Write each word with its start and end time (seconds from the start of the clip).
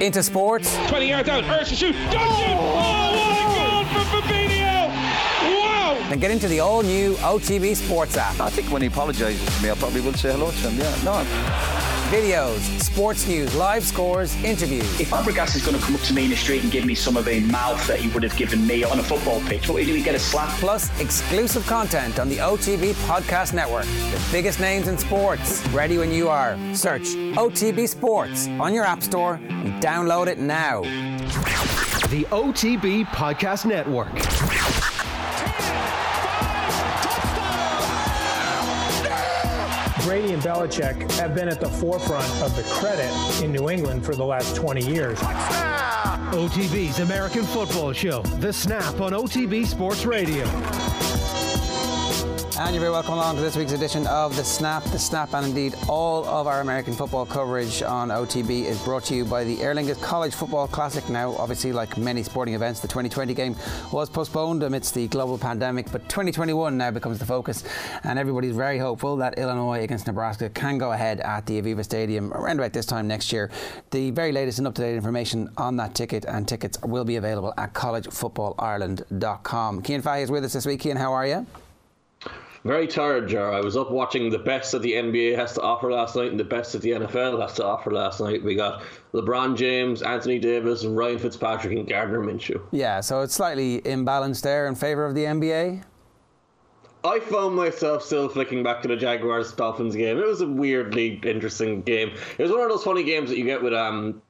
into 0.00 0.22
sports. 0.22 0.76
20 0.88 1.08
yards 1.08 1.28
out, 1.28 1.44
Ursa 1.44 1.76
shoot, 1.76 1.92
don't 2.10 2.20
shoot! 2.36 2.56
Oh, 2.56 3.12
what 3.16 3.38
a 3.38 3.94
goal 3.94 4.02
from 4.02 4.22
Fabinho! 4.22 4.88
Wow! 5.60 6.08
Then 6.08 6.18
get 6.18 6.30
into 6.30 6.48
the 6.48 6.60
all 6.60 6.82
new 6.82 7.14
OTB 7.16 7.76
Sports 7.76 8.16
app. 8.16 8.40
I 8.40 8.50
think 8.50 8.70
when 8.70 8.82
he 8.82 8.88
apologises 8.88 9.56
to 9.56 9.62
me, 9.62 9.70
I 9.70 9.74
probably 9.74 10.00
will 10.00 10.14
say 10.14 10.32
hello 10.32 10.50
to 10.50 10.56
him. 10.56 10.78
Yeah, 10.78 11.04
no. 11.04 11.79
Videos, 12.10 12.58
sports 12.80 13.28
news, 13.28 13.54
live 13.54 13.84
scores, 13.84 14.34
interviews. 14.42 14.98
If 14.98 15.10
Fabregas 15.10 15.54
is 15.54 15.64
going 15.64 15.78
to 15.78 15.84
come 15.84 15.94
up 15.94 16.00
to 16.00 16.12
me 16.12 16.24
in 16.24 16.30
the 16.30 16.36
street 16.36 16.64
and 16.64 16.72
give 16.72 16.84
me 16.84 16.92
some 16.92 17.16
of 17.16 17.24
the 17.24 17.38
mouth 17.38 17.86
that 17.86 18.00
he 18.00 18.08
would 18.08 18.24
have 18.24 18.36
given 18.36 18.66
me 18.66 18.82
on 18.82 18.98
a 18.98 19.02
football 19.02 19.40
pitch, 19.42 19.68
what 19.68 19.86
do 19.86 19.92
we 19.92 20.02
get 20.02 20.16
a 20.16 20.18
slap? 20.18 20.48
Plus, 20.58 20.90
exclusive 21.00 21.64
content 21.68 22.18
on 22.18 22.28
the 22.28 22.38
OTB 22.38 22.94
Podcast 23.06 23.54
Network. 23.54 23.84
The 23.84 24.28
biggest 24.32 24.58
names 24.58 24.88
in 24.88 24.98
sports. 24.98 25.64
Ready 25.68 25.98
when 25.98 26.10
you 26.10 26.28
are. 26.28 26.58
Search 26.74 27.14
OTB 27.36 27.88
Sports 27.88 28.48
on 28.58 28.74
your 28.74 28.84
App 28.84 29.04
Store 29.04 29.34
and 29.48 29.80
download 29.80 30.26
it 30.26 30.40
now. 30.40 30.80
The 32.10 32.26
OTB 32.32 33.04
Podcast 33.06 33.66
Network. 33.66 34.89
Brady 40.10 40.32
and 40.32 40.42
Belichick 40.42 41.08
have 41.20 41.36
been 41.36 41.48
at 41.48 41.60
the 41.60 41.68
forefront 41.68 42.28
of 42.42 42.56
the 42.56 42.64
credit 42.64 43.12
in 43.44 43.52
New 43.52 43.70
England 43.70 44.04
for 44.04 44.16
the 44.16 44.24
last 44.24 44.56
20 44.56 44.84
years. 44.84 45.16
OTB's 45.20 46.98
American 46.98 47.44
Football 47.44 47.92
Show. 47.92 48.22
The 48.40 48.52
Snap 48.52 49.00
on 49.00 49.12
OTB 49.12 49.64
Sports 49.64 50.04
Radio. 50.06 50.46
And 52.60 52.74
you're 52.74 52.80
very 52.80 52.92
welcome 52.92 53.14
along 53.14 53.36
to 53.36 53.40
this 53.40 53.56
week's 53.56 53.72
edition 53.72 54.06
of 54.06 54.36
The 54.36 54.44
Snap. 54.44 54.84
The 54.84 54.98
Snap, 54.98 55.32
and 55.32 55.46
indeed 55.46 55.74
all 55.88 56.26
of 56.26 56.46
our 56.46 56.60
American 56.60 56.92
football 56.92 57.24
coverage 57.24 57.82
on 57.82 58.10
OTB 58.10 58.66
is 58.66 58.78
brought 58.82 59.02
to 59.04 59.14
you 59.14 59.24
by 59.24 59.44
the 59.44 59.62
Aer 59.62 59.74
Lingus 59.74 59.98
College 60.02 60.34
Football 60.34 60.68
Classic. 60.68 61.08
Now, 61.08 61.34
obviously, 61.36 61.72
like 61.72 61.96
many 61.96 62.22
sporting 62.22 62.52
events, 62.52 62.80
the 62.80 62.86
2020 62.86 63.32
game 63.32 63.56
was 63.92 64.10
postponed 64.10 64.62
amidst 64.62 64.92
the 64.92 65.08
global 65.08 65.38
pandemic, 65.38 65.90
but 65.90 66.06
2021 66.10 66.76
now 66.76 66.90
becomes 66.90 67.18
the 67.18 67.24
focus, 67.24 67.64
and 68.04 68.18
everybody's 68.18 68.54
very 68.54 68.76
hopeful 68.76 69.16
that 69.16 69.38
Illinois 69.38 69.82
against 69.82 70.06
Nebraska 70.06 70.50
can 70.50 70.76
go 70.76 70.92
ahead 70.92 71.20
at 71.20 71.46
the 71.46 71.62
Aviva 71.62 71.82
Stadium 71.82 72.30
around 72.34 72.58
about 72.58 72.74
this 72.74 72.84
time 72.84 73.08
next 73.08 73.32
year. 73.32 73.50
The 73.90 74.10
very 74.10 74.32
latest 74.32 74.58
and 74.58 74.68
up 74.68 74.74
to 74.74 74.82
date 74.82 74.96
information 74.96 75.48
on 75.56 75.78
that 75.78 75.94
ticket 75.94 76.26
and 76.26 76.46
tickets 76.46 76.78
will 76.82 77.06
be 77.06 77.16
available 77.16 77.54
at 77.56 77.72
collegefootballireland.com. 77.72 79.82
Cian 79.82 80.02
Fahey 80.02 80.24
is 80.24 80.30
with 80.30 80.44
us 80.44 80.52
this 80.52 80.66
week. 80.66 80.82
Cian, 80.82 80.98
how 80.98 81.14
are 81.14 81.26
you? 81.26 81.46
Very 82.64 82.86
tired, 82.86 83.28
Ger. 83.28 83.52
I 83.52 83.60
was 83.60 83.76
up 83.76 83.90
watching 83.90 84.28
the 84.28 84.38
best 84.38 84.72
that 84.72 84.82
the 84.82 84.92
NBA 84.92 85.34
has 85.36 85.54
to 85.54 85.62
offer 85.62 85.90
last 85.90 86.14
night 86.14 86.30
and 86.30 86.38
the 86.38 86.44
best 86.44 86.72
that 86.72 86.82
the 86.82 86.90
NFL 86.90 87.40
has 87.40 87.54
to 87.54 87.64
offer 87.64 87.90
last 87.90 88.20
night. 88.20 88.42
We 88.42 88.54
got 88.54 88.82
LeBron 89.14 89.56
James, 89.56 90.02
Anthony 90.02 90.38
Davis, 90.38 90.84
and 90.84 90.94
Ryan 90.96 91.18
Fitzpatrick 91.18 91.76
and 91.78 91.88
Gardner 91.88 92.20
Minshew. 92.20 92.60
Yeah, 92.70 93.00
so 93.00 93.22
it's 93.22 93.34
slightly 93.34 93.80
imbalanced 93.80 94.42
there 94.42 94.66
in 94.66 94.74
favour 94.74 95.06
of 95.06 95.14
the 95.14 95.24
NBA. 95.24 95.84
I 97.02 97.18
found 97.20 97.56
myself 97.56 98.02
still 98.02 98.28
flicking 98.28 98.62
back 98.62 98.82
to 98.82 98.88
the 98.88 98.96
Jaguars 98.96 99.52
Dolphins 99.52 99.96
game. 99.96 100.18
It 100.18 100.26
was 100.26 100.42
a 100.42 100.46
weirdly 100.46 101.18
interesting 101.24 101.80
game. 101.80 102.12
It 102.36 102.42
was 102.42 102.52
one 102.52 102.60
of 102.60 102.68
those 102.68 102.84
funny 102.84 103.04
games 103.04 103.30
that 103.30 103.38
you 103.38 103.44
get 103.44 103.62
with 103.62 103.72
um 103.72 104.20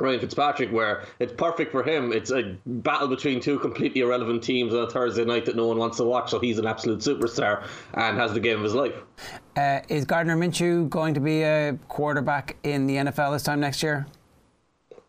Ryan 0.00 0.20
Fitzpatrick, 0.20 0.72
where 0.72 1.04
it's 1.18 1.32
perfect 1.32 1.72
for 1.72 1.82
him. 1.82 2.12
It's 2.12 2.30
a 2.30 2.56
battle 2.66 3.08
between 3.08 3.40
two 3.40 3.58
completely 3.58 4.00
irrelevant 4.00 4.42
teams 4.42 4.74
on 4.74 4.82
a 4.84 4.90
Thursday 4.90 5.24
night 5.24 5.46
that 5.46 5.56
no 5.56 5.66
one 5.66 5.78
wants 5.78 5.98
to 5.98 6.04
watch. 6.04 6.30
So 6.30 6.38
he's 6.38 6.58
an 6.58 6.66
absolute 6.66 7.00
superstar 7.00 7.66
and 7.94 8.18
has 8.18 8.32
the 8.32 8.40
game 8.40 8.58
of 8.58 8.64
his 8.64 8.74
life. 8.74 8.94
Uh, 9.56 9.80
is 9.88 10.04
Gardner 10.04 10.36
Minshew 10.36 10.88
going 10.88 11.14
to 11.14 11.20
be 11.20 11.42
a 11.42 11.78
quarterback 11.88 12.56
in 12.62 12.86
the 12.86 12.96
NFL 12.96 13.32
this 13.32 13.42
time 13.42 13.60
next 13.60 13.82
year? 13.82 14.06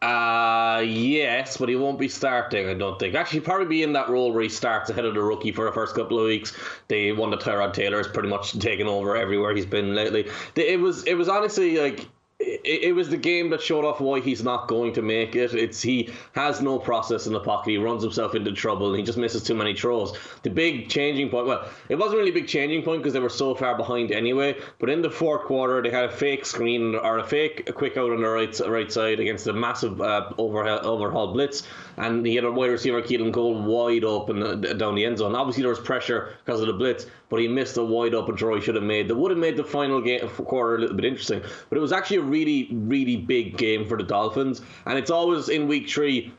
Uh 0.01 0.81
yes, 0.83 1.57
but 1.57 1.69
he 1.69 1.75
won't 1.75 1.99
be 1.99 2.07
starting. 2.07 2.67
I 2.67 2.73
don't 2.73 2.97
think. 2.97 3.13
Actually, 3.13 3.41
probably 3.41 3.67
be 3.67 3.83
in 3.83 3.93
that 3.93 4.09
role 4.09 4.33
where 4.33 4.41
he 4.41 4.49
starts 4.49 4.89
ahead 4.89 5.05
of 5.05 5.13
the 5.13 5.21
rookie 5.21 5.51
for 5.51 5.65
the 5.65 5.71
first 5.71 5.93
couple 5.93 6.17
of 6.17 6.25
weeks. 6.25 6.57
The 6.87 7.11
one 7.11 7.29
that 7.29 7.41
Tyrod 7.41 7.73
Taylor 7.73 7.97
has 7.97 8.07
pretty 8.07 8.27
much 8.27 8.57
taken 8.57 8.87
over 8.87 9.15
everywhere 9.15 9.55
he's 9.55 9.67
been 9.67 9.93
lately. 9.93 10.27
It 10.55 10.79
was 10.79 11.03
it 11.03 11.13
was 11.13 11.29
honestly 11.29 11.77
like 11.77 12.07
it, 12.41 12.83
it, 12.83 12.95
was 12.95 13.09
the 13.09 13.17
game 13.17 13.49
that 13.49 13.61
showed 13.61 13.85
off 13.85 13.99
why 13.99 14.19
he's 14.19 14.43
not 14.43 14.67
going 14.67 14.93
to 14.93 15.01
make 15.01 15.35
it. 15.35 15.53
It's 15.53 15.81
he 15.81 16.09
has 16.33 16.61
no 16.61 16.79
process 16.79 17.27
in 17.27 17.33
the 17.33 17.39
pocket. 17.39 17.71
He 17.71 17.77
runs 17.77 18.03
himself 18.03 18.35
into 18.35 18.51
trouble 18.51 18.89
and 18.89 18.97
he 18.97 19.03
just 19.03 19.17
misses 19.17 19.43
too 19.43 19.55
many 19.55 19.75
throws. 19.75 20.17
The 20.43 20.49
big 20.49 20.89
changing 20.89 21.29
point, 21.29 21.47
well, 21.47 21.67
it 21.89 21.95
wasn't 21.95 22.19
really 22.19 22.31
a 22.31 22.33
big 22.33 22.47
changing 22.47 22.83
point 22.83 23.01
because 23.01 23.13
they 23.13 23.19
were 23.19 23.29
so 23.29 23.55
far 23.55 23.75
behind 23.75 24.11
anyway. 24.11 24.57
But 24.79 24.89
in 24.89 25.01
the 25.01 25.09
fourth 25.09 25.45
quarter, 25.45 25.81
they 25.81 25.89
had 25.89 26.05
a 26.05 26.11
fake 26.11 26.45
screen 26.45 26.95
or 26.95 27.19
a 27.19 27.23
fake 27.23 27.73
quick 27.75 27.97
out 27.97 28.11
on 28.11 28.21
the 28.21 28.29
right 28.29 28.59
right 28.67 28.91
side 28.91 29.19
against 29.19 29.47
a 29.47 29.53
massive 29.53 30.01
uh, 30.01 30.29
overhaul, 30.37 30.85
overhaul 30.85 31.33
blitz, 31.33 31.63
and 31.97 32.25
he 32.25 32.35
had 32.35 32.43
a 32.43 32.51
wide 32.51 32.71
receiver 32.71 33.01
Keelan 33.01 33.33
Cole 33.33 33.61
wide 33.61 34.03
open 34.03 34.61
down 34.77 34.95
the 34.95 35.05
end 35.05 35.17
zone. 35.17 35.35
Obviously, 35.35 35.63
there 35.63 35.69
was 35.69 35.79
pressure 35.79 36.35
because 36.45 36.61
of 36.61 36.67
the 36.67 36.73
blitz, 36.73 37.05
but 37.29 37.39
he 37.39 37.47
missed 37.47 37.77
a 37.77 37.83
wide 37.83 38.13
open 38.13 38.37
throw 38.37 38.55
he 38.55 38.61
should 38.61 38.75
have 38.75 38.83
made. 38.83 39.07
That 39.07 39.15
would 39.15 39.31
have 39.31 39.39
made 39.39 39.57
the 39.57 39.63
final 39.63 40.01
game 40.01 40.27
quarter 40.29 40.75
a 40.75 40.79
little 40.79 40.95
bit 40.95 41.05
interesting. 41.05 41.41
But 41.69 41.77
it 41.77 41.81
was 41.81 41.91
actually 41.91 42.17
a 42.17 42.21
really, 42.21 42.67
really 42.71 43.17
big 43.17 43.57
game 43.57 43.87
for 43.87 43.97
the 43.97 44.03
Dolphins. 44.03 44.61
And 44.85 44.97
it's 44.97 45.11
always 45.11 45.49
in 45.49 45.67
week 45.67 45.89
three 45.89 46.31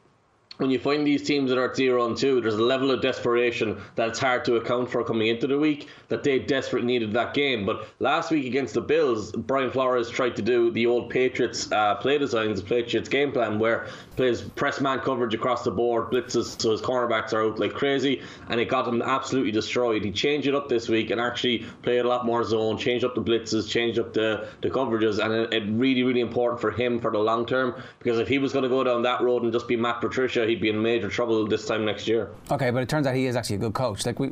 when 0.59 0.71
you 0.71 0.79
find 0.79 1.07
these 1.07 1.23
teams 1.23 1.51
that 1.51 1.59
are 1.59 1.75
zero 1.75 2.07
and 2.07 2.17
two, 2.17 2.41
there's 2.41 2.55
a 2.55 2.63
level 2.63 2.91
of 2.91 3.01
desperation 3.01 3.81
that 3.97 4.09
it's 4.09 4.19
hard 4.19 4.45
to 4.45 4.57
account 4.57 4.91
for 4.91 5.03
coming 5.03 5.29
into 5.29 5.47
the 5.47 5.59
week 5.59 5.89
that 6.09 6.23
they 6.23 6.39
desperately 6.39 6.87
needed 6.87 7.13
that 7.13 7.35
game. 7.35 7.65
But 7.65 7.89
last 7.99 8.31
week 8.31 8.47
against 8.47 8.75
the 8.75 8.81
Bills, 8.81 9.33
Brian 9.33 9.71
Flores 9.71 10.11
tried 10.11 10.37
to 10.37 10.43
do 10.43 10.71
the 10.71 10.87
old 10.87 11.11
Patriots 11.11 11.71
uh, 11.73 11.97
play 11.97 12.19
designs, 12.19 12.63
Patriots 12.63 13.09
game 13.09 13.33
plan, 13.33 13.59
where 13.59 13.89
plays 14.17 14.43
press 14.43 14.81
man 14.81 15.01
coverage 15.01 15.35
across 15.35 15.65
the 15.65 15.71
board, 15.71 16.11
blitzes 16.11 16.61
so 16.61 16.71
his 16.71 16.81
cornerbacks 16.81 17.33
are 17.33 17.43
out 17.43 17.59
like 17.59 17.73
crazy, 17.73 18.23
and 18.49 18.61
it 18.61 18.69
got 18.69 18.87
him 18.87 19.03
absolutely 19.03 19.53
destroyed. 19.53 20.05
He 20.05 20.13
changed 20.13 20.47
it 20.47 20.55
up 20.55 20.69
this 20.69 20.89
week 20.89 21.11
and 21.11 21.21
actually 21.21 21.67
played 21.83 22.01
a 22.01 22.09
lot 22.09 22.27
more 22.27 22.45
zone, 22.45 22.79
changed 22.79 23.05
up 23.05 23.15
the 23.15 23.23
blitzes, 23.23 23.69
changed 23.69 23.99
up 23.99 24.13
the, 24.13 24.49
the 24.61 24.71
coverages, 24.71 25.23
and 25.23 25.33
it, 25.33 25.53
it 25.53 25.65
really, 25.71 26.03
really 26.03 26.21
important 26.21 26.61
for 26.61 26.71
him 26.71 27.01
for 27.01 27.11
the 27.11 27.19
long 27.19 27.47
term 27.47 27.75
because 27.99 28.19
if 28.19 28.29
he 28.29 28.39
was 28.39 28.53
going 28.53 28.65
to 28.65 28.69
go 28.69 28.85
down 28.85 29.03
that 29.03 29.21
road 29.21 29.43
and 29.43 29.53
just 29.53 29.69
be 29.69 29.77
Matt 29.77 30.01
Patricia, 30.01 30.47
he'd 30.47 30.61
be 30.61 30.69
in 30.69 30.81
major 30.81 31.09
trouble 31.09 31.47
this 31.47 31.67
time 31.67 31.85
next 31.85 32.07
year. 32.09 32.31
Okay, 32.51 32.71
but 32.71 32.83
it 32.83 32.89
turns 32.89 33.07
out 33.07 33.15
he 33.15 33.27
is 33.27 33.37
actually 33.37 33.57
a 33.57 33.61
good 33.61 33.75
coach. 33.75 34.05
Like 34.07 34.19
we 34.19 34.31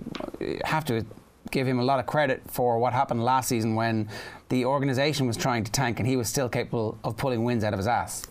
have 0.65 0.85
to 0.87 1.05
give 1.51 1.67
him 1.67 1.79
a 1.79 1.85
lot 1.85 1.99
of 1.99 2.07
credit 2.07 2.43
for 2.49 2.79
what 2.79 2.93
happened 2.93 3.25
last 3.25 3.49
season 3.49 3.75
when 3.75 4.09
the 4.51 4.65
organisation 4.65 5.27
was 5.27 5.37
trying 5.37 5.65
to 5.65 5.73
tank 5.73 5.99
and 5.99 6.09
he 6.09 6.17
was 6.17 6.29
still 6.29 6.49
capable 6.49 6.99
of 7.03 7.17
pulling 7.17 7.45
wins 7.45 7.65
out 7.65 7.73
of 7.73 7.79
his 7.79 7.87
ass. 7.87 8.27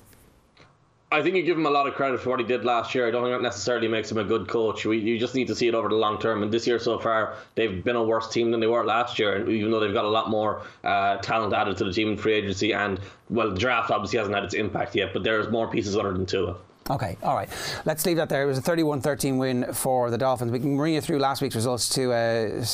I 1.12 1.24
think 1.24 1.36
you 1.36 1.42
give 1.42 1.58
him 1.58 1.66
a 1.66 1.72
lot 1.72 1.88
of 1.88 1.96
credit 1.96 2.20
for 2.20 2.30
what 2.30 2.40
he 2.40 2.46
did 2.46 2.64
last 2.64 2.94
year. 2.94 3.08
I 3.08 3.12
don't 3.12 3.24
think 3.24 3.36
that 3.36 3.42
necessarily 3.42 3.88
makes 3.88 4.12
him 4.12 4.20
a 4.20 4.24
good 4.24 4.48
coach. 4.48 4.86
We, 4.86 5.00
you 5.00 5.18
just 5.18 5.34
need 5.34 5.48
to 5.48 5.56
see 5.56 5.68
it 5.68 5.74
over 5.74 5.90
the 5.90 5.96
long 5.96 6.20
term. 6.20 6.44
And 6.44 6.52
this 6.52 6.68
year 6.68 6.78
so 6.78 7.00
far, 7.00 7.36
they've 7.56 7.84
been 7.84 7.96
a 7.96 8.04
worse 8.04 8.30
team 8.32 8.52
than 8.52 8.60
they 8.60 8.68
were 8.68 8.86
last 8.86 9.18
year. 9.18 9.50
Even 9.50 9.72
though 9.72 9.80
they've 9.80 9.94
got 9.94 10.06
a 10.06 10.10
lot 10.10 10.30
more 10.30 10.62
uh, 10.84 11.18
talent 11.18 11.54
added 11.54 11.78
to 11.78 11.86
the 11.86 11.94
team 11.94 12.10
in 12.10 12.18
free 12.18 12.34
agency, 12.34 12.74
and 12.74 13.00
well, 13.32 13.50
the 13.50 13.60
draft 13.60 13.90
obviously 13.90 14.20
hasn't 14.20 14.36
had 14.36 14.44
its 14.44 14.54
impact 14.54 14.96
yet, 14.96 15.12
but 15.14 15.24
there's 15.24 15.50
more 15.50 15.68
pieces 15.68 15.98
other 15.98 16.14
than 16.14 16.28
Tua. 16.28 16.58
Okay, 16.90 17.18
all 17.22 17.36
right. 17.36 17.48
Let's 17.86 18.04
leave 18.08 18.18
that 18.18 18.30
there. 18.30 18.42
It 18.42 18.48
was 18.48 18.58
a 18.58 18.64
31 18.64 19.02
13 19.02 19.38
win 19.38 19.74
for 19.74 20.10
the 20.10 20.18
Dolphins. 20.18 20.52
We 20.52 20.60
can 20.60 20.76
bring 20.76 20.96
you 20.96 21.02
through 21.02 21.20
last 21.20 21.40
week's 21.40 21.54
results 21.54 21.88
to 21.90 22.12
uh, 22.12 22.66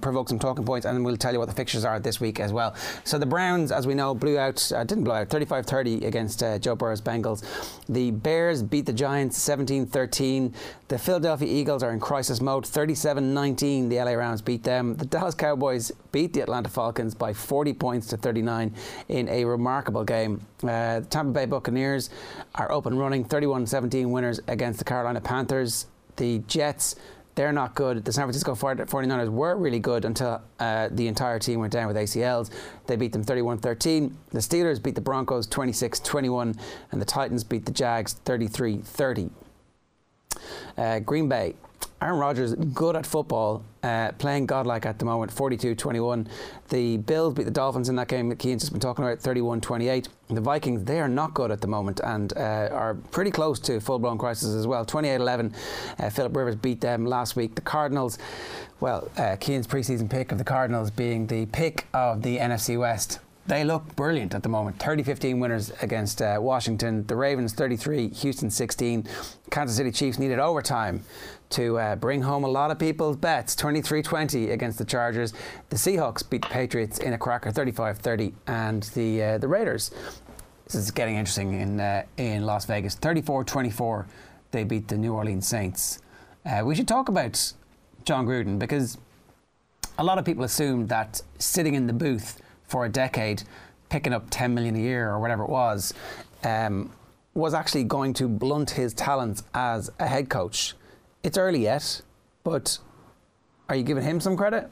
provoke 0.00 0.28
some 0.28 0.38
talking 0.38 0.64
points, 0.64 0.86
and 0.86 1.04
we'll 1.04 1.16
tell 1.16 1.32
you 1.32 1.40
what 1.40 1.48
the 1.48 1.54
fixtures 1.54 1.84
are 1.84 1.98
this 1.98 2.20
week 2.20 2.38
as 2.38 2.52
well. 2.52 2.76
So, 3.02 3.18
the 3.18 3.26
Browns, 3.26 3.72
as 3.72 3.84
we 3.84 3.94
know, 3.94 4.14
blew 4.14 4.38
out, 4.38 4.70
uh, 4.70 4.84
didn't 4.84 5.02
blow 5.02 5.14
out, 5.14 5.28
35 5.28 5.66
30 5.66 6.04
against 6.04 6.42
uh, 6.44 6.58
Joe 6.60 6.76
Burrow's 6.76 7.00
Bengals. 7.00 7.44
The 7.88 8.12
Bears 8.12 8.62
beat 8.62 8.86
the 8.86 8.92
Giants 8.92 9.38
17 9.38 9.86
13. 9.86 10.54
The 10.86 10.98
Philadelphia 10.98 11.48
Eagles 11.48 11.82
are 11.82 11.90
in 11.90 11.98
crisis 11.98 12.40
mode 12.40 12.64
37 12.64 13.34
19. 13.34 13.88
The 13.88 13.96
LA 13.96 14.12
Rams 14.12 14.40
beat 14.40 14.62
them. 14.62 14.94
The 14.94 15.06
Dallas 15.06 15.34
Cowboys 15.34 15.90
beat 16.12 16.32
the 16.32 16.42
Atlanta 16.42 16.68
Falcons 16.68 17.16
by 17.16 17.32
40 17.32 17.72
points 17.72 18.06
to 18.08 18.16
39 18.16 18.72
in 19.08 19.28
a 19.28 19.44
remarkable 19.44 20.04
game. 20.04 20.42
Uh, 20.62 21.00
the 21.00 21.06
Tampa 21.10 21.32
Bay 21.32 21.46
Buccaneers 21.46 22.10
are 22.54 22.70
and 22.86 22.98
running 22.98 23.24
31 23.24 23.63
17 23.66 24.10
winners 24.10 24.40
against 24.48 24.78
the 24.78 24.84
Carolina 24.84 25.20
Panthers. 25.20 25.86
The 26.16 26.38
Jets, 26.46 26.96
they're 27.34 27.52
not 27.52 27.74
good. 27.74 28.04
The 28.04 28.12
San 28.12 28.24
Francisco 28.24 28.54
49ers 28.54 29.28
were 29.28 29.56
really 29.56 29.80
good 29.80 30.04
until 30.04 30.42
uh, 30.60 30.88
the 30.92 31.08
entire 31.08 31.38
team 31.38 31.60
went 31.60 31.72
down 31.72 31.88
with 31.88 31.96
ACLs. 31.96 32.50
They 32.86 32.96
beat 32.96 33.12
them 33.12 33.24
31 33.24 33.58
13. 33.58 34.16
The 34.30 34.38
Steelers 34.38 34.82
beat 34.82 34.94
the 34.94 35.00
Broncos 35.00 35.46
26 35.46 36.00
21, 36.00 36.54
and 36.92 37.00
the 37.00 37.06
Titans 37.06 37.42
beat 37.44 37.66
the 37.66 37.72
Jags 37.72 38.12
33 38.12 38.78
30. 38.78 39.30
Uh, 40.76 40.98
Green 41.00 41.28
Bay 41.28 41.54
Aaron 42.04 42.18
Rodgers, 42.18 42.54
good 42.54 42.96
at 42.96 43.06
football, 43.06 43.64
uh, 43.82 44.12
playing 44.18 44.44
godlike 44.44 44.84
at 44.84 44.98
the 44.98 45.06
moment, 45.06 45.32
42 45.32 45.74
21. 45.74 46.28
The 46.68 46.98
Bills 46.98 47.32
beat 47.32 47.44
the 47.44 47.50
Dolphins 47.50 47.88
in 47.88 47.96
that 47.96 48.08
game 48.08 48.28
that 48.28 48.42
Cian's 48.42 48.60
just 48.60 48.72
been 48.72 48.80
talking 48.80 49.02
about, 49.02 49.20
31 49.20 49.62
28. 49.62 50.10
The 50.28 50.40
Vikings, 50.42 50.84
they 50.84 51.00
are 51.00 51.08
not 51.08 51.32
good 51.32 51.50
at 51.50 51.62
the 51.62 51.66
moment 51.66 52.02
and 52.04 52.30
uh, 52.36 52.68
are 52.70 52.94
pretty 53.10 53.30
close 53.30 53.58
to 53.60 53.80
full 53.80 53.98
blown 53.98 54.18
crisis 54.18 54.50
as 54.50 54.66
well. 54.66 54.84
28 54.84 55.14
11. 55.14 55.54
Uh, 55.98 56.10
Philip 56.10 56.36
Rivers 56.36 56.56
beat 56.56 56.82
them 56.82 57.06
last 57.06 57.36
week. 57.36 57.54
The 57.54 57.62
Cardinals, 57.62 58.18
well, 58.80 59.10
uh, 59.16 59.36
Cian's 59.38 59.66
preseason 59.66 60.10
pick 60.10 60.30
of 60.30 60.36
the 60.36 60.44
Cardinals 60.44 60.90
being 60.90 61.26
the 61.26 61.46
pick 61.46 61.86
of 61.94 62.20
the 62.20 62.36
NFC 62.36 62.78
West 62.78 63.20
they 63.46 63.62
look 63.62 63.94
brilliant 63.94 64.34
at 64.34 64.42
the 64.42 64.48
moment. 64.48 64.78
30-15 64.78 65.38
winners 65.38 65.70
against 65.82 66.22
uh, 66.22 66.38
Washington. 66.40 67.06
The 67.06 67.16
Ravens 67.16 67.52
33, 67.52 68.08
Houston 68.08 68.50
16. 68.50 69.06
Kansas 69.50 69.76
City 69.76 69.90
Chiefs 69.90 70.18
needed 70.18 70.38
overtime 70.38 71.04
to 71.54 71.78
uh, 71.78 71.96
bring 71.96 72.22
home 72.22 72.44
a 72.44 72.48
lot 72.48 72.70
of 72.70 72.78
people's 72.78 73.16
bets. 73.16 73.56
23-20 73.56 74.52
against 74.52 74.78
the 74.78 74.84
Chargers. 74.84 75.32
The 75.70 75.76
Seahawks 75.76 76.28
beat 76.28 76.42
the 76.42 76.48
Patriots 76.48 76.98
in 76.98 77.12
a 77.12 77.18
cracker 77.18 77.50
35-30 77.50 78.32
and 78.46 78.82
the 78.94 79.22
uh, 79.22 79.38
the 79.38 79.48
Raiders 79.48 79.90
this 80.64 80.74
is 80.74 80.90
getting 80.90 81.16
interesting 81.16 81.60
in 81.60 81.80
uh, 81.80 82.04
in 82.16 82.44
Las 82.44 82.64
Vegas. 82.66 82.96
34-24 82.96 84.06
they 84.50 84.64
beat 84.64 84.88
the 84.88 84.96
New 84.96 85.12
Orleans 85.12 85.46
Saints. 85.46 86.00
Uh, 86.46 86.62
we 86.64 86.74
should 86.74 86.88
talk 86.88 87.08
about 87.08 87.52
Jon 88.04 88.26
Gruden 88.26 88.58
because 88.58 88.98
a 89.98 90.04
lot 90.04 90.18
of 90.18 90.24
people 90.24 90.44
assumed 90.44 90.88
that 90.90 91.22
sitting 91.38 91.74
in 91.74 91.86
the 91.86 91.92
booth 91.92 92.40
for 92.62 92.84
a 92.84 92.88
decade, 92.88 93.42
picking 93.88 94.12
up 94.12 94.26
10 94.30 94.54
million 94.54 94.76
a 94.76 94.80
year 94.80 95.10
or 95.10 95.18
whatever 95.18 95.42
it 95.42 95.50
was, 95.50 95.92
um, 96.44 96.92
was 97.34 97.52
actually 97.52 97.84
going 97.84 98.14
to 98.14 98.28
blunt 98.28 98.70
his 98.70 98.94
talents 98.94 99.42
as 99.54 99.90
a 99.98 100.06
head 100.06 100.28
coach. 100.28 100.74
It's 101.24 101.38
early 101.38 101.60
yet, 101.60 102.02
but 102.44 102.78
are 103.70 103.74
you 103.74 103.82
giving 103.82 104.04
him 104.04 104.20
some 104.20 104.36
credit? 104.36 104.70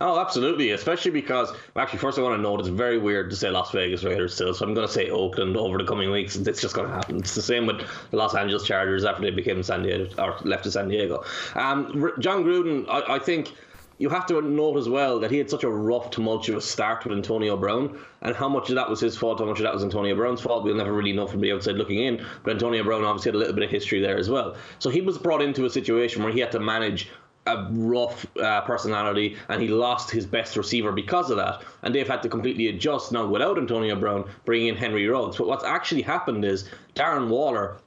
Oh, 0.00 0.20
absolutely. 0.20 0.70
Especially 0.70 1.10
because, 1.10 1.50
actually, 1.74 1.98
first 1.98 2.18
I 2.18 2.22
want 2.22 2.36
to 2.36 2.42
note 2.42 2.60
it's 2.60 2.68
very 2.68 2.98
weird 2.98 3.30
to 3.30 3.36
say 3.36 3.50
Las 3.50 3.72
Vegas 3.72 4.04
Raiders 4.04 4.34
still, 4.34 4.52
so 4.54 4.64
I'm 4.64 4.74
going 4.74 4.86
to 4.86 4.92
say 4.92 5.10
Oakland 5.10 5.56
over 5.56 5.78
the 5.78 5.84
coming 5.84 6.10
weeks. 6.10 6.36
It's 6.36 6.60
just 6.60 6.74
going 6.74 6.86
to 6.86 6.94
happen. 6.94 7.16
It's 7.16 7.34
the 7.34 7.42
same 7.42 7.66
with 7.66 7.80
the 8.10 8.16
Los 8.16 8.34
Angeles 8.34 8.64
Chargers 8.64 9.06
after 9.06 9.22
they 9.22 9.30
became 9.30 9.62
San 9.62 9.82
Diego 9.82 10.08
or 10.22 10.36
left 10.44 10.64
to 10.64 10.70
San 10.70 10.88
Diego. 10.88 11.24
Um, 11.54 12.12
Jon 12.18 12.44
Gruden, 12.44 12.84
I, 12.88 13.14
I 13.14 13.18
think 13.18 13.54
you 13.98 14.08
have 14.08 14.26
to 14.26 14.40
note 14.40 14.76
as 14.76 14.88
well 14.88 15.18
that 15.20 15.30
he 15.30 15.38
had 15.38 15.50
such 15.50 15.64
a 15.64 15.68
rough, 15.68 16.10
tumultuous 16.10 16.64
start 16.64 17.04
with 17.04 17.16
Antonio 17.16 17.56
Brown, 17.56 17.98
and 18.22 18.34
how 18.34 18.48
much 18.48 18.68
of 18.68 18.76
that 18.76 18.88
was 18.88 19.00
his 19.00 19.16
fault, 19.16 19.40
how 19.40 19.44
much 19.44 19.58
of 19.58 19.64
that 19.64 19.74
was 19.74 19.82
Antonio 19.82 20.14
Brown's 20.14 20.40
fault, 20.40 20.64
we'll 20.64 20.74
never 20.74 20.92
really 20.92 21.12
know 21.12 21.26
from 21.26 21.40
the 21.40 21.52
outside 21.52 21.74
looking 21.74 21.98
in. 21.98 22.24
But 22.44 22.52
Antonio 22.52 22.84
Brown 22.84 23.04
obviously 23.04 23.30
had 23.30 23.36
a 23.36 23.38
little 23.38 23.54
bit 23.54 23.64
of 23.64 23.70
history 23.70 24.00
there 24.00 24.16
as 24.16 24.30
well. 24.30 24.56
So 24.78 24.88
he 24.88 25.00
was 25.00 25.18
brought 25.18 25.42
into 25.42 25.64
a 25.64 25.70
situation 25.70 26.22
where 26.22 26.32
he 26.32 26.40
had 26.40 26.52
to 26.52 26.60
manage 26.60 27.08
a 27.46 27.66
rough 27.72 28.26
uh, 28.38 28.60
personality, 28.62 29.36
and 29.48 29.60
he 29.60 29.68
lost 29.68 30.10
his 30.10 30.26
best 30.26 30.56
receiver 30.56 30.92
because 30.92 31.30
of 31.30 31.38
that. 31.38 31.62
And 31.82 31.94
they've 31.94 32.06
had 32.06 32.22
to 32.22 32.28
completely 32.28 32.68
adjust 32.68 33.10
now 33.10 33.26
without 33.26 33.58
Antonio 33.58 33.96
Brown, 33.96 34.30
bringing 34.44 34.68
in 34.68 34.76
Henry 34.76 35.06
Ruggs. 35.08 35.38
But 35.38 35.48
what's 35.48 35.64
actually 35.64 36.02
happened 36.02 36.44
is 36.44 36.68
Darren 36.94 37.28
Waller 37.28 37.78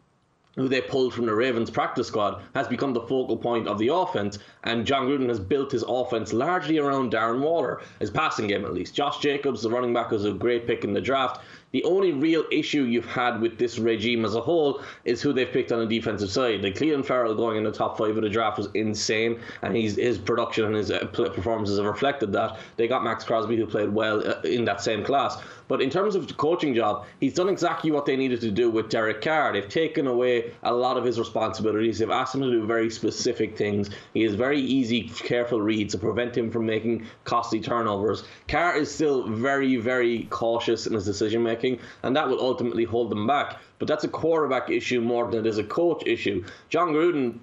who 0.55 0.67
they 0.67 0.81
pulled 0.81 1.13
from 1.13 1.25
the 1.25 1.33
Ravens 1.33 1.69
practice 1.69 2.07
squad, 2.07 2.41
has 2.53 2.67
become 2.67 2.93
the 2.93 3.01
focal 3.01 3.37
point 3.37 3.67
of 3.67 3.77
the 3.77 3.87
offense. 3.87 4.39
And 4.63 4.85
Jon 4.85 5.07
Gruden 5.07 5.29
has 5.29 5.39
built 5.39 5.71
his 5.71 5.83
offense 5.87 6.33
largely 6.33 6.77
around 6.77 7.13
Darren 7.13 7.41
Waller, 7.41 7.81
his 7.99 8.11
passing 8.11 8.47
game 8.47 8.65
at 8.65 8.73
least. 8.73 8.93
Josh 8.93 9.19
Jacobs, 9.19 9.61
the 9.61 9.69
running 9.69 9.93
back, 9.93 10.11
was 10.11 10.25
a 10.25 10.33
great 10.33 10.67
pick 10.67 10.83
in 10.83 10.93
the 10.93 11.01
draft. 11.01 11.41
The 11.71 11.83
only 11.83 12.11
real 12.11 12.43
issue 12.51 12.83
you've 12.83 13.05
had 13.05 13.39
with 13.39 13.57
this 13.57 13.79
regime 13.79 14.25
as 14.25 14.35
a 14.35 14.41
whole 14.41 14.81
is 15.05 15.21
who 15.21 15.31
they've 15.31 15.51
picked 15.51 15.71
on 15.71 15.79
the 15.79 15.85
defensive 15.85 16.29
side. 16.29 16.61
Like 16.61 16.75
Clelin 16.75 17.05
Ferrell 17.05 17.33
going 17.33 17.57
in 17.57 17.63
the 17.63 17.71
top 17.71 17.97
five 17.97 18.17
of 18.17 18.23
the 18.23 18.29
draft 18.29 18.57
was 18.57 18.67
insane, 18.73 19.39
and 19.61 19.75
he's, 19.75 19.95
his 19.95 20.17
production 20.17 20.65
and 20.65 20.75
his 20.75 20.91
uh, 20.91 21.05
performances 21.05 21.77
have 21.77 21.85
reflected 21.85 22.33
that. 22.33 22.57
They 22.75 22.87
got 22.87 23.03
Maxx 23.03 23.23
Crosby, 23.23 23.55
who 23.55 23.65
played 23.65 23.89
well 23.89 24.27
uh, 24.27 24.41
in 24.41 24.65
that 24.65 24.81
same 24.81 25.03
class. 25.03 25.37
But 25.69 25.81
in 25.81 25.89
terms 25.89 26.15
of 26.15 26.27
the 26.27 26.33
coaching 26.33 26.75
job, 26.75 27.05
he's 27.21 27.33
done 27.33 27.47
exactly 27.47 27.91
what 27.91 28.05
they 28.05 28.17
needed 28.17 28.41
to 28.41 28.51
do 28.51 28.69
with 28.69 28.89
Derek 28.89 29.21
Carr. 29.21 29.53
They've 29.53 29.69
taken 29.69 30.05
away 30.05 30.51
a 30.63 30.73
lot 30.73 30.97
of 30.97 31.05
his 31.05 31.17
responsibilities. 31.17 31.99
They've 31.99 32.09
asked 32.09 32.35
him 32.35 32.41
to 32.41 32.51
do 32.51 32.65
very 32.65 32.89
specific 32.89 33.57
things. 33.57 33.89
He 34.13 34.23
has 34.23 34.35
very 34.35 34.59
easy, 34.59 35.03
careful 35.03 35.61
reads 35.61 35.93
to 35.93 35.97
prevent 35.97 36.35
him 36.37 36.51
from 36.51 36.65
making 36.65 37.07
costly 37.23 37.61
turnovers. 37.61 38.25
Carr 38.49 38.75
is 38.75 38.93
still 38.93 39.29
very, 39.29 39.77
very 39.77 40.27
cautious 40.29 40.87
in 40.87 40.93
his 40.93 41.05
decision 41.05 41.41
making, 41.41 41.60
and 41.63 42.15
that 42.15 42.27
will 42.27 42.39
ultimately 42.39 42.83
hold 42.83 43.09
them 43.09 43.27
back. 43.27 43.59
But 43.79 43.87
that's 43.87 44.03
a 44.03 44.07
quarterback 44.07 44.69
issue 44.69 45.01
more 45.01 45.29
than 45.29 45.45
it 45.45 45.49
is 45.49 45.57
a 45.57 45.63
coach 45.63 46.03
issue. 46.05 46.43
Jon 46.69 46.89
Gruden 46.89 47.39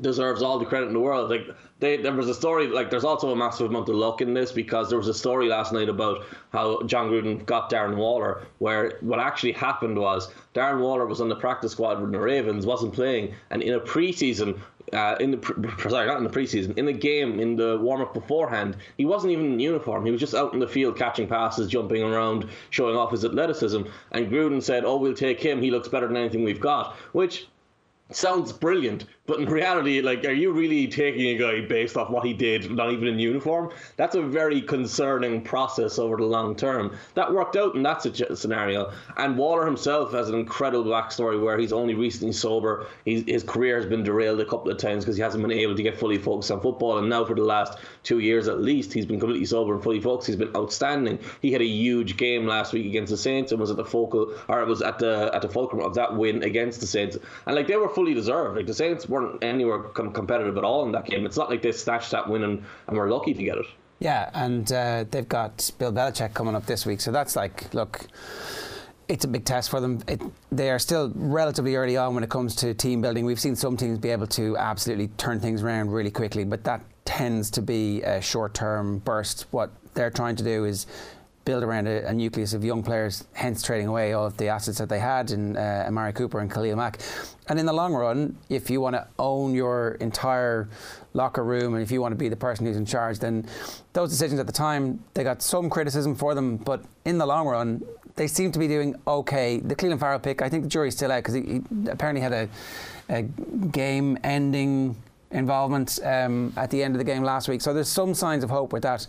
deserves 0.00 0.42
all 0.42 0.58
the 0.58 0.64
credit 0.64 0.86
in 0.86 0.94
the 0.94 1.00
world. 1.00 1.30
Like 1.30 1.46
they, 1.78 1.96
there 1.96 2.12
was 2.12 2.28
a 2.28 2.34
story, 2.34 2.66
like 2.66 2.90
there's 2.90 3.04
also 3.04 3.30
a 3.30 3.36
massive 3.36 3.68
amount 3.68 3.88
of 3.88 3.96
luck 3.96 4.20
in 4.20 4.34
this 4.34 4.50
because 4.52 4.88
there 4.88 4.98
was 4.98 5.08
a 5.08 5.14
story 5.14 5.48
last 5.48 5.72
night 5.72 5.88
about 5.88 6.24
how 6.50 6.82
Jon 6.84 7.10
Gruden 7.10 7.44
got 7.44 7.70
Darren 7.70 7.96
Waller, 7.96 8.46
where 8.58 8.98
what 9.00 9.18
actually 9.18 9.52
happened 9.52 9.98
was 9.98 10.32
Darren 10.54 10.80
Waller 10.80 11.06
was 11.06 11.20
on 11.20 11.28
the 11.28 11.36
practice 11.36 11.72
squad 11.72 12.00
with 12.00 12.12
the 12.12 12.18
Ravens, 12.18 12.64
wasn't 12.66 12.94
playing, 12.94 13.34
and 13.50 13.62
in 13.62 13.74
a 13.74 13.80
preseason. 13.80 14.58
Uh, 14.92 15.16
in 15.20 15.30
the 15.30 15.38
pre- 15.38 15.54
sorry, 15.90 16.06
not 16.06 16.18
in 16.18 16.24
the 16.24 16.30
preseason, 16.30 16.76
in 16.76 16.84
the 16.84 16.92
game, 16.92 17.40
in 17.40 17.56
the 17.56 17.78
warm 17.80 18.02
up 18.02 18.12
beforehand, 18.12 18.76
he 18.98 19.06
wasn't 19.06 19.32
even 19.32 19.46
in 19.46 19.60
uniform. 19.60 20.04
He 20.04 20.12
was 20.12 20.20
just 20.20 20.34
out 20.34 20.52
in 20.52 20.60
the 20.60 20.68
field 20.68 20.98
catching 20.98 21.26
passes, 21.26 21.68
jumping 21.68 22.02
around, 22.02 22.46
showing 22.70 22.96
off 22.96 23.10
his 23.10 23.24
athleticism. 23.24 23.82
And 24.10 24.30
Gruden 24.30 24.62
said, 24.62 24.84
"Oh, 24.84 24.96
we'll 24.98 25.14
take 25.14 25.40
him. 25.40 25.62
He 25.62 25.70
looks 25.70 25.88
better 25.88 26.06
than 26.06 26.16
anything 26.16 26.44
we've 26.44 26.60
got." 26.60 26.94
Which 27.12 27.48
sounds 28.10 28.52
brilliant, 28.52 29.06
but 29.24 29.38
in 29.38 29.46
reality, 29.46 30.00
like, 30.00 30.24
are 30.24 30.32
you 30.32 30.50
really 30.50 30.88
taking 30.88 31.26
a 31.28 31.38
guy 31.38 31.60
based 31.60 31.96
off 31.96 32.10
what 32.10 32.26
he 32.26 32.32
did, 32.32 32.68
not 32.72 32.90
even 32.90 33.06
in 33.06 33.20
uniform? 33.20 33.70
That's 33.96 34.16
a 34.16 34.22
very 34.22 34.60
concerning 34.60 35.42
process 35.42 35.96
over 35.96 36.16
the 36.16 36.24
long 36.24 36.56
term. 36.56 36.96
That 37.14 37.32
worked 37.32 37.54
out 37.54 37.76
in 37.76 37.84
that 37.84 38.02
scenario. 38.02 38.92
And 39.16 39.38
Waller 39.38 39.64
himself 39.64 40.12
has 40.12 40.28
an 40.28 40.34
incredible 40.34 40.90
backstory 40.90 41.40
where 41.40 41.56
he's 41.56 41.72
only 41.72 41.94
recently 41.94 42.32
sober. 42.32 42.88
He's, 43.04 43.22
his 43.24 43.44
career 43.44 43.76
has 43.76 43.86
been 43.86 44.02
derailed 44.02 44.40
a 44.40 44.44
couple 44.44 44.72
of 44.72 44.78
times 44.78 45.04
because 45.04 45.16
he 45.16 45.22
hasn't 45.22 45.40
been 45.40 45.56
able 45.56 45.76
to 45.76 45.82
get 45.84 45.96
fully 45.96 46.18
focused 46.18 46.50
on 46.50 46.60
football. 46.60 46.98
And 46.98 47.08
now, 47.08 47.24
for 47.24 47.36
the 47.36 47.44
last 47.44 47.78
two 48.02 48.18
years 48.18 48.48
at 48.48 48.60
least, 48.60 48.92
he's 48.92 49.06
been 49.06 49.20
completely 49.20 49.46
sober 49.46 49.72
and 49.72 49.82
fully 49.84 50.00
focused. 50.00 50.26
He's 50.26 50.36
been 50.36 50.54
outstanding. 50.56 51.20
He 51.40 51.52
had 51.52 51.62
a 51.62 51.66
huge 51.66 52.16
game 52.16 52.44
last 52.44 52.72
week 52.72 52.86
against 52.86 53.10
the 53.10 53.16
Saints 53.16 53.52
and 53.52 53.60
was 53.60 53.70
at 53.70 53.76
the 53.76 53.84
focal, 53.84 54.34
or 54.48 54.64
was 54.64 54.82
at 54.82 54.98
the 54.98 55.30
at 55.32 55.42
the 55.42 55.48
fulcrum 55.48 55.80
of 55.80 55.94
that 55.94 56.16
win 56.16 56.42
against 56.42 56.80
the 56.80 56.88
Saints. 56.88 57.16
And 57.46 57.54
like 57.54 57.68
they 57.68 57.76
were 57.76 57.88
fully 57.88 58.14
deserved. 58.14 58.56
Like 58.56 58.66
the 58.66 58.74
Saints 58.74 59.06
weren't 59.12 59.44
anywhere 59.44 59.78
com- 59.78 60.12
competitive 60.12 60.56
at 60.56 60.64
all 60.64 60.84
in 60.86 60.92
that 60.92 61.04
game. 61.04 61.26
It's 61.26 61.36
not 61.36 61.50
like 61.50 61.62
they 61.62 61.72
snatched 61.72 62.10
that 62.10 62.28
win 62.28 62.42
and, 62.42 62.64
and 62.88 62.96
were 62.96 63.08
lucky 63.08 63.34
to 63.34 63.42
get 63.42 63.58
it. 63.58 63.66
Yeah, 63.98 64.30
and 64.34 64.72
uh, 64.72 65.04
they've 65.08 65.28
got 65.28 65.70
Bill 65.78 65.92
Belichick 65.92 66.34
coming 66.34 66.56
up 66.56 66.66
this 66.66 66.84
week, 66.84 67.00
so 67.00 67.12
that's 67.12 67.36
like, 67.36 67.72
look, 67.72 68.08
it's 69.06 69.24
a 69.24 69.28
big 69.28 69.44
test 69.44 69.70
for 69.70 69.80
them. 69.80 70.02
It, 70.08 70.20
they 70.50 70.70
are 70.70 70.80
still 70.80 71.12
relatively 71.14 71.76
early 71.76 71.96
on 71.96 72.14
when 72.14 72.24
it 72.24 72.30
comes 72.30 72.56
to 72.56 72.74
team 72.74 73.00
building. 73.00 73.24
We've 73.24 73.38
seen 73.38 73.54
some 73.54 73.76
teams 73.76 73.98
be 73.98 74.10
able 74.10 74.26
to 74.28 74.56
absolutely 74.56 75.08
turn 75.18 75.38
things 75.38 75.62
around 75.62 75.92
really 75.92 76.10
quickly, 76.10 76.44
but 76.44 76.64
that 76.64 76.80
tends 77.04 77.50
to 77.52 77.62
be 77.62 78.02
a 78.02 78.20
short-term 78.20 78.98
burst. 79.00 79.46
What 79.50 79.70
they're 79.94 80.10
trying 80.10 80.34
to 80.36 80.44
do 80.44 80.64
is 80.64 80.86
build 81.44 81.62
around 81.62 81.88
a, 81.88 82.06
a, 82.06 82.12
nucleus 82.12 82.52
of 82.52 82.64
young 82.64 82.82
players, 82.82 83.24
hence 83.32 83.62
trading 83.62 83.88
away 83.88 84.12
all 84.12 84.26
of 84.26 84.36
the 84.36 84.48
assets 84.48 84.78
that 84.78 84.88
they 84.88 84.98
had 84.98 85.30
in 85.30 85.56
uh, 85.56 85.84
Amari 85.86 86.12
Cooper 86.12 86.40
and 86.40 86.50
Khalil 86.50 86.76
Mack. 86.76 87.00
And 87.48 87.58
in 87.58 87.66
the 87.66 87.72
long 87.72 87.92
run, 87.94 88.36
if 88.48 88.70
you 88.70 88.80
want 88.80 88.94
to 88.94 89.06
own 89.18 89.54
your 89.54 89.92
entire 90.00 90.68
locker 91.14 91.44
room 91.44 91.74
and 91.74 91.82
if 91.82 91.90
you 91.90 92.00
want 92.00 92.12
to 92.12 92.16
be 92.16 92.28
the 92.28 92.36
person 92.36 92.66
who's 92.66 92.76
in 92.76 92.86
charge, 92.86 93.18
then 93.18 93.46
those 93.92 94.10
decisions 94.10 94.40
at 94.40 94.46
the 94.46 94.52
time, 94.52 95.02
they 95.14 95.24
got 95.24 95.42
some 95.42 95.68
criticism 95.68 96.14
for 96.14 96.34
them, 96.34 96.56
but 96.56 96.84
in 97.04 97.18
the 97.18 97.26
long 97.26 97.46
run, 97.46 97.82
they 98.16 98.26
seem 98.26 98.52
to 98.52 98.58
be 98.58 98.68
doing 98.68 98.94
okay. 99.06 99.58
The 99.58 99.74
Clelin 99.74 99.98
Ferrell 99.98 100.18
pick, 100.18 100.42
I 100.42 100.48
think 100.48 100.64
the 100.64 100.68
jury's 100.68 100.94
still 100.94 101.10
out 101.10 101.18
because 101.18 101.34
he, 101.34 101.42
he, 101.42 101.62
apparently 101.88 102.20
had 102.20 102.32
a, 102.32 102.48
a 103.08 103.22
game 103.22 104.18
ending 104.22 104.96
involvement 105.32 105.98
um, 106.04 106.52
at 106.56 106.70
the 106.70 106.82
end 106.82 106.94
of 106.94 106.98
the 106.98 107.04
game 107.04 107.22
last 107.22 107.48
week. 107.48 107.60
So 107.62 107.72
there's 107.72 107.88
some 107.88 108.14
signs 108.14 108.44
of 108.44 108.50
hope 108.50 108.72
with 108.72 108.82
that. 108.82 109.06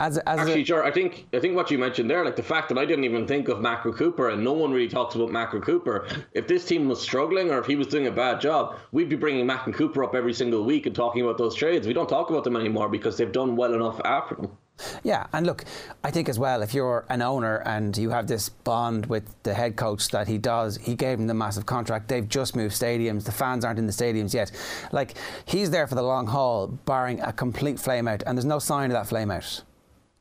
As, 0.00 0.18
as 0.18 0.40
Actually, 0.40 0.62
a, 0.62 0.64
sure. 0.64 0.84
I 0.84 0.90
think 0.90 1.26
I 1.32 1.38
think 1.38 1.54
what 1.54 1.70
you 1.70 1.78
mentioned 1.78 2.10
there, 2.10 2.24
like 2.24 2.34
the 2.34 2.42
fact 2.42 2.68
that 2.70 2.78
I 2.78 2.84
didn't 2.84 3.04
even 3.04 3.26
think 3.28 3.48
of 3.48 3.60
Macro 3.60 3.92
Cooper, 3.92 4.30
and 4.30 4.42
no 4.42 4.52
one 4.52 4.72
really 4.72 4.88
talks 4.88 5.14
about 5.14 5.30
Macro 5.30 5.60
Cooper. 5.60 6.08
If 6.32 6.48
this 6.48 6.64
team 6.64 6.88
was 6.88 7.00
struggling, 7.00 7.50
or 7.50 7.58
if 7.58 7.66
he 7.66 7.76
was 7.76 7.86
doing 7.86 8.08
a 8.08 8.10
bad 8.10 8.40
job, 8.40 8.76
we'd 8.90 9.08
be 9.08 9.16
bringing 9.16 9.46
Mack 9.46 9.66
and 9.66 9.74
Cooper 9.74 10.02
up 10.02 10.14
every 10.14 10.34
single 10.34 10.64
week 10.64 10.86
and 10.86 10.96
talking 10.96 11.22
about 11.22 11.38
those 11.38 11.54
trades. 11.54 11.86
We 11.86 11.92
don't 11.92 12.08
talk 12.08 12.30
about 12.30 12.42
them 12.42 12.56
anymore 12.56 12.88
because 12.88 13.16
they've 13.16 13.30
done 13.30 13.54
well 13.54 13.72
enough 13.72 14.00
after 14.04 14.34
them. 14.34 14.58
Yeah, 15.04 15.26
and 15.32 15.46
look, 15.46 15.64
I 16.02 16.10
think 16.10 16.28
as 16.28 16.38
well, 16.38 16.62
if 16.62 16.74
you're 16.74 17.06
an 17.08 17.22
owner 17.22 17.58
and 17.64 17.96
you 17.96 18.10
have 18.10 18.26
this 18.26 18.48
bond 18.48 19.06
with 19.06 19.24
the 19.44 19.54
head 19.54 19.76
coach 19.76 20.08
that 20.08 20.26
he 20.26 20.36
does, 20.38 20.76
he 20.76 20.96
gave 20.96 21.20
him 21.20 21.28
the 21.28 21.34
massive 21.34 21.66
contract. 21.66 22.08
They've 22.08 22.28
just 22.28 22.56
moved 22.56 22.74
stadiums. 22.74 23.24
The 23.24 23.32
fans 23.32 23.64
aren't 23.64 23.78
in 23.78 23.86
the 23.86 23.92
stadiums 23.92 24.34
yet. 24.34 24.50
Like 24.90 25.14
he's 25.44 25.70
there 25.70 25.86
for 25.86 25.94
the 25.94 26.02
long 26.02 26.26
haul, 26.26 26.66
barring 26.66 27.20
a 27.20 27.32
complete 27.32 27.78
flame 27.78 28.08
out, 28.08 28.24
and 28.26 28.36
there's 28.36 28.44
no 28.44 28.58
sign 28.58 28.90
of 28.90 28.94
that 28.94 29.06
flame 29.06 29.30
out. 29.30 29.62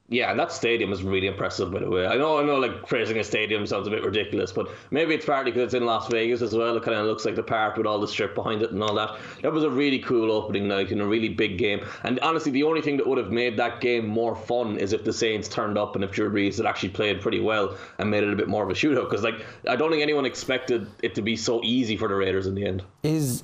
Yeah, 0.10 0.30
and 0.30 0.40
that 0.40 0.52
stadium 0.52 0.92
is 0.92 1.02
really 1.02 1.28
impressive, 1.28 1.72
by 1.72 1.80
the 1.80 1.90
way. 1.90 2.06
I 2.06 2.18
know, 2.18 2.38
I 2.38 2.44
know, 2.44 2.58
like 2.58 2.86
praising 2.86 3.18
a 3.20 3.24
stadium 3.24 3.66
sounds 3.66 3.88
a 3.88 3.90
bit 3.90 4.04
ridiculous, 4.04 4.52
but 4.52 4.70
maybe 4.92 5.16
it's 5.16 5.26
partly 5.26 5.52
because 5.52 5.68
it's 5.68 5.74
in 5.74 5.86
Las 5.86 6.10
Vegas 6.10 6.42
as 6.42 6.54
well. 6.54 6.76
It 6.76 6.84
kind 6.84 6.98
of 6.98 7.06
looks 7.06 7.24
like 7.24 7.36
the 7.36 7.44
park 7.44 7.78
with 7.78 7.88
all 7.88 8.00
the 8.00 8.08
strip 8.08 8.36
behind 8.36 8.62
it 8.62 8.72
and 8.72 8.84
all 8.84 8.94
that. 8.96 9.18
That 9.42 9.54
was 9.54 9.64
a 9.64 9.70
really 9.70 10.00
cool 10.00 10.32
opening 10.32 10.68
night 10.68 10.92
and 10.92 11.00
a 11.00 11.06
really 11.06 11.30
big 11.30 11.58
game. 11.58 11.86
And 12.04 12.20
honestly, 12.20 12.52
the 12.52 12.64
only 12.64 12.82
thing 12.82 12.98
that 12.98 13.08
would 13.08 13.18
have 13.18 13.32
made 13.32 13.56
that 13.58 13.80
game 13.80 14.06
more 14.06 14.36
fun 14.36 14.78
is 14.78 14.92
if 14.92 15.06
the 15.06 15.14
Saints 15.14 15.48
turned 15.48 15.78
up 15.78 15.96
and 15.96 16.04
if 16.04 16.12
Drew 16.12 16.30
Brees 16.30 16.58
had 16.58 16.66
actually 16.66 16.90
played 16.90 17.22
pretty 17.22 17.40
well 17.40 17.78
and 17.98 18.12
made 18.12 18.24
it 18.24 18.34
a 18.34 18.36
bit 18.36 18.50
more 18.50 18.64
of 18.64 18.70
a 18.70 18.74
shootout. 18.74 19.10
Because 19.10 19.24
like, 19.24 19.46
I 19.70 19.78
don't 19.78 19.90
think 19.90 20.04
anyone 20.04 20.26
expected 20.26 20.86
it 21.02 21.16
to 21.16 21.22
be 21.22 21.38
so 21.38 21.64
easy 21.64 21.96
for 21.96 22.10
the 22.10 22.16
Raiders 22.16 22.46
in 22.46 22.56
the 22.56 22.66
end. 22.66 22.84
Is 23.04 23.44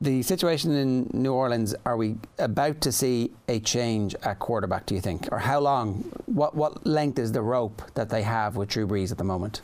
the 0.00 0.22
situation 0.22 0.72
in 0.72 1.10
New 1.12 1.32
Orleans, 1.32 1.74
are 1.84 1.96
we 1.96 2.16
about 2.38 2.80
to 2.82 2.92
see 2.92 3.32
a 3.48 3.58
change 3.60 4.14
at 4.22 4.38
quarterback, 4.38 4.86
do 4.86 4.94
you 4.94 5.00
think? 5.00 5.28
Or 5.32 5.38
how 5.38 5.58
long, 5.58 6.10
what, 6.26 6.54
what 6.54 6.86
length 6.86 7.18
is 7.18 7.32
the 7.32 7.42
rope 7.42 7.82
that 7.94 8.08
they 8.08 8.22
have 8.22 8.56
with 8.56 8.68
Drew 8.68 8.86
Brees 8.86 9.10
at 9.10 9.18
the 9.18 9.24
moment? 9.24 9.62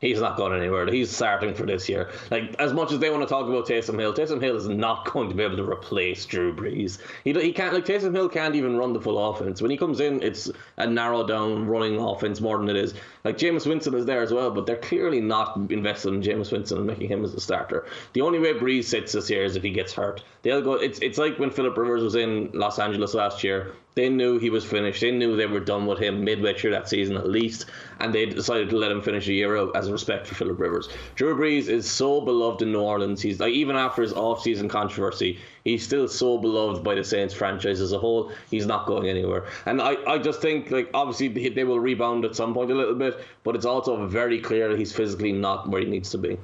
He's 0.00 0.18
not 0.18 0.38
going 0.38 0.58
anywhere. 0.58 0.86
He's 0.86 1.14
starting 1.14 1.54
for 1.54 1.66
this 1.66 1.86
year. 1.86 2.08
Like 2.30 2.54
as 2.58 2.72
much 2.72 2.90
as 2.90 3.00
they 3.00 3.10
want 3.10 3.22
to 3.22 3.28
talk 3.28 3.46
about 3.46 3.66
Taysom 3.66 3.98
Hill, 4.00 4.14
Taysom 4.14 4.40
Hill 4.40 4.56
is 4.56 4.66
not 4.66 5.12
going 5.12 5.28
to 5.28 5.34
be 5.34 5.42
able 5.42 5.58
to 5.58 5.70
replace 5.70 6.24
Drew 6.24 6.54
Brees. 6.56 6.98
He 7.22 7.34
he 7.34 7.52
can't 7.52 7.74
like 7.74 7.84
Taysom 7.84 8.14
Hill 8.14 8.30
can't 8.30 8.54
even 8.54 8.78
run 8.78 8.94
the 8.94 9.00
full 9.00 9.22
offense. 9.30 9.60
When 9.60 9.70
he 9.70 9.76
comes 9.76 10.00
in, 10.00 10.22
it's 10.22 10.50
a 10.78 10.86
narrow 10.86 11.26
down 11.26 11.66
running 11.66 12.00
offense 12.00 12.40
more 12.40 12.56
than 12.56 12.70
it 12.70 12.76
is. 12.76 12.94
Like 13.24 13.36
Jameis 13.36 13.66
Winston 13.66 13.94
is 13.94 14.06
there 14.06 14.22
as 14.22 14.32
well, 14.32 14.50
but 14.50 14.64
they're 14.64 14.76
clearly 14.76 15.20
not 15.20 15.54
invested 15.70 16.14
in 16.14 16.22
Jameis 16.22 16.50
Winston 16.50 16.78
and 16.78 16.86
making 16.86 17.10
him 17.10 17.22
as 17.22 17.34
a 17.34 17.40
starter. 17.40 17.84
The 18.14 18.22
only 18.22 18.38
way 18.38 18.54
Brees 18.54 18.84
sits 18.84 19.12
this 19.12 19.28
year 19.28 19.44
is 19.44 19.54
if 19.54 19.62
he 19.62 19.70
gets 19.70 19.92
hurt. 19.92 20.24
They'll 20.40 20.62
go. 20.62 20.74
It's 20.74 20.98
it's 21.00 21.18
like 21.18 21.38
when 21.38 21.50
Philip 21.50 21.76
Rivers 21.76 22.02
was 22.02 22.14
in 22.14 22.50
Los 22.54 22.78
Angeles 22.78 23.12
last 23.12 23.44
year. 23.44 23.74
They 23.94 24.08
knew 24.08 24.38
he 24.38 24.50
was 24.50 24.64
finished. 24.64 25.00
They 25.00 25.10
knew 25.10 25.36
they 25.36 25.46
were 25.46 25.60
done 25.60 25.86
with 25.86 25.98
him 25.98 26.24
midway 26.24 26.56
through 26.56 26.70
that 26.70 26.88
season 26.88 27.16
at 27.16 27.28
least, 27.28 27.66
and 27.98 28.14
they 28.14 28.26
decided 28.26 28.70
to 28.70 28.76
let 28.76 28.92
him 28.92 29.02
finish 29.02 29.26
a 29.28 29.32
year 29.32 29.56
out 29.56 29.74
as 29.74 29.88
a 29.88 29.92
respect 29.92 30.26
for 30.26 30.36
Philip 30.36 30.58
Rivers. 30.58 30.88
Drew 31.16 31.36
Brees 31.36 31.68
is 31.68 31.90
so 31.90 32.20
beloved 32.20 32.62
in 32.62 32.72
New 32.72 32.80
Orleans. 32.80 33.20
He's 33.20 33.40
like 33.40 33.52
even 33.52 33.76
after 33.76 34.02
his 34.02 34.12
off-season 34.12 34.68
controversy, 34.68 35.38
he's 35.64 35.82
still 35.82 36.06
so 36.06 36.38
beloved 36.38 36.84
by 36.84 36.94
the 36.94 37.04
Saints 37.04 37.34
franchise 37.34 37.80
as 37.80 37.92
a 37.92 37.98
whole. 37.98 38.30
He's 38.50 38.66
not 38.66 38.86
going 38.86 39.08
anywhere, 39.08 39.46
and 39.66 39.82
I, 39.82 39.96
I 40.06 40.18
just 40.18 40.40
think 40.40 40.70
like 40.70 40.90
obviously 40.94 41.48
they 41.48 41.64
will 41.64 41.80
rebound 41.80 42.24
at 42.24 42.36
some 42.36 42.54
point 42.54 42.70
a 42.70 42.74
little 42.74 42.94
bit, 42.94 43.18
but 43.42 43.56
it's 43.56 43.66
also 43.66 44.06
very 44.06 44.40
clear 44.40 44.76
he's 44.76 44.92
physically 44.92 45.32
not 45.32 45.68
where 45.68 45.80
he 45.80 45.86
needs 45.88 46.10
to 46.10 46.18
be. 46.18 46.38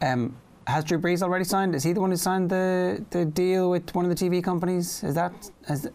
Um, 0.00 0.36
has 0.66 0.84
Drew 0.84 0.98
Brees 0.98 1.22
already 1.22 1.44
signed? 1.44 1.74
Is 1.74 1.82
he 1.82 1.92
the 1.92 2.00
one 2.00 2.10
who 2.10 2.16
signed 2.16 2.50
the, 2.50 3.04
the 3.10 3.24
deal 3.24 3.70
with 3.70 3.94
one 3.94 4.04
of 4.04 4.16
the 4.16 4.24
TV 4.24 4.42
companies? 4.42 5.02
Is 5.04 5.14
that? 5.14 5.32
Has, 5.66 5.90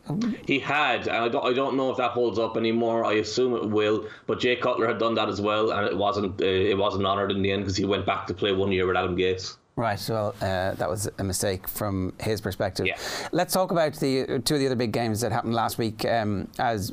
he 0.46 0.60
had, 0.60 1.08
and 1.08 1.18
I 1.18 1.30
don't, 1.30 1.46
I 1.46 1.54
don't 1.54 1.76
know 1.76 1.90
if 1.92 1.98
that 1.98 2.12
holds 2.12 2.40
up 2.40 2.58
anymore. 2.58 3.06
I 3.06 3.14
assume 3.14 3.56
it 3.56 3.70
will, 3.70 4.08
but 4.28 4.40
Jay 4.40 4.56
Cutler 4.56 4.88
had 4.88 4.98
done 4.98 5.16
that 5.16 5.30
as 5.30 5.42
well, 5.42 5.72
and 5.72 5.86
it 5.88 5.98
wasn't 5.98 6.42
uh, 6.42 6.46
it 6.46 6.78
wasn't 6.78 7.06
honoured 7.06 7.32
in 7.32 7.42
the 7.42 7.52
end 7.52 7.64
because 7.64 7.78
he 7.78 7.86
went 7.86 8.06
back 8.06 8.28
to 8.28 8.34
play 8.34 8.52
one 8.52 8.72
year 8.72 8.88
with 8.88 8.98
Adam 8.98 9.16
Gase. 9.16 9.58
Right. 9.76 10.06
Well, 10.10 10.36
uh, 10.42 10.74
that 10.74 10.90
was 10.90 11.10
a 11.20 11.24
mistake 11.24 11.66
from 11.66 12.14
his 12.20 12.42
perspective. 12.42 12.86
Yeah. 12.86 12.98
Let's 13.32 13.54
talk 13.54 13.72
about 13.72 13.94
the 13.94 14.42
two 14.44 14.56
of 14.56 14.60
the 14.60 14.66
other 14.66 14.76
big 14.76 14.92
games 14.92 15.22
that 15.22 15.32
happened 15.32 15.54
last 15.54 15.78
week. 15.78 16.04
Um, 16.04 16.50
as 16.60 16.92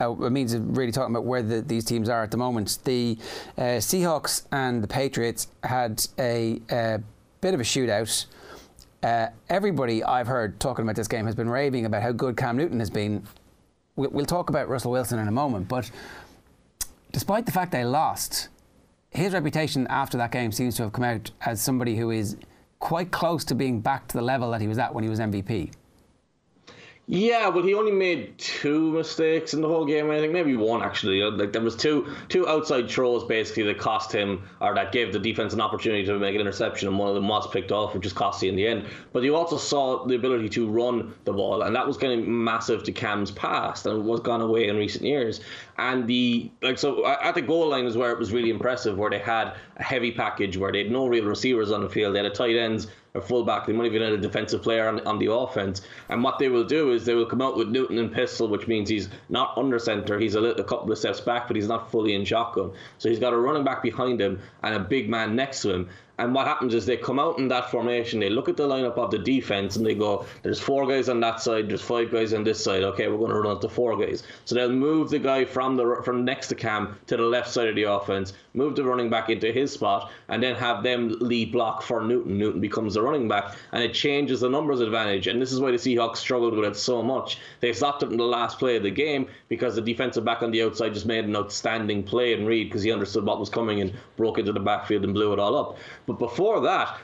uh, 0.00 0.12
it 0.12 0.30
means 0.30 0.56
really 0.56 0.92
talking 0.92 1.14
about 1.14 1.24
where 1.24 1.42
the, 1.42 1.62
these 1.62 1.84
teams 1.84 2.08
are 2.08 2.22
at 2.22 2.30
the 2.30 2.36
moment. 2.36 2.78
The 2.84 3.16
uh, 3.56 3.62
Seahawks 3.80 4.46
and 4.52 4.82
the 4.82 4.88
Patriots 4.88 5.48
had 5.62 6.06
a, 6.18 6.60
a 6.70 7.00
bit 7.40 7.54
of 7.54 7.60
a 7.60 7.62
shootout. 7.62 8.26
Uh, 9.02 9.28
everybody 9.48 10.04
I've 10.04 10.26
heard 10.26 10.60
talking 10.60 10.82
about 10.82 10.96
this 10.96 11.08
game 11.08 11.24
has 11.26 11.34
been 11.34 11.48
raving 11.48 11.86
about 11.86 12.02
how 12.02 12.12
good 12.12 12.36
Cam 12.36 12.56
Newton 12.56 12.78
has 12.80 12.90
been. 12.90 13.26
We'll, 13.94 14.10
we'll 14.10 14.26
talk 14.26 14.50
about 14.50 14.68
Russell 14.68 14.90
Wilson 14.90 15.18
in 15.18 15.28
a 15.28 15.32
moment, 15.32 15.68
but 15.68 15.90
despite 17.12 17.46
the 17.46 17.52
fact 17.52 17.72
they 17.72 17.84
lost, 17.84 18.48
his 19.10 19.32
reputation 19.32 19.86
after 19.88 20.18
that 20.18 20.30
game 20.30 20.52
seems 20.52 20.76
to 20.76 20.82
have 20.82 20.92
come 20.92 21.04
out 21.04 21.30
as 21.42 21.62
somebody 21.62 21.96
who 21.96 22.10
is 22.10 22.36
quite 22.80 23.10
close 23.10 23.44
to 23.44 23.54
being 23.54 23.80
back 23.80 24.06
to 24.08 24.18
the 24.18 24.22
level 24.22 24.50
that 24.50 24.60
he 24.60 24.68
was 24.68 24.78
at 24.78 24.92
when 24.92 25.04
he 25.04 25.08
was 25.08 25.20
MVP. 25.20 25.72
Yeah, 27.08 27.50
well, 27.50 27.62
he 27.62 27.72
only 27.72 27.92
made 27.92 28.36
two 28.36 28.90
mistakes 28.90 29.54
in 29.54 29.60
the 29.60 29.68
whole 29.68 29.84
game. 29.84 30.10
I 30.10 30.18
think 30.18 30.32
maybe 30.32 30.56
one 30.56 30.82
actually. 30.82 31.22
Uh, 31.22 31.30
like 31.30 31.52
there 31.52 31.62
was 31.62 31.76
two 31.76 32.12
two 32.28 32.48
outside 32.48 32.90
throws 32.90 33.22
basically 33.22 33.62
that 33.64 33.78
cost 33.78 34.10
him 34.10 34.42
or 34.60 34.74
that 34.74 34.90
gave 34.90 35.12
the 35.12 35.20
defense 35.20 35.54
an 35.54 35.60
opportunity 35.60 36.04
to 36.04 36.18
make 36.18 36.34
an 36.34 36.40
interception, 36.40 36.88
and 36.88 36.98
one 36.98 37.08
of 37.08 37.14
them 37.14 37.28
was 37.28 37.46
picked 37.46 37.70
off, 37.70 37.94
which 37.94 38.04
is 38.06 38.12
costly 38.12 38.48
in 38.48 38.56
the 38.56 38.66
end. 38.66 38.86
But 39.12 39.22
you 39.22 39.36
also 39.36 39.56
saw 39.56 40.04
the 40.04 40.16
ability 40.16 40.48
to 40.50 40.68
run 40.68 41.14
the 41.24 41.32
ball, 41.32 41.62
and 41.62 41.76
that 41.76 41.86
was 41.86 41.96
kind 41.96 42.20
of 42.20 42.26
massive 42.26 42.82
to 42.82 42.92
Cam's 42.92 43.30
past, 43.30 43.86
and 43.86 44.04
was 44.04 44.18
gone 44.18 44.40
away 44.40 44.66
in 44.66 44.76
recent 44.76 45.04
years. 45.04 45.40
And 45.78 46.08
the 46.08 46.50
like 46.60 46.76
so 46.76 47.06
at 47.06 47.36
the 47.36 47.42
goal 47.42 47.68
line 47.68 47.86
is 47.86 47.96
where 47.96 48.10
it 48.10 48.18
was 48.18 48.32
really 48.32 48.50
impressive, 48.50 48.98
where 48.98 49.10
they 49.10 49.20
had 49.20 49.54
a 49.76 49.82
heavy 49.84 50.10
package, 50.10 50.56
where 50.56 50.72
they 50.72 50.82
had 50.82 50.90
no 50.90 51.06
real 51.06 51.26
receivers 51.26 51.70
on 51.70 51.82
the 51.82 51.88
field, 51.88 52.16
they 52.16 52.18
had 52.18 52.26
a 52.26 52.34
tight 52.34 52.56
ends 52.56 52.88
a 53.16 53.20
fullback. 53.20 53.66
They 53.66 53.72
might 53.72 53.86
even 53.86 54.02
have 54.02 54.12
a 54.12 54.18
defensive 54.18 54.62
player 54.62 54.88
on, 54.88 55.04
on 55.06 55.18
the 55.18 55.32
offense. 55.32 55.82
And 56.08 56.22
what 56.22 56.38
they 56.38 56.48
will 56.48 56.64
do 56.64 56.92
is 56.92 57.04
they 57.04 57.14
will 57.14 57.26
come 57.26 57.42
out 57.42 57.56
with 57.56 57.68
Newton 57.68 57.98
and 57.98 58.12
pistol, 58.12 58.48
which 58.48 58.66
means 58.66 58.88
he's 58.88 59.08
not 59.28 59.56
under 59.56 59.78
center. 59.78 60.18
He's 60.18 60.34
a, 60.34 60.40
little, 60.40 60.60
a 60.60 60.64
couple 60.64 60.90
of 60.92 60.98
steps 60.98 61.20
back, 61.20 61.46
but 61.46 61.56
he's 61.56 61.68
not 61.68 61.90
fully 61.90 62.14
in 62.14 62.24
shotgun. 62.24 62.72
So 62.98 63.08
he's 63.08 63.18
got 63.18 63.32
a 63.32 63.36
running 63.38 63.64
back 63.64 63.82
behind 63.82 64.20
him 64.20 64.40
and 64.62 64.74
a 64.74 64.80
big 64.80 65.08
man 65.08 65.34
next 65.34 65.62
to 65.62 65.72
him. 65.72 65.88
And 66.18 66.34
what 66.34 66.46
happens 66.46 66.72
is 66.72 66.86
they 66.86 66.96
come 66.96 67.18
out 67.18 67.38
in 67.38 67.48
that 67.48 67.70
formation, 67.70 68.20
they 68.20 68.30
look 68.30 68.48
at 68.48 68.56
the 68.56 68.66
lineup 68.66 68.96
of 68.96 69.10
the 69.10 69.18
defense, 69.18 69.76
and 69.76 69.84
they 69.84 69.94
go, 69.94 70.24
"There's 70.42 70.58
four 70.58 70.86
guys 70.86 71.08
on 71.08 71.20
that 71.20 71.42
side, 71.42 71.68
there's 71.68 71.82
five 71.82 72.10
guys 72.10 72.32
on 72.32 72.42
this 72.42 72.62
side. 72.62 72.82
Okay, 72.84 73.08
we're 73.08 73.18
going 73.18 73.32
to 73.32 73.38
run 73.38 73.50
out 73.52 73.60
to 73.62 73.68
four 73.68 73.96
guys." 73.96 74.22
So 74.46 74.54
they'll 74.54 74.70
move 74.70 75.10
the 75.10 75.18
guy 75.18 75.44
from 75.44 75.76
the 75.76 76.00
from 76.04 76.24
next 76.24 76.48
to 76.48 76.54
Cam 76.54 76.96
to 77.08 77.16
the 77.16 77.22
left 77.22 77.50
side 77.50 77.68
of 77.68 77.74
the 77.74 77.82
offense, 77.84 78.32
move 78.54 78.76
the 78.76 78.84
running 78.84 79.10
back 79.10 79.28
into 79.28 79.52
his 79.52 79.72
spot, 79.72 80.10
and 80.28 80.42
then 80.42 80.54
have 80.54 80.82
them 80.82 81.16
lead 81.20 81.52
block 81.52 81.82
for 81.82 82.00
Newton. 82.00 82.38
Newton 82.38 82.60
becomes 82.60 82.94
the 82.94 83.02
running 83.02 83.28
back, 83.28 83.54
and 83.72 83.82
it 83.82 83.92
changes 83.92 84.40
the 84.40 84.48
numbers 84.48 84.80
advantage. 84.80 85.26
And 85.26 85.40
this 85.40 85.52
is 85.52 85.60
why 85.60 85.70
the 85.70 85.76
Seahawks 85.76 86.16
struggled 86.16 86.54
with 86.54 86.64
it 86.64 86.76
so 86.76 87.02
much. 87.02 87.38
They 87.60 87.72
stopped 87.72 88.02
it 88.02 88.10
in 88.10 88.16
the 88.16 88.24
last 88.24 88.58
play 88.58 88.76
of 88.76 88.82
the 88.82 88.90
game 88.90 89.26
because 89.48 89.74
the 89.74 89.82
defensive 89.82 90.24
back 90.24 90.42
on 90.42 90.50
the 90.50 90.62
outside 90.62 90.94
just 90.94 91.06
made 91.06 91.26
an 91.26 91.36
outstanding 91.36 92.02
play 92.02 92.32
and 92.32 92.46
read 92.46 92.64
because 92.64 92.82
he 92.82 92.90
understood 92.90 93.24
what 93.24 93.38
was 93.38 93.50
coming 93.50 93.80
and 93.82 93.92
broke 94.16 94.38
into 94.38 94.52
the 94.52 94.60
backfield 94.60 95.04
and 95.04 95.12
blew 95.12 95.32
it 95.32 95.38
all 95.38 95.54
up. 95.56 95.76
But 96.06 96.18
before 96.18 96.60
that, 96.62 96.98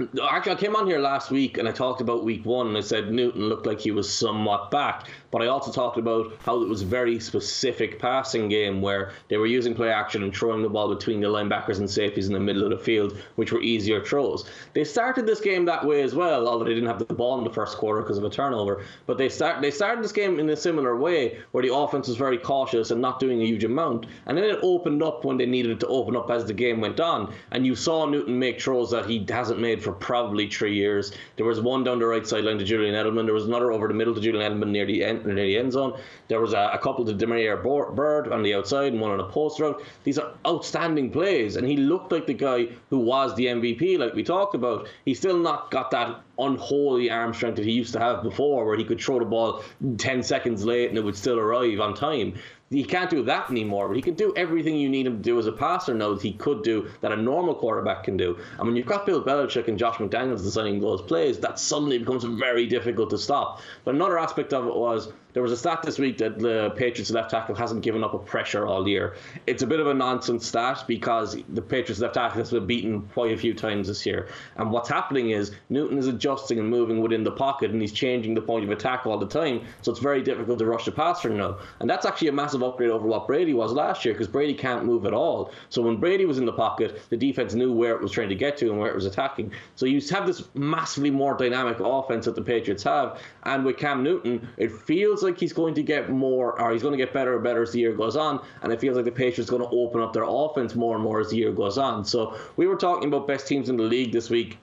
Actually, 0.00 0.52
I 0.52 0.54
came 0.54 0.76
on 0.76 0.86
here 0.86 1.00
last 1.00 1.32
week 1.32 1.58
and 1.58 1.68
I 1.68 1.72
talked 1.72 2.00
about 2.00 2.22
week 2.22 2.46
one 2.46 2.68
and 2.68 2.76
I 2.76 2.82
said 2.82 3.10
Newton 3.10 3.48
looked 3.48 3.66
like 3.66 3.80
he 3.80 3.90
was 3.90 4.08
somewhat 4.08 4.70
back. 4.70 5.08
But 5.32 5.42
I 5.42 5.48
also 5.48 5.72
talked 5.72 5.98
about 5.98 6.34
how 6.38 6.62
it 6.62 6.68
was 6.68 6.82
a 6.82 6.86
very 6.86 7.18
specific 7.18 7.98
passing 7.98 8.48
game 8.48 8.80
where 8.80 9.10
they 9.28 9.38
were 9.38 9.46
using 9.46 9.74
play 9.74 9.90
action 9.90 10.22
and 10.22 10.34
throwing 10.34 10.62
the 10.62 10.68
ball 10.68 10.94
between 10.94 11.20
the 11.20 11.26
linebackers 11.26 11.78
and 11.78 11.90
safeties 11.90 12.28
in 12.28 12.32
the 12.32 12.40
middle 12.40 12.62
of 12.62 12.70
the 12.70 12.78
field, 12.78 13.18
which 13.34 13.50
were 13.50 13.60
easier 13.60 14.02
throws. 14.02 14.48
They 14.72 14.84
started 14.84 15.26
this 15.26 15.40
game 15.40 15.64
that 15.64 15.84
way 15.84 16.02
as 16.02 16.14
well, 16.14 16.46
although 16.46 16.64
they 16.64 16.74
didn't 16.74 16.88
have 16.88 17.00
the 17.00 17.12
ball 17.12 17.36
in 17.38 17.44
the 17.44 17.52
first 17.52 17.76
quarter 17.76 18.00
because 18.00 18.18
of 18.18 18.24
a 18.24 18.30
turnover. 18.30 18.84
But 19.06 19.18
they 19.18 19.28
start 19.28 19.60
they 19.60 19.72
started 19.72 20.04
this 20.04 20.12
game 20.12 20.38
in 20.38 20.48
a 20.48 20.56
similar 20.56 20.96
way 20.96 21.38
where 21.50 21.62
the 21.62 21.74
offense 21.74 22.06
was 22.06 22.16
very 22.16 22.38
cautious 22.38 22.92
and 22.92 23.02
not 23.02 23.18
doing 23.18 23.42
a 23.42 23.46
huge 23.46 23.64
amount. 23.64 24.06
And 24.26 24.38
then 24.38 24.44
it 24.44 24.60
opened 24.62 25.02
up 25.02 25.24
when 25.24 25.38
they 25.38 25.46
needed 25.46 25.72
it 25.72 25.80
to 25.80 25.88
open 25.88 26.14
up 26.14 26.30
as 26.30 26.44
the 26.44 26.54
game 26.54 26.80
went 26.80 27.00
on. 27.00 27.34
And 27.50 27.66
you 27.66 27.74
saw 27.74 28.06
Newton 28.06 28.38
make 28.38 28.60
throws 28.60 28.92
that 28.92 29.06
he 29.06 29.26
hasn't 29.28 29.60
made 29.60 29.82
for 29.82 29.87
probably 29.92 30.48
three 30.48 30.74
years. 30.74 31.12
There 31.36 31.46
was 31.46 31.60
one 31.60 31.84
down 31.84 31.98
the 31.98 32.06
right 32.06 32.26
sideline 32.26 32.58
to 32.58 32.64
Julian 32.64 32.94
Edelman. 32.94 33.24
There 33.24 33.34
was 33.34 33.46
another 33.46 33.72
over 33.72 33.88
the 33.88 33.94
middle 33.94 34.14
to 34.14 34.20
Julian 34.20 34.52
Edelman 34.52 34.70
near 34.70 34.86
the 34.86 35.04
end, 35.04 35.26
near 35.26 35.34
the 35.34 35.56
end 35.56 35.72
zone. 35.72 35.98
There 36.28 36.40
was 36.40 36.52
a, 36.52 36.70
a 36.74 36.78
couple 36.78 37.04
to 37.04 37.12
Damiere 37.12 37.56
Byrd 37.56 38.32
on 38.32 38.42
the 38.42 38.54
outside 38.54 38.92
and 38.92 39.00
one 39.00 39.10
on 39.10 39.20
a 39.20 39.28
post 39.28 39.60
route. 39.60 39.82
These 40.04 40.18
are 40.18 40.32
outstanding 40.46 41.10
plays, 41.10 41.56
and 41.56 41.66
he 41.66 41.76
looked 41.76 42.12
like 42.12 42.26
the 42.26 42.34
guy 42.34 42.68
who 42.90 42.98
was 42.98 43.34
the 43.34 43.46
MVP, 43.46 43.98
like 43.98 44.14
we 44.14 44.22
talked 44.22 44.54
about. 44.54 44.88
He 45.04 45.14
still 45.14 45.38
not 45.38 45.70
got 45.70 45.90
that 45.90 46.22
unholy 46.38 47.10
arm 47.10 47.34
strength 47.34 47.56
that 47.56 47.64
he 47.64 47.72
used 47.72 47.92
to 47.92 47.98
have 47.98 48.22
before, 48.22 48.64
where 48.64 48.76
he 48.76 48.84
could 48.84 49.00
throw 49.00 49.18
the 49.18 49.24
ball 49.24 49.62
10 49.96 50.22
seconds 50.22 50.64
late 50.64 50.88
and 50.88 50.98
it 50.98 51.04
would 51.04 51.16
still 51.16 51.38
arrive 51.38 51.80
on 51.80 51.94
time 51.94 52.34
he 52.70 52.84
can't 52.84 53.08
do 53.08 53.22
that 53.24 53.50
anymore, 53.50 53.88
but 53.88 53.96
he 53.96 54.02
can 54.02 54.14
do 54.14 54.32
everything 54.36 54.76
you 54.76 54.88
need 54.88 55.06
him 55.06 55.16
to 55.16 55.22
do 55.22 55.38
as 55.38 55.46
a 55.46 55.52
passer 55.52 55.94
now 55.94 56.12
that 56.12 56.22
he 56.22 56.32
could 56.32 56.62
do 56.62 56.90
that 57.00 57.12
a 57.12 57.16
normal 57.16 57.54
quarterback 57.54 58.04
can 58.04 58.16
do. 58.16 58.38
And 58.58 58.66
when 58.66 58.76
you've 58.76 58.86
got 58.86 59.06
Bill 59.06 59.22
Belichick 59.22 59.68
and 59.68 59.78
Josh 59.78 59.96
McDaniels 59.96 60.42
designing 60.42 60.80
those 60.80 61.00
plays, 61.00 61.38
that 61.38 61.58
suddenly 61.58 61.98
becomes 61.98 62.24
very 62.24 62.66
difficult 62.66 63.10
to 63.10 63.18
stop. 63.18 63.60
But 63.84 63.94
another 63.94 64.18
aspect 64.18 64.52
of 64.52 64.66
it 64.66 64.74
was 64.74 65.12
there 65.34 65.42
was 65.42 65.52
a 65.52 65.56
stat 65.56 65.82
this 65.82 65.98
week 65.98 66.18
that 66.18 66.38
the 66.38 66.70
Patriots 66.76 67.10
left 67.10 67.30
tackle 67.30 67.54
hasn't 67.54 67.82
given 67.82 68.02
up 68.02 68.14
a 68.14 68.18
pressure 68.18 68.66
all 68.66 68.88
year. 68.88 69.14
It's 69.46 69.62
a 69.62 69.66
bit 69.66 69.78
of 69.78 69.86
a 69.86 69.94
nonsense 69.94 70.46
stat 70.46 70.84
because 70.86 71.36
the 71.50 71.62
Patriots 71.62 72.00
left 72.00 72.14
tackle 72.14 72.38
has 72.38 72.50
been 72.50 72.66
beaten 72.66 73.02
quite 73.12 73.32
a 73.32 73.36
few 73.36 73.52
times 73.52 73.88
this 73.88 74.06
year. 74.06 74.28
And 74.56 74.70
what's 74.70 74.88
happening 74.88 75.30
is 75.30 75.52
Newton 75.68 75.98
is 75.98 76.06
adjusting 76.06 76.58
and 76.58 76.68
moving 76.68 77.02
within 77.02 77.24
the 77.24 77.30
pocket 77.30 77.70
and 77.70 77.80
he's 77.80 77.92
changing 77.92 78.34
the 78.34 78.40
point 78.40 78.64
of 78.64 78.70
attack 78.70 79.06
all 79.06 79.18
the 79.18 79.26
time. 79.26 79.64
So 79.82 79.92
it's 79.92 80.00
very 80.00 80.22
difficult 80.22 80.58
to 80.60 80.66
rush 80.66 80.86
the 80.86 80.92
passer 80.92 81.28
now. 81.28 81.58
And 81.80 81.88
that's 81.88 82.06
actually 82.06 82.28
a 82.28 82.32
massive 82.32 82.62
upgrade 82.62 82.90
over 82.90 83.06
what 83.06 83.26
Brady 83.26 83.52
was 83.52 83.72
last 83.72 84.04
year 84.04 84.14
because 84.14 84.28
Brady 84.28 84.54
can't 84.54 84.84
move 84.84 85.04
at 85.04 85.12
all. 85.12 85.52
So 85.68 85.82
when 85.82 85.96
Brady 85.96 86.24
was 86.24 86.38
in 86.38 86.46
the 86.46 86.52
pocket, 86.52 87.02
the 87.10 87.16
defense 87.16 87.54
knew 87.54 87.72
where 87.72 87.94
it 87.94 88.00
was 88.00 88.12
trying 88.12 88.30
to 88.30 88.34
get 88.34 88.56
to 88.58 88.70
and 88.70 88.78
where 88.78 88.90
it 88.90 88.94
was 88.94 89.06
attacking. 89.06 89.52
So 89.76 89.84
you 89.84 90.00
have 90.10 90.26
this 90.26 90.48
massively 90.54 91.10
more 91.10 91.36
dynamic 91.36 91.80
offense 91.80 92.24
that 92.24 92.34
the 92.34 92.42
Patriots 92.42 92.82
have. 92.84 93.20
And 93.44 93.64
with 93.64 93.76
Cam 93.76 94.02
Newton, 94.02 94.48
it 94.56 94.72
feels 94.72 95.17
like 95.22 95.38
like 95.38 95.40
he's 95.40 95.52
going 95.52 95.74
to 95.74 95.82
get 95.82 96.10
more, 96.10 96.60
or 96.60 96.72
he's 96.72 96.82
going 96.82 96.92
to 96.92 96.98
get 96.98 97.12
better 97.12 97.34
and 97.34 97.44
better 97.44 97.62
as 97.62 97.72
the 97.72 97.78
year 97.78 97.92
goes 97.92 98.16
on. 98.16 98.44
And 98.62 98.72
it 98.72 98.80
feels 98.80 98.96
like 98.96 99.04
the 99.04 99.12
Patriots 99.12 99.50
are 99.50 99.58
going 99.58 99.70
to 99.70 99.76
open 99.76 100.00
up 100.00 100.12
their 100.12 100.24
offense 100.26 100.74
more 100.74 100.94
and 100.94 101.04
more 101.04 101.20
as 101.20 101.30
the 101.30 101.36
year 101.36 101.52
goes 101.52 101.78
on. 101.78 102.04
So 102.04 102.36
we 102.56 102.66
were 102.66 102.76
talking 102.76 103.08
about 103.08 103.26
best 103.26 103.46
teams 103.46 103.68
in 103.68 103.76
the 103.76 103.84
league 103.84 104.12
this 104.12 104.30
week 104.30 104.58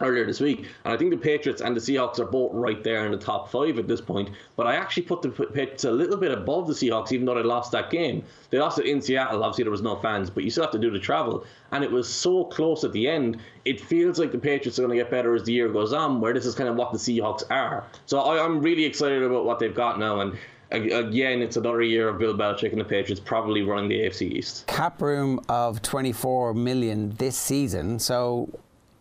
earlier 0.00 0.26
this 0.26 0.40
week. 0.40 0.66
And 0.84 0.92
I 0.92 0.96
think 0.96 1.10
the 1.10 1.16
Patriots 1.16 1.60
and 1.60 1.76
the 1.76 1.80
Seahawks 1.80 2.18
are 2.18 2.24
both 2.24 2.52
right 2.54 2.82
there 2.82 3.04
in 3.06 3.12
the 3.12 3.18
top 3.18 3.50
five 3.50 3.78
at 3.78 3.88
this 3.88 4.00
point. 4.00 4.30
But 4.56 4.66
I 4.66 4.74
actually 4.76 5.04
put 5.04 5.22
the 5.22 5.30
Patriots 5.30 5.84
a 5.84 5.90
little 5.90 6.16
bit 6.16 6.32
above 6.32 6.66
the 6.66 6.72
Seahawks, 6.72 7.12
even 7.12 7.26
though 7.26 7.34
they 7.34 7.42
lost 7.42 7.72
that 7.72 7.90
game. 7.90 8.24
They 8.50 8.58
lost 8.58 8.78
it 8.78 8.86
in 8.86 9.00
Seattle. 9.00 9.42
Obviously, 9.42 9.64
there 9.64 9.70
was 9.70 9.82
no 9.82 9.96
fans, 9.96 10.30
but 10.30 10.44
you 10.44 10.50
still 10.50 10.64
have 10.64 10.72
to 10.72 10.78
do 10.78 10.90
the 10.90 10.98
travel. 10.98 11.44
And 11.72 11.84
it 11.84 11.90
was 11.90 12.08
so 12.08 12.44
close 12.44 12.84
at 12.84 12.92
the 12.92 13.08
end. 13.08 13.38
It 13.64 13.80
feels 13.80 14.18
like 14.18 14.32
the 14.32 14.38
Patriots 14.38 14.78
are 14.78 14.82
going 14.82 14.96
to 14.96 15.02
get 15.02 15.10
better 15.10 15.34
as 15.34 15.44
the 15.44 15.52
year 15.52 15.68
goes 15.68 15.92
on, 15.92 16.20
where 16.20 16.32
this 16.32 16.46
is 16.46 16.54
kind 16.54 16.68
of 16.68 16.76
what 16.76 16.92
the 16.92 16.98
Seahawks 16.98 17.42
are. 17.50 17.84
So 18.06 18.20
I, 18.20 18.44
I'm 18.44 18.60
really 18.60 18.84
excited 18.84 19.22
about 19.22 19.44
what 19.44 19.58
they've 19.58 19.74
got 19.74 19.98
now. 19.98 20.20
And 20.20 20.38
again, 20.70 21.42
it's 21.42 21.56
another 21.56 21.82
year 21.82 22.08
of 22.08 22.18
Bill 22.18 22.34
Belichick 22.34 22.72
and 22.72 22.80
the 22.80 22.84
Patriots 22.84 23.20
probably 23.24 23.62
running 23.62 23.88
the 23.88 24.00
AFC 24.00 24.32
East. 24.32 24.66
Cap 24.66 25.00
room 25.00 25.40
of 25.48 25.82
24 25.82 26.54
million 26.54 27.10
this 27.10 27.36
season. 27.36 27.98
So 27.98 28.48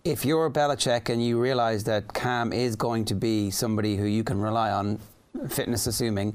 if 0.07 0.23
you're 0.23 0.49
Belichick 0.49 1.09
and 1.09 1.23
you 1.23 1.37
realise 1.37 1.83
that 1.83 2.13
Cam 2.13 2.53
is 2.53 2.77
going 2.77 3.03
to 3.05 3.13
be 3.13 3.51
somebody 3.51 3.97
who 3.97 4.05
you 4.05 4.23
can 4.23 4.39
rely 4.39 4.71
on, 4.71 4.99
fitness 5.49 5.85
assuming, 5.85 6.33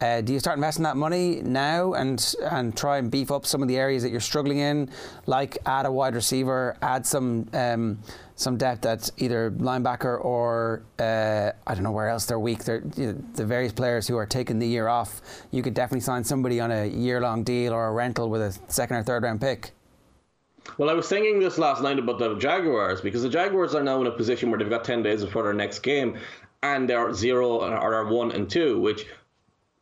uh, 0.00 0.22
do 0.22 0.32
you 0.32 0.38
start 0.40 0.56
investing 0.56 0.82
that 0.82 0.96
money 0.96 1.42
now 1.42 1.92
and 1.92 2.34
and 2.50 2.76
try 2.76 2.96
and 2.96 3.10
beef 3.10 3.30
up 3.30 3.44
some 3.44 3.62
of 3.62 3.68
the 3.68 3.76
areas 3.76 4.02
that 4.02 4.10
you're 4.10 4.18
struggling 4.18 4.58
in, 4.58 4.88
like 5.26 5.58
add 5.66 5.84
a 5.84 5.92
wide 5.92 6.14
receiver, 6.14 6.76
add 6.80 7.06
some 7.06 7.46
um, 7.52 7.98
some 8.34 8.56
depth 8.56 8.86
at 8.86 9.10
either 9.18 9.50
linebacker 9.52 10.24
or 10.24 10.82
uh, 10.98 11.52
I 11.66 11.74
don't 11.74 11.84
know 11.84 11.92
where 11.92 12.08
else 12.08 12.24
they're 12.24 12.40
weak. 12.40 12.64
They're, 12.64 12.82
you 12.96 13.08
know, 13.08 13.22
the 13.34 13.44
various 13.44 13.72
players 13.72 14.08
who 14.08 14.16
are 14.16 14.26
taking 14.26 14.58
the 14.58 14.66
year 14.66 14.88
off. 14.88 15.20
You 15.50 15.62
could 15.62 15.74
definitely 15.74 16.00
sign 16.00 16.24
somebody 16.24 16.60
on 16.60 16.72
a 16.72 16.86
year 16.86 17.20
long 17.20 17.44
deal 17.44 17.74
or 17.74 17.88
a 17.88 17.92
rental 17.92 18.30
with 18.30 18.40
a 18.40 18.58
second 18.72 18.96
or 18.96 19.02
third 19.04 19.22
round 19.22 19.40
pick. 19.40 19.72
Well, 20.78 20.88
I 20.88 20.94
was 20.94 21.08
thinking 21.08 21.40
this 21.40 21.58
last 21.58 21.82
night 21.82 21.98
about 21.98 22.18
the 22.18 22.34
Jaguars 22.36 23.00
because 23.00 23.22
the 23.22 23.28
Jaguars 23.28 23.74
are 23.74 23.82
now 23.82 24.00
in 24.00 24.06
a 24.06 24.10
position 24.10 24.50
where 24.50 24.58
they've 24.58 24.70
got 24.70 24.84
10 24.84 25.02
days 25.02 25.24
before 25.24 25.42
their 25.42 25.52
next 25.52 25.80
game 25.80 26.18
and 26.62 26.88
they're 26.88 27.12
zero 27.12 27.60
or 27.60 27.74
are 27.74 28.06
one 28.06 28.32
and 28.32 28.48
two, 28.48 28.78
which 28.78 29.06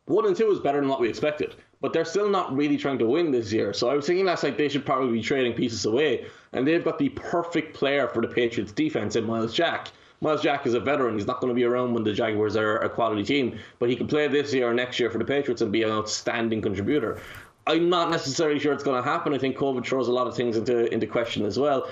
one 0.05 0.25
and 0.25 0.35
two 0.35 0.51
is 0.51 0.59
better 0.59 0.79
than 0.79 0.89
what 0.89 0.99
we 0.99 1.07
expected. 1.07 1.55
But 1.79 1.93
they're 1.93 2.05
still 2.05 2.29
not 2.29 2.55
really 2.55 2.77
trying 2.77 2.99
to 2.99 3.05
win 3.05 3.31
this 3.31 3.51
year. 3.51 3.73
So 3.73 3.89
I 3.89 3.95
was 3.95 4.05
thinking 4.05 4.25
last 4.25 4.43
night 4.43 4.57
they 4.57 4.69
should 4.69 4.85
probably 4.85 5.11
be 5.13 5.21
trading 5.21 5.53
pieces 5.53 5.85
away. 5.85 6.25
And 6.53 6.67
they've 6.67 6.83
got 6.83 6.99
the 6.99 7.09
perfect 7.09 7.75
player 7.75 8.07
for 8.07 8.21
the 8.21 8.27
Patriots 8.27 8.71
defense 8.71 9.15
in 9.15 9.23
Myles 9.23 9.53
Jack. 9.53 9.89
Myles 10.19 10.43
Jack 10.43 10.67
is 10.67 10.75
a 10.75 10.79
veteran. 10.79 11.15
He's 11.15 11.25
not 11.25 11.41
going 11.41 11.49
to 11.49 11.55
be 11.55 11.63
around 11.63 11.93
when 11.93 12.03
the 12.03 12.13
Jaguars 12.13 12.55
are 12.55 12.77
a 12.79 12.89
quality 12.89 13.23
team, 13.23 13.57
but 13.79 13.89
he 13.89 13.95
can 13.95 14.07
play 14.07 14.27
this 14.27 14.53
year 14.53 14.69
or 14.69 14.73
next 14.73 14.99
year 14.99 15.09
for 15.09 15.17
the 15.17 15.25
Patriots 15.25 15.61
and 15.61 15.71
be 15.71 15.81
an 15.81 15.89
outstanding 15.89 16.61
contributor. 16.61 17.19
I'm 17.67 17.89
not 17.89 18.09
necessarily 18.09 18.59
sure 18.59 18.73
it's 18.73 18.83
going 18.83 19.01
to 19.01 19.07
happen. 19.07 19.33
I 19.33 19.37
think 19.37 19.57
COVID 19.57 19.85
throws 19.85 20.07
a 20.07 20.11
lot 20.11 20.27
of 20.27 20.35
things 20.35 20.57
into 20.57 20.91
into 20.93 21.07
question 21.07 21.45
as 21.45 21.59
well. 21.59 21.87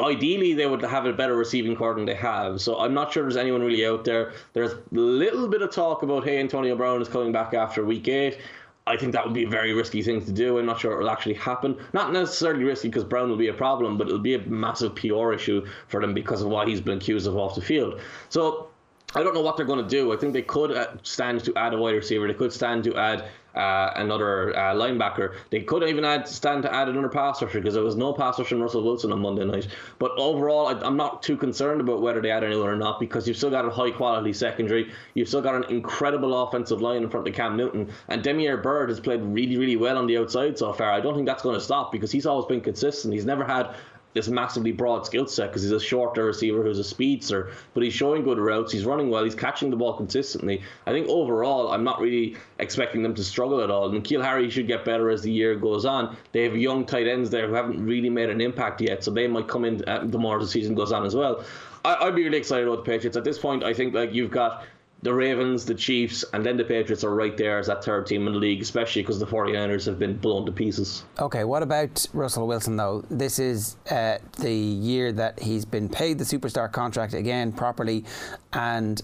Ideally, 0.00 0.54
they 0.54 0.66
would 0.66 0.82
have 0.82 1.06
a 1.06 1.12
better 1.12 1.36
receiving 1.36 1.76
corps 1.76 1.94
than 1.94 2.06
they 2.06 2.14
have. 2.14 2.60
So 2.60 2.80
I'm 2.80 2.92
not 2.92 3.12
sure 3.12 3.22
there's 3.22 3.36
anyone 3.36 3.62
really 3.62 3.86
out 3.86 4.04
there. 4.04 4.32
There's 4.52 4.72
a 4.72 4.80
little 4.90 5.46
bit 5.46 5.62
of 5.62 5.70
talk 5.70 6.02
about 6.02 6.24
hey, 6.24 6.40
Antonio 6.40 6.74
Brown 6.74 7.00
is 7.00 7.08
coming 7.08 7.30
back 7.32 7.54
after 7.54 7.84
week 7.84 8.08
eight. 8.08 8.38
I 8.84 8.96
think 8.96 9.12
that 9.12 9.24
would 9.24 9.34
be 9.34 9.44
a 9.44 9.48
very 9.48 9.72
risky 9.72 10.02
thing 10.02 10.24
to 10.24 10.32
do. 10.32 10.58
I'm 10.58 10.66
not 10.66 10.80
sure 10.80 10.92
it 10.92 10.98
will 10.98 11.10
actually 11.10 11.34
happen. 11.34 11.76
Not 11.92 12.12
necessarily 12.12 12.64
risky 12.64 12.88
because 12.88 13.04
Brown 13.04 13.28
will 13.30 13.36
be 13.36 13.46
a 13.46 13.54
problem, 13.54 13.96
but 13.96 14.08
it'll 14.08 14.18
be 14.18 14.34
a 14.34 14.40
massive 14.40 14.96
PR 14.96 15.32
issue 15.32 15.64
for 15.86 16.00
them 16.00 16.14
because 16.14 16.42
of 16.42 16.48
what 16.48 16.66
he's 16.66 16.80
been 16.80 16.98
accused 16.98 17.28
of 17.28 17.36
off 17.36 17.54
the 17.54 17.60
field. 17.60 18.00
So 18.28 18.70
I 19.14 19.22
don't 19.22 19.34
know 19.34 19.40
what 19.40 19.56
they're 19.56 19.66
going 19.66 19.84
to 19.84 19.88
do. 19.88 20.12
I 20.12 20.16
think 20.16 20.32
they 20.32 20.42
could 20.42 20.72
uh, 20.72 20.88
stand 21.04 21.44
to 21.44 21.54
add 21.54 21.74
a 21.74 21.78
wide 21.78 21.94
receiver. 21.94 22.26
They 22.26 22.34
could 22.34 22.52
stand 22.52 22.82
to 22.84 22.96
add 22.96 23.28
uh, 23.54 23.92
another 23.96 24.56
uh, 24.56 24.74
linebacker. 24.74 25.34
They 25.50 25.60
could 25.60 25.82
even 25.84 26.04
add 26.04 26.28
stand 26.28 26.62
to 26.62 26.74
add 26.74 26.88
another 26.88 27.08
pass 27.08 27.42
rusher 27.42 27.60
because 27.60 27.74
there 27.74 27.82
was 27.82 27.96
no 27.96 28.12
pass 28.12 28.38
rusher 28.38 28.54
in 28.54 28.62
Russell 28.62 28.82
Wilson 28.82 29.12
on 29.12 29.20
Monday 29.20 29.44
night. 29.44 29.68
But 29.98 30.12
overall, 30.16 30.68
I, 30.68 30.86
am 30.86 30.96
not 30.96 31.22
too 31.22 31.36
concerned 31.36 31.80
about 31.80 32.00
whether 32.00 32.20
they 32.20 32.30
add 32.30 32.44
anyone 32.44 32.68
or 32.68 32.76
not 32.76 33.00
because 33.00 33.26
you've 33.26 33.36
still 33.36 33.50
got 33.50 33.64
a 33.64 33.70
high 33.70 33.90
quality 33.90 34.32
secondary. 34.32 34.90
You've 35.14 35.28
still 35.28 35.42
got 35.42 35.54
an 35.54 35.64
incredible 35.64 36.42
offensive 36.42 36.80
line 36.80 37.02
in 37.02 37.10
front 37.10 37.28
of 37.28 37.34
Cam 37.34 37.56
Newton. 37.56 37.90
And 38.08 38.22
Damiere 38.22 38.56
Byrd 38.56 38.88
has 38.88 39.00
played 39.00 39.20
really, 39.22 39.56
really 39.56 39.76
well 39.76 39.98
on 39.98 40.06
the 40.06 40.18
outside 40.18 40.58
so 40.58 40.72
far. 40.72 40.90
I 40.90 41.00
don't 41.00 41.14
think 41.14 41.26
that's 41.26 41.42
going 41.42 41.54
to 41.56 41.64
stop 41.64 41.92
because 41.92 42.10
he's 42.10 42.26
always 42.26 42.46
been 42.46 42.60
consistent. 42.60 43.14
He's 43.14 43.26
never 43.26 43.44
had 43.44 43.74
this 44.14 44.28
massively 44.28 44.72
broad 44.72 45.06
skill 45.06 45.26
set 45.26 45.48
because 45.50 45.62
he's 45.62 45.72
a 45.72 45.80
shorter 45.80 46.24
receiver 46.24 46.62
who's 46.62 46.78
a 46.78 46.84
speedster, 46.84 47.50
but 47.74 47.82
he's 47.82 47.94
showing 47.94 48.22
good 48.22 48.38
routes. 48.38 48.72
He's 48.72 48.84
running 48.84 49.10
well. 49.10 49.24
He's 49.24 49.34
catching 49.34 49.70
the 49.70 49.76
ball 49.76 49.94
consistently. 49.94 50.62
I 50.86 50.92
think 50.92 51.08
overall, 51.08 51.72
I'm 51.72 51.84
not 51.84 52.00
really 52.00 52.36
expecting 52.58 53.02
them 53.02 53.14
to 53.14 53.24
struggle 53.24 53.60
at 53.62 53.70
all. 53.70 53.90
N'Keal 53.90 54.22
Harry 54.22 54.50
should 54.50 54.66
get 54.66 54.84
better 54.84 55.10
as 55.10 55.22
the 55.22 55.30
year 55.30 55.54
goes 55.54 55.84
on. 55.84 56.16
They 56.32 56.44
have 56.44 56.56
young 56.56 56.84
tight 56.84 57.06
ends 57.06 57.30
there 57.30 57.48
who 57.48 57.54
haven't 57.54 57.84
really 57.84 58.10
made 58.10 58.30
an 58.30 58.40
impact 58.40 58.80
yet, 58.80 59.02
so 59.04 59.10
they 59.10 59.26
might 59.26 59.48
come 59.48 59.64
in 59.64 59.82
uh, 59.88 60.04
the 60.04 60.18
more 60.18 60.38
the 60.38 60.46
season 60.46 60.74
goes 60.74 60.92
on 60.92 61.04
as 61.04 61.14
well. 61.14 61.44
I, 61.84 62.04
would 62.04 62.14
be 62.14 62.22
really 62.22 62.38
excited 62.38 62.68
about 62.68 62.84
the 62.84 62.90
Patriots 62.90 63.16
at 63.16 63.24
this 63.24 63.38
point. 63.38 63.64
I 63.64 63.74
think 63.74 63.92
like 63.92 64.14
you've 64.14 64.30
got 64.30 64.64
the 65.02 65.12
Ravens, 65.12 65.64
the 65.64 65.74
Chiefs, 65.74 66.24
and 66.32 66.46
then 66.46 66.56
the 66.56 66.64
Patriots 66.64 67.02
are 67.02 67.14
right 67.14 67.36
there 67.36 67.58
as 67.58 67.66
that 67.66 67.84
third 67.84 68.06
team 68.06 68.26
in 68.28 68.32
the 68.32 68.38
league, 68.38 68.62
especially 68.62 69.02
because 69.02 69.18
the 69.18 69.26
49ers 69.26 69.84
have 69.86 69.98
been 69.98 70.16
blown 70.16 70.46
to 70.46 70.52
pieces. 70.52 71.04
Okay, 71.18 71.42
what 71.42 71.62
about 71.62 72.06
Russell 72.12 72.46
Wilson, 72.46 72.76
though? 72.76 73.04
This 73.10 73.40
is 73.40 73.76
uh, 73.90 74.18
the 74.38 74.54
year 74.54 75.10
that 75.12 75.40
he's 75.40 75.64
been 75.64 75.88
paid 75.88 76.18
the 76.18 76.24
superstar 76.24 76.70
contract 76.70 77.14
again 77.14 77.52
properly, 77.52 78.04
and 78.52 79.02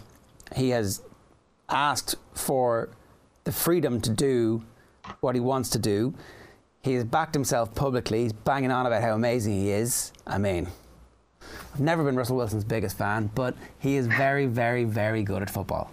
he 0.54 0.70
has 0.70 1.02
asked 1.68 2.14
for 2.32 2.90
the 3.42 3.52
freedom 3.52 4.00
to 4.00 4.10
do 4.10 4.62
what 5.20 5.34
he 5.34 5.40
wants 5.40 5.68
to 5.70 5.78
do. 5.80 6.14
He 6.80 6.94
has 6.94 7.04
backed 7.04 7.34
himself 7.34 7.74
publicly. 7.74 8.22
He's 8.22 8.32
banging 8.32 8.70
on 8.70 8.86
about 8.86 9.02
how 9.02 9.14
amazing 9.14 9.54
he 9.54 9.70
is. 9.70 10.12
I 10.26 10.38
mean, 10.38 10.68
I've 11.78 11.84
never 11.84 12.02
been 12.02 12.16
Russell 12.16 12.34
Wilson's 12.36 12.64
biggest 12.64 12.98
fan, 12.98 13.30
but 13.36 13.54
he 13.78 13.94
is 13.94 14.08
very, 14.08 14.46
very, 14.46 14.82
very 14.82 15.22
good 15.22 15.42
at 15.42 15.48
football. 15.48 15.92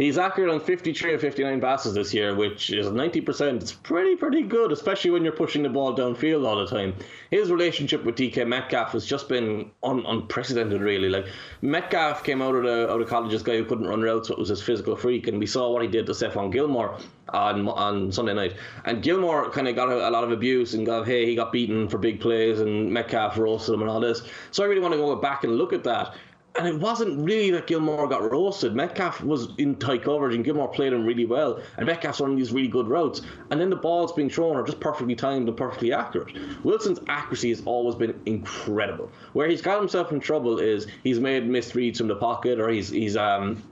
He's 0.00 0.16
accurate 0.16 0.48
on 0.48 0.60
53 0.60 1.12
of 1.12 1.20
59 1.20 1.60
passes 1.60 1.92
this 1.92 2.14
year, 2.14 2.34
which 2.34 2.70
is 2.70 2.86
90%. 2.86 3.60
It's 3.60 3.72
pretty, 3.72 4.16
pretty 4.16 4.40
good, 4.40 4.72
especially 4.72 5.10
when 5.10 5.24
you're 5.24 5.34
pushing 5.34 5.62
the 5.62 5.68
ball 5.68 5.94
downfield 5.94 6.46
all 6.46 6.56
the 6.56 6.66
time. 6.66 6.94
His 7.30 7.50
relationship 7.50 8.02
with 8.04 8.16
DK 8.16 8.48
Metcalf 8.48 8.92
has 8.92 9.04
just 9.04 9.28
been 9.28 9.70
un- 9.82 10.06
unprecedented, 10.06 10.80
really. 10.80 11.10
Like 11.10 11.26
Metcalf 11.60 12.24
came 12.24 12.40
out 12.40 12.54
of 12.54 12.62
the 12.62 12.90
out 12.90 13.02
of 13.02 13.08
college 13.10 13.34
as 13.34 13.42
a 13.42 13.44
guy 13.44 13.58
who 13.58 13.66
couldn't 13.66 13.88
run 13.88 14.00
routes, 14.00 14.28
but 14.28 14.38
was 14.38 14.48
his 14.48 14.62
physical 14.62 14.96
freak, 14.96 15.28
and 15.28 15.38
we 15.38 15.44
saw 15.44 15.70
what 15.70 15.82
he 15.82 15.88
did 15.88 16.06
to 16.06 16.12
Stephon 16.12 16.50
Gilmore 16.50 16.98
on 17.28 17.68
on 17.68 18.10
Sunday 18.10 18.32
night. 18.32 18.56
And 18.86 19.02
Gilmore 19.02 19.50
kind 19.50 19.68
of 19.68 19.76
got 19.76 19.90
a, 19.90 20.08
a, 20.08 20.10
lot 20.10 20.24
of 20.24 20.32
abuse 20.32 20.72
and 20.72 20.86
got 20.86 21.06
hey 21.06 21.26
he 21.26 21.34
got 21.34 21.52
beaten 21.52 21.88
for 21.90 21.98
big 21.98 22.20
plays 22.20 22.60
and 22.60 22.90
Metcalf 22.90 23.36
roasted 23.36 23.74
him 23.74 23.82
and 23.82 23.90
all 23.90 24.00
this. 24.00 24.22
So 24.50 24.64
I 24.64 24.66
really 24.66 24.80
want 24.80 24.94
to 24.94 24.98
go 24.98 25.14
back 25.16 25.44
and 25.44 25.56
look 25.56 25.74
at 25.74 25.84
that 25.84 26.14
and 26.58 26.66
it 26.66 26.78
wasn't 26.78 27.24
really 27.24 27.50
that 27.52 27.66
Gilmore 27.66 28.08
got 28.08 28.30
roasted. 28.30 28.74
Metcalf 28.74 29.22
was 29.22 29.48
in 29.58 29.76
tight 29.76 30.02
coverage, 30.02 30.34
and 30.34 30.44
Gilmore 30.44 30.68
played 30.68 30.92
him 30.92 31.04
really 31.04 31.24
well. 31.24 31.60
And 31.76 31.86
Metcalf's 31.86 32.20
running 32.20 32.36
these 32.36 32.52
really 32.52 32.68
good 32.68 32.88
routes, 32.88 33.22
and 33.50 33.60
then 33.60 33.70
the 33.70 33.76
balls 33.76 34.12
being 34.12 34.28
thrown 34.28 34.56
are 34.56 34.62
just 34.62 34.80
perfectly 34.80 35.14
timed 35.14 35.48
and 35.48 35.56
perfectly 35.56 35.92
accurate. 35.92 36.36
Wilson's 36.64 36.98
accuracy 37.08 37.50
has 37.50 37.62
always 37.64 37.94
been 37.94 38.20
incredible. 38.26 39.10
Where 39.32 39.48
he's 39.48 39.62
got 39.62 39.78
himself 39.78 40.12
in 40.12 40.20
trouble 40.20 40.58
is 40.58 40.86
he's 41.04 41.20
made 41.20 41.44
misreads 41.44 41.98
from 41.98 42.08
the 42.08 42.16
pocket, 42.16 42.58
or 42.58 42.68
he's 42.68 42.90
he's 42.90 43.16
um 43.16 43.62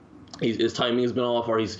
his 0.40 0.72
timing 0.72 1.02
has 1.02 1.12
been 1.12 1.24
off, 1.24 1.48
or 1.48 1.58
he's 1.58 1.78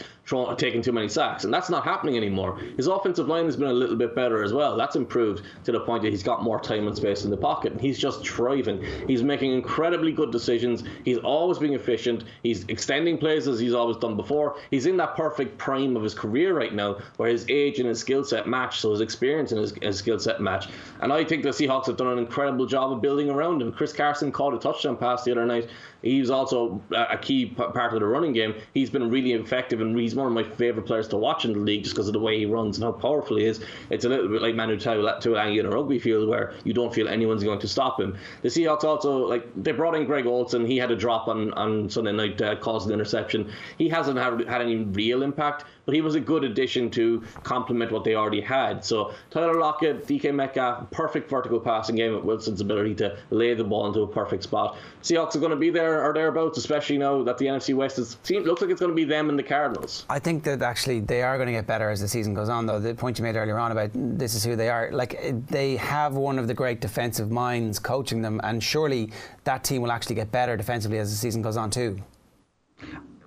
taking 0.57 0.83
too 0.83 0.93
many 0.93 1.09
sacks, 1.09 1.45
and 1.45 1.53
that's 1.53 1.71
not 1.71 1.85
happening 1.85 2.17
anymore. 2.17 2.59
His 2.77 2.87
offensive 2.87 3.29
line 3.29 3.47
has 3.47 3.57
been 3.57 3.69
a 3.69 3.73
little 3.73 3.97
bit 3.97 4.15
better 4.15 4.43
as 4.43 4.53
well. 4.53 4.77
That's 4.77 4.97
improved 4.97 5.43
to 5.65 5.73
the 5.73 5.81
point 5.81 6.03
that 6.03 6.11
he's 6.11 6.23
got 6.23 6.43
more 6.43 6.61
time 6.61 6.87
and 6.87 6.97
space 6.97 7.25
in 7.25 7.31
the 7.31 7.37
pocket, 7.37 7.73
and 7.73 7.81
he's 7.81 7.99
just 7.99 8.27
thriving. 8.27 8.85
He's 9.07 9.23
making 9.23 9.53
incredibly 9.53 10.13
good 10.13 10.31
decisions. 10.31 10.85
He's 11.05 11.19
always 11.19 11.59
being 11.59 11.75
efficient. 11.75 12.25
He's 12.43 12.65
extending 12.69 13.19
plays 13.19 13.49
as 13.49 13.59
he's 13.59 13.75
always 13.75 13.97
done 13.97 14.17
before. 14.17 14.59
He's 14.71 14.87
in 14.87 14.97
that 14.99 15.17
perfect 15.17 15.59
prime 15.59 15.97
of 15.97 16.03
his 16.03 16.15
career 16.15 16.57
right 16.57 16.75
now, 16.75 16.99
where 17.17 17.31
his 17.31 17.47
age 17.49 17.79
and 17.79 17.89
his 17.89 18.01
skill 18.01 18.25
set 18.25 18.47
match, 18.47 18.81
so 18.81 18.93
his 18.93 19.01
experience 19.01 19.53
and 19.53 19.61
his, 19.61 19.73
his 19.81 19.99
skill 19.99 20.19
set 20.19 20.41
match. 20.41 20.69
And 21.01 21.13
I 21.13 21.25
think 21.25 21.43
the 21.43 21.51
Seahawks 21.51 21.87
have 21.87 21.97
done 21.97 22.09
an 22.09 22.19
incredible 22.19 22.67
job 22.67 22.93
of 22.93 23.01
building 23.01 23.31
around 23.31 23.63
him. 23.63 23.73
Chris 23.73 23.93
Carson 23.93 24.31
caught 24.31 24.55
a 24.55 24.59
touchdown 24.59 24.97
pass 24.97 25.25
the 25.25 25.33
other 25.33 25.47
night. 25.47 25.69
He's 26.03 26.31
also 26.31 26.81
a 26.93 27.19
key 27.19 27.47
part 27.47 27.93
of 27.93 28.01
the 28.01 28.07
running 28.07 28.33
game. 28.33 28.55
He's 28.75 28.91
been 28.91 29.11
really 29.11 29.33
effective, 29.33 29.81
and 29.81 29.99
he's 29.99 30.15
one 30.19 30.27
of 30.27 30.33
my 30.33 30.43
favorite 30.57 30.87
players 30.87 31.09
to 31.09 31.17
watch 31.17 31.45
in 31.45 31.53
the 31.53 31.59
league 31.59 31.85
just 31.85 31.95
because 31.95 32.09
of 32.09 32.13
the 32.13 32.21
way 32.21 32.39
he 32.39 32.47
runs 32.47 32.77
and 32.77 32.85
how 32.85 32.93
powerful 32.93 33.37
he 33.37 33.45
is. 33.45 33.61
It's 33.91 34.05
a 34.05 34.09
little 34.09 34.29
bit 34.29 34.43
like 34.43 34.55
Manu 34.55 34.77
Tuilagi 34.77 35.59
in 35.59 35.67
a 35.67 35.71
rugby 35.71 35.99
field 35.99 36.29
where 36.29 36.55
you 36.65 36.73
don't 36.73 36.93
feel 36.93 37.09
anyone's 37.09 37.45
going 37.45 37.61
to 37.61 37.69
stop 37.69 38.01
him. 38.01 38.17
The 38.43 38.49
Seahawks 38.49 38.85
also 38.85 39.27
like 39.27 39.47
they 39.57 39.73
brought 39.73 39.95
in 39.95 40.05
Greg 40.05 40.27
Olsen. 40.27 40.67
He 40.67 40.77
had 40.77 40.91
a 40.91 40.97
drop 40.97 41.29
on 41.29 41.53
on 41.55 41.89
Sunday 41.89 42.13
night, 42.13 42.41
uh, 42.43 42.57
caused 42.57 42.89
an 42.89 42.93
interception. 42.93 43.51
He 43.79 43.89
hasn't 43.89 44.19
had, 44.19 44.47
had 44.49 44.61
any 44.61 44.77
real 44.77 45.23
impact, 45.23 45.65
but 45.89 45.95
he 45.95 46.03
was 46.03 46.17
a 46.17 46.21
good 46.21 46.45
addition 46.45 46.91
to 46.91 47.23
complement 47.45 47.91
what 47.91 48.05
they 48.05 48.15
already 48.15 48.43
had. 48.43 48.85
So 48.85 49.15
Tyler 49.31 49.59
Lockett, 49.59 50.07
DK 50.07 50.35
Metcalf, 50.35 50.91
perfect 50.91 51.31
vertical 51.31 51.59
passing 51.59 51.97
game 51.97 52.15
with 52.15 52.25
Wilson's 52.25 52.61
ability 52.61 52.95
to 52.97 53.17
lay 53.31 53.55
the 53.55 53.65
ball 53.65 53.87
into 53.87 54.01
a 54.03 54.07
perfect 54.07 54.43
spot. 54.43 54.77
Seahawks 55.03 55.35
are 55.35 55.39
going 55.39 55.49
to 55.49 55.57
be 55.57 55.71
there 55.71 56.05
or 56.05 56.13
thereabouts, 56.13 56.59
especially 56.59 56.99
now 56.99 57.23
that 57.23 57.39
the 57.39 57.47
NFC 57.47 57.75
West 57.75 57.99
is, 57.99 58.19
seems 58.23 58.45
looks 58.45 58.61
like 58.61 58.71
it's 58.71 58.81
going 58.81 58.93
to 58.93 58.95
be 58.95 59.05
them 59.05 59.31
and 59.31 59.39
the 59.39 59.43
Cardinals. 59.43 60.05
I 60.11 60.19
think 60.19 60.45
that 60.45 60.61
actually 60.61 61.01
they 61.01 61.23
are 61.23 61.39
going 61.39 61.47
to 61.47 61.55
get 61.55 61.67
better 61.67 61.89
as 61.89 62.03
the 62.03 62.09
season 62.09 62.35
goes 62.35 62.51
on. 62.51 62.67
Though 62.67 62.81
the 62.81 62.95
point 62.95 63.19
you 63.19 63.23
made 63.23 63.37
earlier 63.37 63.59
on 63.59 63.73
about 63.73 63.89
this 63.95 64.35
is 64.35 64.45
who 64.45 64.57
they 64.57 64.69
are, 64.69 64.91
like 64.93 65.19
they 65.47 65.77
have 65.77 66.13
one 66.13 66.39
of 66.39 66.49
the 66.49 66.55
great 66.55 66.83
defensive 66.83 67.31
minds 67.31 67.79
coaching 67.79 68.21
them, 68.21 68.43
and 68.45 68.63
surely 68.63 69.11
that 69.45 69.65
team 69.65 69.81
will 69.81 69.93
actually 69.93 70.17
get 70.17 70.31
better 70.31 70.55
defensively 70.55 70.99
as 70.99 71.09
the 71.09 71.17
season 71.17 71.41
goes 71.41 71.57
on 71.57 71.71
too. 71.71 71.99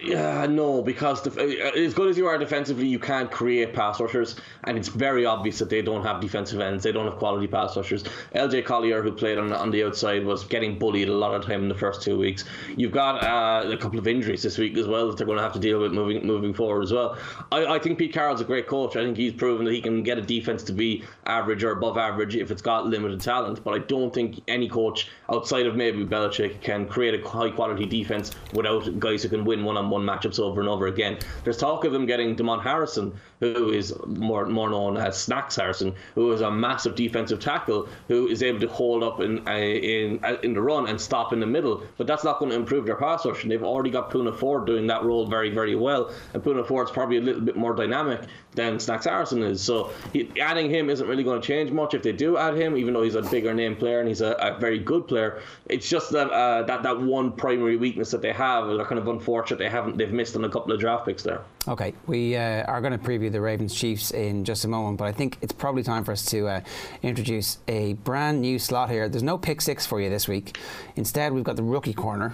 Yeah, 0.03 0.47
no, 0.47 0.81
because 0.81 1.21
def- 1.21 1.37
uh, 1.37 1.43
as 1.43 1.93
good 1.93 2.09
as 2.09 2.17
you 2.17 2.25
are 2.25 2.37
defensively, 2.37 2.87
you 2.87 2.97
can't 2.97 3.29
create 3.29 3.73
pass 3.73 3.99
rushers, 3.99 4.35
and 4.63 4.75
it's 4.75 4.87
very 4.87 5.25
obvious 5.27 5.59
that 5.59 5.69
they 5.69 5.83
don't 5.83 6.03
have 6.03 6.19
defensive 6.19 6.59
ends. 6.59 6.83
They 6.83 6.91
don't 6.91 7.05
have 7.05 7.17
quality 7.17 7.45
pass 7.45 7.77
rushers. 7.77 8.03
LJ 8.33 8.65
Collier, 8.65 9.03
who 9.03 9.11
played 9.11 9.37
on, 9.37 9.53
on 9.53 9.69
the 9.69 9.83
outside, 9.83 10.25
was 10.25 10.43
getting 10.43 10.79
bullied 10.79 11.07
a 11.07 11.13
lot 11.13 11.35
of 11.35 11.45
time 11.45 11.61
in 11.61 11.69
the 11.69 11.75
first 11.75 12.01
two 12.01 12.17
weeks. 12.17 12.45
You've 12.75 12.91
got 12.91 13.23
uh, 13.23 13.69
a 13.69 13.77
couple 13.77 13.99
of 13.99 14.07
injuries 14.07 14.41
this 14.41 14.57
week 14.57 14.75
as 14.77 14.87
well 14.87 15.07
that 15.07 15.17
they're 15.17 15.27
going 15.27 15.37
to 15.37 15.43
have 15.43 15.53
to 15.53 15.59
deal 15.59 15.79
with 15.79 15.91
moving 15.91 16.25
moving 16.25 16.53
forward 16.53 16.81
as 16.81 16.91
well. 16.91 17.15
I, 17.51 17.75
I 17.75 17.79
think 17.79 17.99
Pete 17.99 18.11
Carroll's 18.11 18.41
a 18.41 18.45
great 18.45 18.67
coach. 18.67 18.95
I 18.95 19.03
think 19.03 19.17
he's 19.17 19.33
proven 19.33 19.65
that 19.65 19.73
he 19.73 19.81
can 19.81 20.01
get 20.01 20.17
a 20.17 20.21
defense 20.21 20.63
to 20.63 20.73
be 20.73 21.03
average 21.27 21.63
or 21.63 21.71
above 21.73 21.99
average 21.99 22.35
if 22.35 22.49
it's 22.49 22.63
got 22.63 22.87
limited 22.87 23.21
talent. 23.21 23.63
But 23.63 23.75
I 23.75 23.79
don't 23.79 24.11
think 24.11 24.41
any 24.47 24.67
coach 24.67 25.09
outside 25.29 25.67
of 25.67 25.75
maybe 25.75 26.03
Belichick 26.05 26.61
can 26.61 26.87
create 26.87 27.23
a 27.23 27.29
high 27.29 27.51
quality 27.51 27.85
defense 27.85 28.31
without 28.53 28.99
guys 28.99 29.21
who 29.21 29.29
can 29.29 29.45
win 29.45 29.63
one 29.63 29.77
on 29.77 29.90
one 29.91 30.04
matchups 30.04 30.39
over 30.39 30.60
and 30.60 30.69
over 30.69 30.88
again. 30.88 31.19
There's 31.43 31.58
talk 31.58 31.86
of 31.86 31.91
them 31.91 32.06
getting 32.06 32.36
Damon 32.36 32.60
Harrison, 32.60 33.13
who 33.39 33.71
is 33.71 33.93
more 34.08 34.45
more 34.45 34.69
known 34.69 34.97
as 34.97 35.17
Snacks 35.17 35.56
Harrison, 35.56 35.93
who 36.15 36.32
is 36.32 36.41
a 36.41 36.49
massive 36.49 36.95
defensive 36.95 37.39
tackle 37.39 37.88
who 38.08 38.27
is 38.27 38.41
able 38.41 38.60
to 38.62 38.67
hold 38.67 39.04
up 39.04 39.19
in 39.19 39.47
uh, 39.47 39.51
in 39.51 40.19
uh, 40.23 40.38
in 40.43 40.54
the 40.54 40.62
run 40.62 40.88
and 40.88 40.99
stop 40.99 41.34
in 41.34 41.39
the 41.39 41.45
middle. 41.45 41.84
But 41.97 42.08
that's 42.08 42.23
not 42.23 42.39
going 42.39 42.51
to 42.51 42.58
improve 42.58 42.86
their 42.86 42.95
pass 42.95 43.25
rush. 43.25 43.43
And 43.43 43.51
they've 43.51 43.63
already 43.63 43.91
got 43.91 44.10
Poona 44.10 44.36
Ford 44.36 44.65
doing 44.65 44.88
that 44.88 45.04
role 45.04 45.27
very 45.27 45.49
very 45.49 45.75
well. 45.75 46.12
And 46.34 46.41
Poona 46.41 46.65
Ford's 46.65 46.91
probably 46.91 47.17
a 47.17 47.21
little 47.21 47.41
bit 47.41 47.56
more 47.56 47.75
dynamic 47.75 48.21
than 48.53 48.79
Snacks 48.79 49.05
Harrison 49.05 49.43
is. 49.43 49.61
So 49.61 49.91
he, 50.13 50.29
adding 50.41 50.69
him 50.69 50.89
isn't 50.89 51.07
really 51.07 51.23
going 51.23 51.41
to 51.41 51.47
change 51.47 51.71
much. 51.71 51.93
If 51.93 52.03
they 52.03 52.11
do 52.11 52.37
add 52.37 52.55
him, 52.55 52.77
even 52.77 52.93
though 52.93 53.03
he's 53.03 53.15
a 53.15 53.21
bigger 53.21 53.53
name 53.53 53.75
player 53.75 53.99
and 53.99 54.07
he's 54.07 54.21
a, 54.21 54.31
a 54.33 54.59
very 54.59 54.79
good 54.79 55.07
player, 55.07 55.41
it's 55.67 55.87
just 55.87 56.11
that 56.11 56.29
uh, 56.29 56.63
that 56.63 56.83
that 56.83 56.99
one 56.99 57.31
primary 57.31 57.77
weakness 57.77 58.11
that 58.11 58.21
they 58.21 58.33
have. 58.33 58.67
They're 58.67 58.85
kind 58.85 58.99
of 58.99 59.07
unfortunate 59.07 59.57
they 59.57 59.69
haven't 59.69 59.97
they've 59.97 60.11
missed 60.11 60.35
on 60.35 60.43
a 60.43 60.49
couple 60.49 60.73
of 60.73 60.79
draft 60.79 61.05
picks 61.05 61.23
there. 61.23 61.41
Okay, 61.67 61.93
we 62.07 62.35
uh, 62.35 62.63
are 62.63 62.81
going 62.81 62.91
to 62.93 62.99
preview 62.99 63.31
the 63.31 63.39
Ravens 63.41 63.73
Chiefs 63.73 64.11
in 64.11 64.43
just 64.43 64.65
a 64.65 64.67
moment, 64.67 64.97
but 64.97 65.07
I 65.07 65.11
think 65.11 65.37
it's 65.41 65.53
probably 65.53 65.83
time 65.83 66.03
for 66.03 66.11
us 66.11 66.25
to 66.25 66.47
uh, 66.47 66.61
introduce 67.03 67.59
a 67.67 67.93
brand 67.93 68.41
new 68.41 68.59
slot 68.59 68.89
here. 68.89 69.07
There's 69.07 69.23
no 69.23 69.37
pick 69.37 69.61
six 69.61 69.85
for 69.85 70.01
you 70.01 70.09
this 70.09 70.27
week. 70.27 70.57
Instead, 70.95 71.33
we've 71.33 71.43
got 71.43 71.55
the 71.55 71.63
rookie 71.63 71.93
corner. 71.93 72.33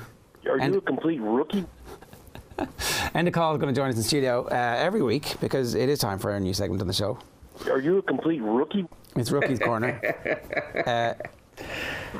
Are 0.49 0.57
And- 0.57 0.73
you 0.73 0.79
a 0.79 0.81
complete 0.81 1.19
rookie? 1.21 1.65
Enda 3.13 3.31
Coll 3.31 3.53
is 3.53 3.61
going 3.61 3.73
to 3.73 3.79
join 3.79 3.89
us 3.89 3.97
in 3.97 4.03
studio 4.03 4.47
uh, 4.51 4.75
every 4.77 5.01
week 5.01 5.39
because 5.39 5.75
it 5.75 5.89
is 5.89 5.99
time 5.99 6.17
for 6.17 6.31
a 6.35 6.39
new 6.39 6.53
segment 6.53 6.81
on 6.81 6.87
the 6.87 6.93
show. 6.93 7.19
Are 7.69 7.79
you 7.79 7.97
a 7.97 8.01
complete 8.01 8.41
rookie? 8.41 8.87
It's 9.15 9.31
Rookie's 9.31 9.59
Corner. 9.59 9.99
Uh, 10.87 11.13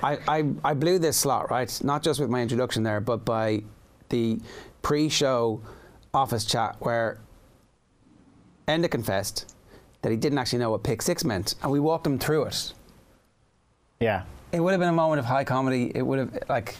I, 0.02 0.18
I, 0.28 0.44
I 0.64 0.74
blew 0.74 0.98
this 0.98 1.16
slot, 1.16 1.52
right? 1.52 1.80
Not 1.84 2.02
just 2.02 2.20
with 2.20 2.30
my 2.30 2.42
introduction 2.42 2.82
there, 2.82 3.00
but 3.00 3.24
by 3.24 3.64
the 4.10 4.40
pre 4.82 5.10
show 5.10 5.62
office 6.14 6.44
chat 6.44 6.76
where 6.80 7.20
Enda 8.68 8.90
confessed 8.90 9.54
that 10.02 10.10
he 10.12 10.18
didn't 10.18 10.40
actually 10.40 10.60
know 10.60 10.72
what 10.72 10.84
pick 10.84 11.02
six 11.02 11.24
meant, 11.24 11.56
and 11.62 11.72
we 11.72 11.80
walked 11.80 12.06
him 12.06 12.18
through 12.18 12.46
it. 12.46 12.74
Yeah. 14.00 14.24
It 14.52 14.60
would 14.60 14.72
have 14.72 14.80
been 14.80 14.90
a 14.90 14.94
moment 14.94 15.20
of 15.20 15.26
high 15.26 15.44
comedy. 15.44 15.92
It 15.94 16.02
would 16.02 16.20
have, 16.20 16.40
like, 16.50 16.78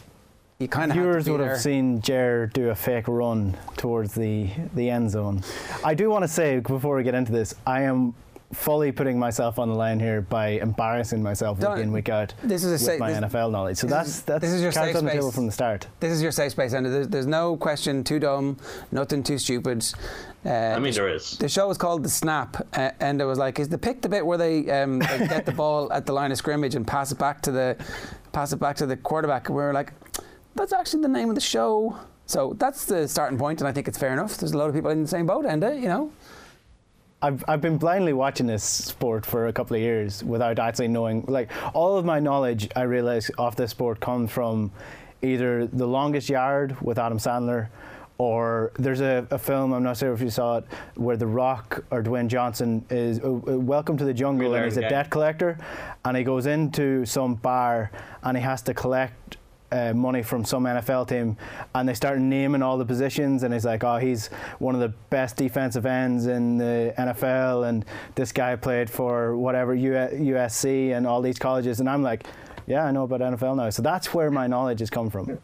you 0.58 0.66
kind 0.66 0.90
of 0.90 0.96
Viewers 0.96 1.28
would 1.30 1.38
have 1.38 1.58
seen 1.60 2.00
Ger 2.00 2.48
do 2.52 2.70
a 2.70 2.74
fake 2.74 3.06
run 3.06 3.56
towards 3.76 4.12
the, 4.14 4.50
the 4.74 4.90
end 4.90 5.08
zone. 5.10 5.42
I 5.84 5.94
do 5.94 6.10
want 6.10 6.24
to 6.24 6.28
say 6.28 6.58
before 6.58 6.96
we 6.96 7.04
get 7.04 7.14
into 7.14 7.30
this, 7.30 7.54
I 7.64 7.82
am 7.82 8.12
fully 8.52 8.90
putting 8.90 9.18
myself 9.20 9.58
on 9.60 9.68
the 9.68 9.74
line 9.74 10.00
here 10.00 10.20
by 10.22 10.48
embarrassing 10.48 11.22
myself 11.22 11.58
week 11.58 11.66
Don't- 11.68 11.78
in 11.80 11.92
week 11.92 12.08
out 12.08 12.32
this 12.42 12.64
is 12.64 12.70
a 12.70 12.72
with 12.90 12.98
sa- 12.98 13.04
my 13.04 13.12
this- 13.20 13.32
NFL 13.32 13.52
knowledge. 13.52 13.76
So 13.76 13.86
this 13.86 13.94
that's 13.94 14.08
is- 14.08 14.22
that's 14.22 14.40
this 14.40 14.52
is 14.52 14.62
your 14.62 14.72
safe 14.72 14.96
on 14.96 15.04
the 15.04 15.10
space. 15.10 15.20
table 15.20 15.30
from 15.30 15.46
the 15.46 15.52
start. 15.52 15.86
This 16.00 16.12
is 16.12 16.22
your 16.22 16.32
safe 16.32 16.50
space, 16.52 16.72
Enda. 16.74 16.90
There's, 16.90 17.08
there's 17.08 17.26
no 17.26 17.56
question 17.56 18.02
too 18.02 18.18
dumb, 18.18 18.56
nothing 18.90 19.22
too 19.22 19.38
stupid. 19.38 19.84
Uh, 20.46 20.48
I 20.50 20.78
mean, 20.80 20.92
there 20.94 21.08
is. 21.08 21.32
The 21.38 21.48
show 21.48 21.68
was 21.68 21.76
called 21.78 22.02
The 22.04 22.08
Snap, 22.08 22.56
uh, 22.74 22.90
and 23.00 23.20
it 23.20 23.26
was 23.26 23.38
like, 23.38 23.58
is 23.60 23.68
the 23.68 23.76
pick 23.78 24.00
the 24.00 24.08
bit 24.08 24.24
where 24.24 24.38
they, 24.38 24.68
um, 24.70 25.00
they 25.00 25.18
get 25.28 25.44
the 25.46 25.52
ball 25.56 25.92
at 25.92 26.06
the 26.06 26.12
line 26.14 26.32
of 26.32 26.38
scrimmage 26.38 26.74
and 26.74 26.86
pass 26.86 27.12
it 27.12 27.18
back 27.18 27.42
to 27.42 27.52
the 27.52 27.76
pass 28.32 28.52
it 28.52 28.56
back 28.60 28.76
to 28.76 28.86
the 28.86 28.96
quarterback? 28.96 29.48
And 29.48 29.56
we 29.56 29.62
were 29.62 29.72
like, 29.74 29.92
that's 30.58 30.72
actually 30.72 31.02
the 31.02 31.08
name 31.08 31.28
of 31.28 31.34
the 31.34 31.40
show. 31.40 31.96
So 32.26 32.54
that's 32.58 32.84
the 32.84 33.08
starting 33.08 33.38
point, 33.38 33.60
and 33.60 33.68
I 33.68 33.72
think 33.72 33.88
it's 33.88 33.96
fair 33.96 34.12
enough. 34.12 34.36
There's 34.36 34.52
a 34.52 34.58
lot 34.58 34.68
of 34.68 34.74
people 34.74 34.90
in 34.90 35.00
the 35.02 35.08
same 35.08 35.24
boat, 35.26 35.46
Enda, 35.46 35.80
you 35.80 35.88
know. 35.88 36.12
I've, 37.22 37.42
I've 37.48 37.60
been 37.60 37.78
blindly 37.78 38.12
watching 38.12 38.46
this 38.46 38.62
sport 38.62 39.24
for 39.26 39.46
a 39.48 39.52
couple 39.52 39.74
of 39.76 39.82
years 39.82 40.22
without 40.22 40.58
actually 40.58 40.88
knowing. 40.88 41.24
Like, 41.26 41.50
all 41.74 41.96
of 41.96 42.04
my 42.04 42.20
knowledge, 42.20 42.68
I 42.76 42.82
realize, 42.82 43.30
of 43.38 43.56
this 43.56 43.70
sport 43.70 43.98
comes 44.00 44.30
from 44.30 44.70
either 45.22 45.66
The 45.66 45.86
Longest 45.86 46.28
Yard 46.28 46.76
with 46.80 46.98
Adam 46.98 47.18
Sandler, 47.18 47.68
or 48.18 48.72
there's 48.78 49.00
a, 49.00 49.26
a 49.30 49.38
film, 49.38 49.72
I'm 49.72 49.82
not 49.82 49.96
sure 49.96 50.12
if 50.12 50.20
you 50.20 50.30
saw 50.30 50.58
it, 50.58 50.64
where 50.96 51.16
The 51.16 51.26
Rock 51.26 51.82
or 51.90 52.02
Dwayne 52.02 52.28
Johnson 52.28 52.84
is 52.90 53.20
uh, 53.20 53.30
uh, 53.30 53.38
Welcome 53.58 53.96
to 53.96 54.04
the 54.04 54.14
Jungle, 54.14 54.54
and 54.54 54.64
he's 54.66 54.76
a 54.76 54.82
Yeah. 54.82 54.88
debt 54.90 55.10
collector, 55.10 55.56
and 56.04 56.16
he 56.16 56.22
goes 56.24 56.46
into 56.46 57.04
some 57.06 57.34
bar 57.36 57.90
and 58.22 58.36
he 58.36 58.42
has 58.42 58.60
to 58.62 58.74
collect 58.74 59.37
uh, 59.72 59.92
money 59.92 60.22
from 60.22 60.44
some 60.44 60.64
NFL 60.64 61.08
team, 61.08 61.36
and 61.74 61.88
they 61.88 61.94
start 61.94 62.18
naming 62.18 62.62
all 62.62 62.78
the 62.78 62.84
positions, 62.84 63.42
and 63.42 63.52
he's 63.52 63.64
like, 63.64 63.84
"Oh, 63.84 63.98
he's 63.98 64.28
one 64.58 64.74
of 64.74 64.80
the 64.80 64.88
best 65.10 65.36
defensive 65.36 65.86
ends 65.86 66.26
in 66.26 66.58
the 66.58 66.94
NFL, 66.98 67.68
and 67.68 67.84
this 68.14 68.32
guy 68.32 68.56
played 68.56 68.88
for 68.88 69.36
whatever 69.36 69.76
USC 69.76 70.92
and 70.92 71.06
all 71.06 71.20
these 71.20 71.38
colleges," 71.38 71.80
and 71.80 71.88
I'm 71.88 72.02
like, 72.02 72.26
"Yeah, 72.66 72.84
I 72.84 72.90
know 72.90 73.04
about 73.04 73.20
NFL 73.20 73.56
now." 73.56 73.70
So 73.70 73.82
that's 73.82 74.14
where 74.14 74.30
my 74.30 74.46
knowledge 74.46 74.80
has 74.80 74.90
come 74.90 75.10
from. 75.10 75.38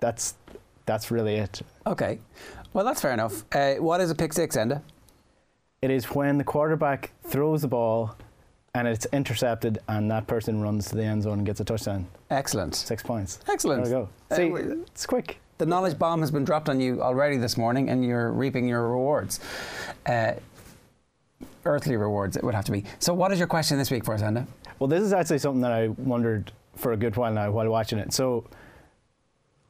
That's 0.00 0.34
that's 0.86 1.10
really 1.10 1.36
it. 1.36 1.62
Okay. 1.86 2.20
Well, 2.72 2.84
that's 2.84 3.00
fair 3.00 3.12
enough. 3.12 3.44
Uh, 3.52 3.74
what 3.76 4.00
is 4.00 4.10
a 4.10 4.14
pick 4.14 4.32
six, 4.32 4.56
Enda? 4.56 4.82
It 5.82 5.90
is 5.90 6.06
when 6.06 6.38
the 6.38 6.44
quarterback 6.44 7.12
throws 7.22 7.62
the 7.62 7.68
ball. 7.68 8.16
And 8.76 8.86
it's 8.86 9.06
intercepted, 9.06 9.78
and 9.88 10.10
that 10.10 10.26
person 10.26 10.60
runs 10.60 10.90
to 10.90 10.96
the 10.96 11.02
end 11.02 11.22
zone 11.22 11.38
and 11.38 11.46
gets 11.46 11.60
a 11.60 11.64
touchdown. 11.64 12.06
Excellent. 12.28 12.74
Six 12.74 13.02
points. 13.02 13.40
Excellent. 13.48 13.84
There 13.84 14.00
we 14.00 14.04
go. 14.04 14.08
Uh, 14.30 14.36
See, 14.36 14.48
w- 14.50 14.84
it's 14.88 15.06
quick. 15.06 15.38
The 15.56 15.64
knowledge 15.64 15.98
bomb 15.98 16.20
has 16.20 16.30
been 16.30 16.44
dropped 16.44 16.68
on 16.68 16.78
you 16.78 17.00
already 17.00 17.38
this 17.38 17.56
morning, 17.56 17.88
and 17.88 18.04
you're 18.04 18.30
reaping 18.32 18.68
your 18.68 18.86
rewards. 18.86 19.40
Uh, 20.04 20.34
earthly 21.64 21.96
rewards, 21.96 22.36
it 22.36 22.44
would 22.44 22.54
have 22.54 22.66
to 22.66 22.72
be. 22.72 22.84
So, 22.98 23.14
what 23.14 23.32
is 23.32 23.38
your 23.38 23.48
question 23.48 23.78
this 23.78 23.90
week 23.90 24.04
for 24.04 24.12
us, 24.12 24.20
Enda? 24.20 24.46
Well, 24.78 24.88
this 24.88 25.02
is 25.02 25.14
actually 25.14 25.38
something 25.38 25.62
that 25.62 25.72
I 25.72 25.88
wondered 25.88 26.52
for 26.74 26.92
a 26.92 26.98
good 26.98 27.16
while 27.16 27.32
now 27.32 27.50
while 27.50 27.66
watching 27.70 27.98
it. 27.98 28.12
So, 28.12 28.44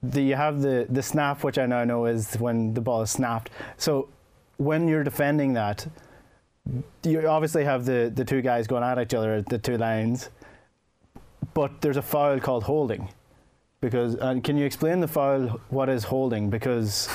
the, 0.02 0.20
you 0.20 0.34
have 0.34 0.62
the, 0.62 0.88
the 0.90 1.02
snap, 1.02 1.44
which 1.44 1.58
I 1.58 1.66
now 1.66 1.84
know 1.84 2.06
is 2.06 2.34
when 2.40 2.74
the 2.74 2.80
ball 2.80 3.02
is 3.02 3.12
snapped. 3.12 3.50
So, 3.76 4.08
when 4.56 4.88
you're 4.88 5.04
defending 5.04 5.52
that, 5.52 5.86
you 7.04 7.26
obviously 7.28 7.64
have 7.64 7.84
the, 7.84 8.10
the 8.14 8.24
two 8.24 8.42
guys 8.42 8.66
going 8.66 8.82
at 8.82 8.98
each 8.98 9.14
other 9.14 9.34
at 9.34 9.46
the 9.48 9.58
two 9.58 9.76
lines, 9.78 10.30
but 11.54 11.80
there's 11.80 11.96
a 11.96 12.02
foul 12.02 12.38
called 12.40 12.64
holding. 12.64 13.08
Because 13.80 14.14
and 14.16 14.42
can 14.42 14.56
you 14.56 14.64
explain 14.64 15.00
the 15.00 15.08
foul? 15.08 15.60
What 15.68 15.88
is 15.88 16.02
holding? 16.04 16.48
Because 16.50 17.08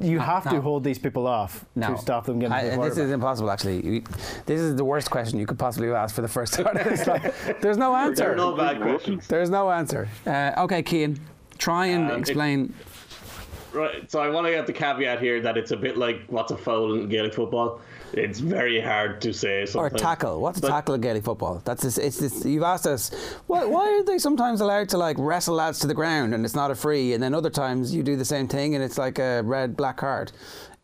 you 0.00 0.18
have 0.18 0.42
to 0.50 0.60
hold 0.60 0.82
these 0.82 0.98
people 0.98 1.26
off 1.28 1.64
No. 1.76 1.92
to 1.94 1.98
stop 1.98 2.26
them 2.26 2.40
getting. 2.40 2.52
I- 2.52 2.70
the 2.76 2.82
this 2.82 2.98
is 2.98 3.10
impossible, 3.12 3.50
actually. 3.50 4.00
This 4.44 4.60
is 4.60 4.74
the 4.74 4.84
worst 4.84 5.08
question 5.10 5.38
you 5.38 5.46
could 5.46 5.58
possibly 5.60 5.88
ask 5.92 6.14
for 6.14 6.22
the 6.22 6.28
first 6.28 6.54
start 6.54 6.76
of 6.76 6.84
this. 6.84 7.06
Like, 7.06 7.60
There's 7.60 7.78
no 7.78 7.92
There 7.92 8.00
are 8.00 8.06
answer. 8.08 8.36
no 8.36 8.56
bad 8.56 8.80
questions. 8.82 9.28
There's 9.28 9.48
no 9.50 9.70
answer. 9.70 10.08
Uh, 10.26 10.52
okay, 10.64 10.82
Cian, 10.82 11.20
try 11.58 11.86
and 11.86 12.06
Um, 12.10 12.16
it- 12.16 12.18
explain. 12.20 12.74
Right, 13.72 14.10
so 14.10 14.20
I 14.20 14.28
want 14.28 14.46
to 14.46 14.52
get 14.52 14.66
the 14.66 14.72
caveat 14.72 15.20
here 15.20 15.40
that 15.40 15.56
it's 15.56 15.70
a 15.70 15.76
bit 15.76 15.96
like 15.96 16.22
what's 16.28 16.50
a 16.52 16.56
foul 16.56 16.94
in 16.94 17.08
Gaelic 17.08 17.32
football. 17.34 17.80
It's 18.12 18.38
very 18.38 18.78
hard 18.80 19.22
to 19.22 19.32
say. 19.32 19.64
Something. 19.64 19.80
Or 19.80 19.88
Sometimes. 19.88 20.02
tackle. 20.02 20.40
What's 20.42 20.58
a 20.58 20.60
But- 20.62 20.68
tackle 20.68 20.94
in 20.94 21.00
Gaelic 21.00 21.24
football? 21.24 21.62
That's 21.64 21.82
this, 21.82 21.96
it's 21.96 22.18
this. 22.18 22.44
You've 22.44 22.62
asked 22.62 22.86
us 22.86 23.10
why, 23.46 23.64
why 23.64 23.88
are 23.88 24.02
they 24.04 24.18
sometimes 24.18 24.60
allowed 24.60 24.90
to 24.90 24.98
like 24.98 25.16
wrestle 25.18 25.54
lads 25.54 25.78
to 25.80 25.86
the 25.86 25.94
ground 25.94 26.34
and 26.34 26.44
it's 26.44 26.54
not 26.54 26.70
a 26.70 26.74
free, 26.74 27.14
and 27.14 27.22
then 27.22 27.32
other 27.34 27.48
times 27.50 27.94
you 27.94 28.02
do 28.02 28.14
the 28.16 28.24
same 28.26 28.46
thing 28.48 28.74
and 28.74 28.84
it's 28.84 28.98
like 28.98 29.18
a 29.18 29.42
red 29.42 29.76
black 29.76 29.96
card. 29.96 30.32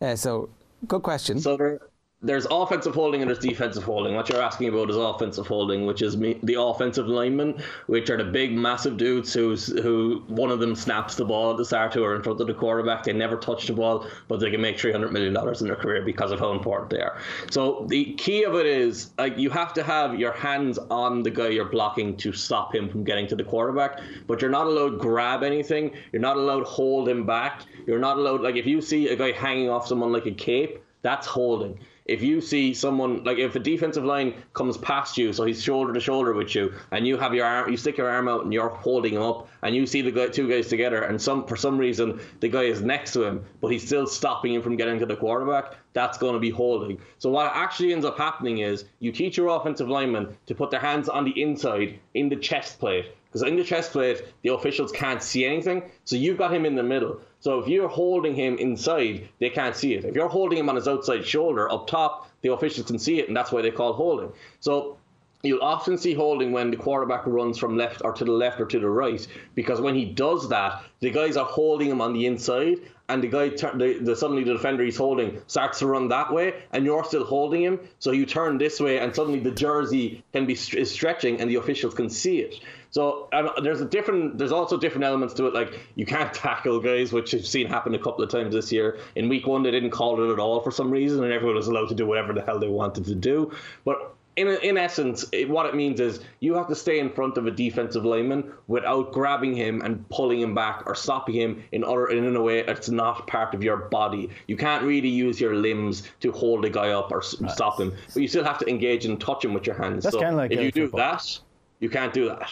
Uh, 0.01 0.15
so 0.15 0.49
good 0.87 1.03
question. 1.03 1.39
So 1.39 1.57
there, 1.57 1.79
there's 2.21 2.45
offensive 2.51 2.93
holding 2.93 3.21
and 3.21 3.29
there's 3.29 3.39
defensive 3.39 3.83
holding. 3.83 4.13
What 4.13 4.27
you're 4.27 4.41
asking 4.41 4.67
about 4.67 4.89
is 4.89 4.97
offensive 4.97 5.47
holding, 5.47 5.85
which 5.85 6.01
is 6.01 6.17
me, 6.17 6.37
the 6.43 6.61
offensive 6.61 7.07
linemen, 7.07 7.63
which 7.87 8.09
are 8.09 8.17
the 8.17 8.25
big, 8.25 8.51
massive 8.51 8.97
dudes 8.97 9.33
who's 9.33 9.67
who 9.67 10.25
one 10.27 10.51
of 10.51 10.59
them 10.59 10.75
snaps 10.75 11.15
the 11.15 11.23
ball 11.23 11.51
at 11.51 11.57
the 11.57 11.63
start 11.63 11.95
are 11.95 12.15
in 12.15 12.21
front 12.21 12.41
of 12.41 12.47
the 12.47 12.53
quarterback. 12.53 13.03
They 13.03 13.13
never 13.13 13.37
touch 13.37 13.67
the 13.67 13.73
ball, 13.73 14.05
but 14.27 14.41
they 14.41 14.51
can 14.51 14.59
make 14.59 14.77
three 14.77 14.91
hundred 14.91 15.13
million 15.13 15.33
dollars 15.33 15.61
in 15.61 15.67
their 15.67 15.77
career 15.77 16.01
because 16.01 16.33
of 16.33 16.39
how 16.39 16.51
important 16.51 16.89
they 16.89 16.99
are. 16.99 17.19
So 17.51 17.85
the 17.87 18.13
key 18.15 18.43
of 18.43 18.55
it 18.55 18.65
is 18.65 19.11
like 19.17 19.37
you 19.37 19.49
have 19.51 19.73
to 19.75 19.83
have 19.83 20.19
your 20.19 20.33
hands 20.33 20.77
on 20.91 21.23
the 21.23 21.31
guy 21.31 21.47
you're 21.47 21.69
blocking 21.69 22.17
to 22.17 22.33
stop 22.33 22.75
him 22.75 22.89
from 22.89 23.05
getting 23.05 23.27
to 23.27 23.35
the 23.37 23.45
quarterback, 23.45 24.01
but 24.27 24.41
you're 24.41 24.51
not 24.51 24.67
allowed 24.67 24.89
to 24.89 24.97
grab 24.97 25.41
anything. 25.41 25.91
You're 26.11 26.21
not 26.21 26.35
allowed 26.35 26.59
to 26.59 26.65
hold 26.65 27.07
him 27.07 27.25
back. 27.25 27.61
You're 27.87 27.99
not 27.99 28.17
allowed 28.17 28.41
like 28.41 28.57
if 28.57 28.65
you 28.65 28.81
see 28.81 29.07
a 29.07 29.15
guy 29.15 29.31
hanging 29.31 29.69
off 29.69 29.87
someone 29.87 30.11
like 30.11 30.25
a 30.25 30.31
cape, 30.31 30.83
that's 31.01 31.25
holding 31.25 31.79
if 32.09 32.21
you 32.21 32.41
see 32.41 32.73
someone 32.73 33.23
like 33.23 33.37
if 33.37 33.55
a 33.55 33.59
defensive 33.59 34.03
line 34.03 34.33
comes 34.53 34.77
past 34.77 35.17
you, 35.17 35.31
so 35.31 35.45
he's 35.45 35.61
shoulder 35.63 35.93
to 35.93 35.99
shoulder 35.99 36.33
with 36.33 36.55
you, 36.55 36.73
and 36.91 37.05
you 37.05 37.17
have 37.17 37.33
your 37.33 37.45
arm, 37.45 37.69
you 37.69 37.77
stick 37.77 37.97
your 37.97 38.09
arm 38.09 38.27
out 38.27 38.43
and 38.43 38.51
you're 38.51 38.69
holding 38.69 39.13
him 39.13 39.21
up, 39.21 39.47
and 39.61 39.75
you 39.75 39.85
see 39.85 40.01
the 40.01 40.11
guy, 40.11 40.27
two 40.27 40.49
guys 40.49 40.67
together, 40.67 41.03
and 41.03 41.21
some 41.21 41.45
for 41.45 41.55
some 41.55 41.77
reason 41.77 42.19
the 42.39 42.49
guy 42.49 42.63
is 42.63 42.81
next 42.81 43.13
to 43.13 43.23
him, 43.23 43.45
but 43.61 43.67
he's 43.69 43.85
still 43.85 44.07
stopping 44.07 44.53
him 44.53 44.61
from 44.61 44.75
getting 44.75 44.99
to 44.99 45.05
the 45.05 45.15
quarterback. 45.15 45.75
That's 45.93 46.17
going 46.17 46.33
to 46.33 46.39
be 46.39 46.49
holding. 46.49 46.99
So 47.17 47.29
what 47.29 47.51
actually 47.53 47.93
ends 47.93 48.05
up 48.05 48.17
happening 48.17 48.59
is 48.59 48.85
you 48.99 49.11
teach 49.11 49.37
your 49.37 49.47
offensive 49.47 49.89
linemen 49.89 50.35
to 50.47 50.55
put 50.55 50.71
their 50.71 50.79
hands 50.79 51.09
on 51.09 51.25
the 51.25 51.41
inside 51.41 51.99
in 52.13 52.29
the 52.29 52.35
chest 52.35 52.79
plate 52.79 53.05
because 53.25 53.43
in 53.43 53.55
the 53.55 53.63
chest 53.63 53.91
plate 53.91 54.23
the 54.41 54.53
officials 54.53 54.91
can't 54.91 55.21
see 55.21 55.45
anything. 55.45 55.83
So 56.03 56.15
you've 56.15 56.37
got 56.37 56.53
him 56.53 56.65
in 56.65 56.75
the 56.75 56.83
middle. 56.83 57.21
So 57.41 57.59
if 57.59 57.67
you're 57.67 57.87
holding 57.87 58.35
him 58.35 58.57
inside, 58.57 59.29
they 59.39 59.49
can't 59.49 59.75
see 59.75 59.93
it. 59.93 60.03
If 60.03 60.15
you're 60.15 60.27
holding 60.27 60.59
him 60.59 60.69
on 60.69 60.75
his 60.75 60.87
outside 60.87 61.25
shoulder 61.25 61.71
up 61.71 61.87
top, 61.87 62.29
the 62.41 62.51
officials 62.51 62.87
can 62.87 62.99
see 62.99 63.19
it, 63.19 63.27
and 63.27 63.35
that's 63.35 63.51
why 63.51 63.61
they 63.61 63.71
call 63.71 63.93
holding. 63.93 64.31
So 64.59 64.97
you'll 65.43 65.63
often 65.63 65.97
see 65.97 66.13
holding 66.13 66.51
when 66.51 66.69
the 66.69 66.77
quarterback 66.77 67.25
runs 67.25 67.57
from 67.57 67.77
left 67.77 68.01
or 68.03 68.11
to 68.11 68.25
the 68.25 68.31
left 68.31 68.59
or 68.59 68.65
to 68.65 68.79
the 68.79 68.89
right 68.89 69.25
because 69.55 69.79
when 69.79 69.95
he 69.95 70.05
does 70.05 70.49
that, 70.49 70.83
the 70.99 71.11
guys 71.11 71.37
are 71.37 71.45
holding 71.45 71.89
him 71.89 72.01
on 72.01 72.13
the 72.13 72.25
inside, 72.25 72.79
and 73.07 73.23
the 73.23 73.27
guy, 73.27 73.49
the, 73.49 73.99
the 74.01 74.15
suddenly 74.15 74.43
the 74.43 74.53
defender 74.53 74.83
he's 74.83 74.97
holding 74.97 75.41
starts 75.47 75.79
to 75.79 75.87
run 75.87 76.09
that 76.09 76.31
way, 76.31 76.53
and 76.71 76.85
you're 76.85 77.03
still 77.03 77.23
holding 77.23 77.63
him. 77.63 77.79
So 77.97 78.11
you 78.11 78.25
turn 78.25 78.57
this 78.57 78.79
way, 78.79 78.99
and 78.99 79.15
suddenly 79.15 79.39
the 79.39 79.51
jersey 79.51 80.23
can 80.31 80.45
be 80.45 80.53
is 80.53 80.91
stretching, 80.91 81.41
and 81.41 81.49
the 81.49 81.55
officials 81.55 81.95
can 81.95 82.09
see 82.09 82.39
it. 82.39 82.59
So 82.91 83.27
um, 83.33 83.51
there's 83.61 83.81
a 83.81 83.85
different. 83.85 84.37
There's 84.37 84.51
also 84.51 84.77
different 84.77 85.05
elements 85.05 85.33
to 85.35 85.47
it. 85.47 85.53
Like 85.53 85.79
you 85.95 86.05
can't 86.05 86.33
tackle 86.33 86.79
guys, 86.79 87.13
which 87.13 87.33
I've 87.35 87.45
seen 87.45 87.67
happen 87.67 87.93
a 87.93 87.99
couple 87.99 88.23
of 88.23 88.31
times 88.31 88.53
this 88.53 88.71
year. 88.71 88.97
In 89.15 89.29
week 89.29 89.45
one, 89.45 89.63
they 89.63 89.71
didn't 89.71 89.91
call 89.91 90.23
it 90.23 90.33
at 90.33 90.39
all 90.39 90.61
for 90.61 90.71
some 90.71 90.89
reason, 90.89 91.23
and 91.23 91.31
everyone 91.31 91.55
was 91.55 91.67
allowed 91.67 91.89
to 91.89 91.95
do 91.95 92.05
whatever 92.05 92.33
the 92.33 92.41
hell 92.41 92.59
they 92.59 92.67
wanted 92.67 93.05
to 93.05 93.15
do. 93.15 93.51
But 93.85 94.15
in, 94.39 94.47
in 94.63 94.77
essence, 94.77 95.25
it, 95.33 95.49
what 95.49 95.65
it 95.65 95.75
means 95.75 95.99
is 95.99 96.21
you 96.39 96.55
have 96.55 96.67
to 96.69 96.75
stay 96.75 96.99
in 96.99 97.09
front 97.11 97.37
of 97.37 97.45
a 97.45 97.51
defensive 97.51 98.05
lineman 98.05 98.53
without 98.67 99.11
grabbing 99.11 99.53
him 99.53 99.81
and 99.81 100.07
pulling 100.09 100.39
him 100.39 100.55
back 100.55 100.83
or 100.85 100.95
stopping 100.95 101.35
him 101.35 101.63
in 101.73 101.83
other 101.83 102.07
in 102.07 102.35
a 102.35 102.41
way 102.41 102.61
that's 102.61 102.89
not 102.89 103.27
part 103.27 103.53
of 103.53 103.63
your 103.63 103.77
body. 103.77 104.29
You 104.47 104.55
can't 104.55 104.83
really 104.83 105.09
use 105.09 105.41
your 105.41 105.55
limbs 105.55 106.03
to 106.21 106.31
hold 106.31 106.63
a 106.63 106.69
guy 106.69 106.89
up 106.89 107.11
or 107.11 107.17
right. 107.17 107.51
stop 107.51 107.79
him, 107.79 107.93
but 108.13 108.21
you 108.21 108.29
still 108.29 108.45
have 108.45 108.57
to 108.59 108.69
engage 108.69 109.05
and 109.05 109.19
touch 109.19 109.43
him 109.43 109.53
with 109.53 109.67
your 109.67 109.75
hands. 109.75 110.05
That's 110.05 110.15
so 110.15 110.21
kind 110.21 110.33
of 110.33 110.37
like 110.37 110.51
if 110.51 110.61
you 110.61 110.71
do 110.71 110.87
that, 110.95 111.39
you 111.81 111.89
can't 111.89 112.13
do 112.13 112.29
that. 112.29 112.49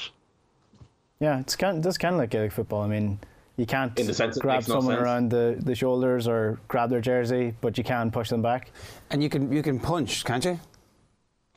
Yeah, 1.20 1.40
it's 1.40 1.56
kind. 1.56 1.84
That's 1.84 1.98
kind 1.98 2.14
of 2.14 2.20
like 2.20 2.30
Gaelic 2.30 2.52
football. 2.52 2.82
I 2.84 2.88
mean, 2.88 3.20
you 3.56 3.66
can't 3.66 3.98
In 4.00 4.06
the 4.08 4.14
sense 4.14 4.38
grab 4.38 4.58
makes 4.58 4.68
no 4.68 4.76
someone 4.76 4.96
sense. 4.96 5.04
around 5.04 5.32
the, 5.32 5.58
the 5.60 5.74
shoulders 5.76 6.28
or 6.28 6.60
grab 6.68 6.90
their 6.90 7.02
jersey, 7.02 7.56
but 7.62 7.78
you 7.78 7.84
can 7.84 8.12
push 8.12 8.30
them 8.30 8.42
back. 8.42 8.72
And 9.10 9.24
you 9.24 9.30
can 9.30 9.52
you 9.52 9.64
can 9.64 9.80
punch, 9.80 10.24
can't 10.26 10.46
you? 10.46 10.60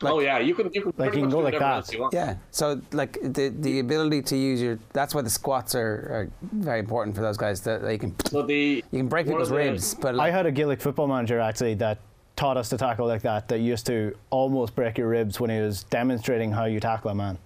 oh 0.02 0.18
yeah, 0.20 0.38
you 0.38 0.54
can 0.54 0.70
you 0.72 0.80
can 0.80 0.94
Like, 0.96 1.12
you 1.14 1.20
can 1.20 1.28
go 1.28 1.40
like 1.40 1.58
that. 1.58 1.74
else 1.74 1.92
you 1.92 2.00
want. 2.00 2.14
Yeah. 2.14 2.36
So 2.52 2.80
like 2.92 3.18
the 3.22 3.50
the 3.60 3.80
ability 3.80 4.22
to 4.22 4.36
use 4.36 4.62
your 4.62 4.78
that's 4.94 5.14
why 5.14 5.20
the 5.20 5.28
squats 5.28 5.74
are, 5.74 5.80
are 6.16 6.30
very 6.52 6.78
important 6.78 7.14
for 7.14 7.20
those 7.20 7.36
guys 7.36 7.60
that 7.62 7.82
they 7.82 7.98
can 7.98 8.14
So 8.24 8.40
the 8.40 8.82
you 8.90 8.98
can 8.98 9.08
break 9.08 9.26
people's 9.26 9.50
the- 9.50 9.56
ribs, 9.56 9.94
but 9.94 10.18
I 10.18 10.30
had 10.30 10.46
a 10.46 10.52
Gaelic 10.52 10.80
football 10.80 11.06
manager 11.06 11.38
actually 11.38 11.74
that 11.74 11.98
taught 12.34 12.56
us 12.56 12.70
to 12.70 12.78
tackle 12.78 13.06
like 13.06 13.20
that. 13.22 13.48
That 13.48 13.60
used 13.60 13.84
to 13.88 14.16
almost 14.30 14.74
break 14.74 14.96
your 14.96 15.08
ribs 15.08 15.38
when 15.38 15.50
he 15.50 15.60
was 15.60 15.84
demonstrating 15.84 16.50
how 16.50 16.64
you 16.64 16.80
tackle 16.80 17.10
a 17.10 17.14
man. 17.14 17.36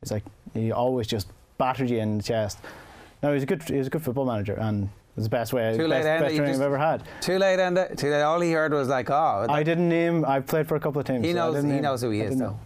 It's 0.00 0.10
like 0.10 0.24
he 0.54 0.72
always 0.72 1.06
just 1.06 1.28
battered 1.58 1.90
you 1.90 1.98
in 1.98 2.18
the 2.18 2.22
chest. 2.22 2.58
No, 3.22 3.28
he 3.30 3.34
was 3.34 3.42
a 3.42 3.46
good 3.46 3.62
he 3.64 3.76
was 3.76 3.86
a 3.88 3.90
good 3.90 4.02
football 4.02 4.24
manager 4.24 4.54
and 4.54 4.84
it 4.84 4.90
was 5.16 5.24
the 5.24 5.30
best 5.30 5.52
way 5.52 5.76
Too 5.76 5.86
late, 5.88 6.04
best, 6.04 6.06
Enda, 6.08 6.20
best 6.26 6.36
training 6.36 6.54
I've 6.54 6.60
ever 6.62 6.78
had. 6.78 7.02
too 7.20 7.38
late, 7.38 7.58
and 7.58 7.98
too 7.98 8.08
late. 8.10 8.22
All 8.22 8.40
he 8.40 8.52
heard 8.52 8.72
was 8.72 8.88
like, 8.88 9.10
oh, 9.10 9.46
I 9.48 9.62
didn't 9.64 9.88
name. 9.88 10.24
I've 10.24 10.46
played 10.46 10.68
for 10.68 10.76
a 10.76 10.80
couple 10.80 11.00
of 11.00 11.06
teams. 11.06 11.24
he 11.24 11.30
I 11.32 11.34
knows 11.34 11.54
didn't 11.56 11.70
he 11.70 11.74
name- 11.76 11.82
knows 11.82 12.00
who 12.02 12.10
he 12.10 12.20
I 12.20 12.24
is 12.24 12.30
didn't 12.30 12.42
though. 12.44 12.50
know. 12.50 12.60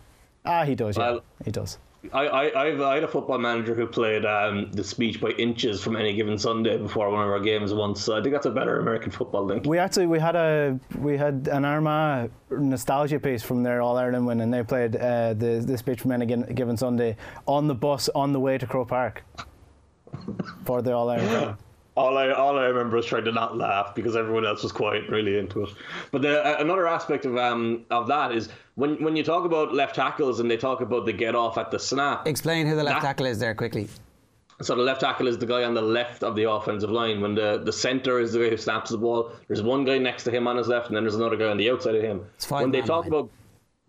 Ah, 0.44 0.64
he 0.64 0.74
does. 0.74 0.96
Yeah, 0.98 1.10
Well- 1.12 1.20
he 1.44 1.50
does. 1.50 1.78
I, 2.12 2.26
I, 2.26 2.64
I've, 2.64 2.80
I 2.80 2.94
had 2.96 3.04
a 3.04 3.08
football 3.08 3.38
manager 3.38 3.74
who 3.74 3.86
played 3.86 4.24
um, 4.24 4.70
the 4.72 4.82
speech 4.82 5.20
by 5.20 5.30
inches 5.30 5.80
from 5.82 5.94
any 5.96 6.14
given 6.14 6.36
Sunday 6.36 6.76
before 6.76 7.08
one 7.10 7.22
of 7.22 7.30
our 7.30 7.38
games 7.38 7.72
once. 7.72 8.02
So 8.02 8.16
I 8.16 8.22
think 8.22 8.34
that's 8.34 8.46
a 8.46 8.50
better 8.50 8.80
American 8.80 9.12
football 9.12 9.44
link. 9.44 9.66
We 9.66 9.78
actually 9.78 10.06
we 10.06 10.18
had 10.18 10.34
a 10.34 10.78
we 10.98 11.16
had 11.16 11.48
an 11.52 11.64
Armagh 11.64 12.30
nostalgia 12.50 13.20
piece 13.20 13.42
from 13.42 13.62
their 13.62 13.80
All 13.82 13.96
Ireland 13.96 14.26
win, 14.26 14.40
and 14.40 14.52
they 14.52 14.64
played 14.64 14.96
uh, 14.96 15.34
the 15.34 15.62
the 15.64 15.78
speech 15.78 16.00
from 16.00 16.10
any 16.10 16.26
given 16.26 16.52
given 16.54 16.76
Sunday 16.76 17.16
on 17.46 17.68
the 17.68 17.74
bus 17.74 18.08
on 18.14 18.32
the 18.32 18.40
way 18.40 18.58
to 18.58 18.66
Croke 18.66 18.88
Park 18.88 19.22
for 20.64 20.82
the 20.82 20.92
All 20.92 21.08
Ireland. 21.08 21.56
All 21.94 22.16
I 22.16 22.30
all 22.30 22.58
I 22.58 22.64
remember 22.64 22.96
is 22.96 23.06
trying 23.06 23.26
to 23.26 23.32
not 23.32 23.56
laugh 23.56 23.94
because 23.94 24.16
everyone 24.16 24.46
else 24.46 24.62
was 24.62 24.72
quite 24.72 25.08
really 25.08 25.38
into 25.38 25.62
it. 25.62 25.70
But 26.10 26.22
the, 26.22 26.42
uh, 26.42 26.56
another 26.58 26.88
aspect 26.88 27.26
of 27.26 27.36
um 27.36 27.84
of 27.90 28.08
that 28.08 28.32
is 28.32 28.48
when 28.74 29.02
when 29.02 29.16
you 29.16 29.22
talk 29.24 29.44
about 29.44 29.74
left 29.74 29.94
tackles 29.94 30.40
and 30.40 30.50
they 30.50 30.56
talk 30.56 30.80
about 30.80 31.04
the 31.06 31.12
get 31.12 31.34
off 31.34 31.58
at 31.58 31.70
the 31.70 31.78
snap. 31.78 32.26
Explain 32.26 32.66
who 32.66 32.74
the 32.74 32.84
left 32.84 33.02
That- 33.02 33.08
tackle 33.08 33.26
is 33.26 33.38
there 33.38 33.54
quickly. 33.54 33.88
So 34.60 34.76
the 34.76 34.82
left 34.82 35.00
tackle 35.00 35.26
is 35.26 35.38
the 35.38 35.46
guy 35.46 35.64
on 35.64 35.74
the 35.74 35.82
left 35.82 36.22
of 36.22 36.36
the 36.36 36.48
offensive 36.48 36.90
line. 36.90 37.20
When 37.20 37.34
the, 37.34 37.60
the 37.64 37.72
center 37.72 38.20
is 38.20 38.32
the 38.32 38.38
guy 38.38 38.50
who 38.50 38.56
snaps 38.56 38.90
the 38.90 38.98
ball, 38.98 39.32
there's 39.48 39.62
one 39.62 39.84
guy 39.84 39.98
next 39.98 40.22
to 40.24 40.30
him 40.30 40.46
on 40.46 40.56
his 40.56 40.68
left, 40.68 40.86
and 40.86 40.96
then 40.96 41.02
there's 41.02 41.16
another 41.16 41.36
guy 41.36 41.46
on 41.46 41.56
the 41.56 41.68
outside 41.68 41.96
of 41.96 42.02
him. 42.02 42.24
When 42.48 42.70
they 42.70 42.80
talk 42.80 43.04
line. 43.04 43.08
about 43.08 43.30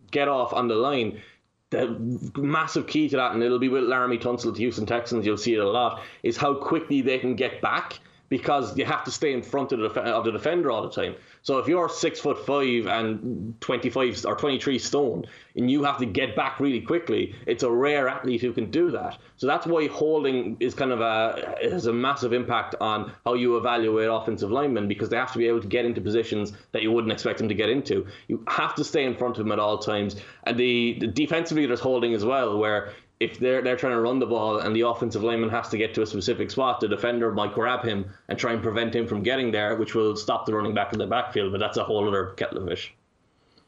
get 0.09 0.27
off 0.27 0.51
on 0.51 0.67
the 0.67 0.75
line, 0.75 1.21
the 1.69 2.31
massive 2.37 2.87
key 2.87 3.07
to 3.09 3.17
that, 3.17 3.33
and 3.33 3.43
it'll 3.43 3.59
be 3.59 3.69
with 3.69 3.83
Laremy 3.83 4.19
Tunsil 4.19 4.53
to 4.53 4.57
Houston 4.59 4.87
Texans, 4.87 5.27
you'll 5.27 5.37
see 5.37 5.53
it 5.53 5.59
a 5.59 5.69
lot, 5.69 6.01
is 6.23 6.37
how 6.37 6.55
quickly 6.55 7.01
they 7.01 7.19
can 7.19 7.35
get 7.35 7.61
back 7.61 7.99
because 8.29 8.75
you 8.75 8.85
have 8.85 9.03
to 9.03 9.11
stay 9.11 9.31
in 9.33 9.43
front 9.43 9.71
of 9.73 9.79
the, 9.79 9.89
def- 9.89 9.97
of 9.97 10.23
the 10.23 10.31
defender 10.31 10.71
all 10.71 10.81
the 10.81 10.89
time. 10.89 11.13
So 11.43 11.57
if 11.59 11.67
you're 11.67 11.89
six 11.89 12.21
foot 12.21 12.45
five 12.45 12.87
and 12.87 13.59
25 13.59 14.25
or 14.25 14.35
23 14.35 14.79
stone 14.79 15.25
and 15.57 15.69
you 15.69 15.83
have 15.83 15.97
to 15.97 16.05
get 16.05 16.37
back 16.37 16.61
really 16.61 16.79
quickly, 16.79 17.35
it's 17.45 17.63
a 17.63 17.69
rare 17.69 18.07
athlete 18.07 18.39
who 18.39 18.53
can 18.53 18.71
do 18.71 18.91
that. 18.91 19.17
So 19.35 19.45
that's 19.45 19.67
why 19.67 19.87
holding 19.87 20.55
is 20.61 20.73
kind 20.73 20.91
of 20.91 21.01
a 21.01 21.57
has 21.61 21.85
a 21.85 21.91
massive 21.91 22.31
impact 22.31 22.75
on 22.79 23.11
how 23.25 23.33
you 23.33 23.57
evaluate 23.57 24.07
offensive 24.09 24.51
linemen 24.51 24.87
because 24.87 25.09
they 25.09 25.17
have 25.17 25.33
to 25.33 25.37
be 25.37 25.47
able 25.49 25.59
to 25.59 25.67
get 25.67 25.83
into 25.83 25.99
positions 25.99 26.53
that 26.71 26.81
you 26.81 26.93
wouldn't 26.93 27.11
expect 27.11 27.39
them 27.39 27.49
to 27.49 27.55
get 27.55 27.69
into. 27.69 28.07
You 28.29 28.41
have 28.47 28.73
to 28.75 28.85
stay 28.85 29.03
in 29.03 29.17
front 29.17 29.37
of 29.37 29.43
them 29.43 29.51
at 29.51 29.59
all 29.59 29.77
times. 29.77 30.15
And 30.45 30.57
the, 30.57 30.97
the 30.97 31.07
defensively 31.07 31.65
there's 31.65 31.81
holding 31.81 32.13
as 32.13 32.23
well 32.23 32.57
where 32.57 32.93
if 33.23 33.39
they're 33.39 33.61
they're 33.61 33.75
trying 33.77 33.93
to 33.93 33.99
run 34.01 34.19
the 34.19 34.25
ball 34.25 34.59
and 34.59 34.75
the 34.75 34.81
offensive 34.81 35.23
lineman 35.23 35.49
has 35.49 35.69
to 35.69 35.77
get 35.77 35.93
to 35.95 36.01
a 36.01 36.05
specific 36.05 36.51
spot, 36.51 36.79
the 36.79 36.87
defender 36.87 37.31
might 37.31 37.53
grab 37.53 37.83
him 37.83 38.05
and 38.27 38.37
try 38.37 38.53
and 38.53 38.61
prevent 38.61 38.95
him 38.95 39.07
from 39.07 39.23
getting 39.23 39.51
there, 39.51 39.75
which 39.75 39.95
will 39.95 40.15
stop 40.15 40.45
the 40.45 40.53
running 40.53 40.73
back 40.73 40.93
in 40.93 40.99
the 40.99 41.07
backfield. 41.07 41.51
But 41.51 41.59
that's 41.59 41.77
a 41.77 41.83
whole 41.83 42.07
other 42.07 42.27
kettle 42.37 42.59
of 42.63 42.67
fish. 42.69 42.93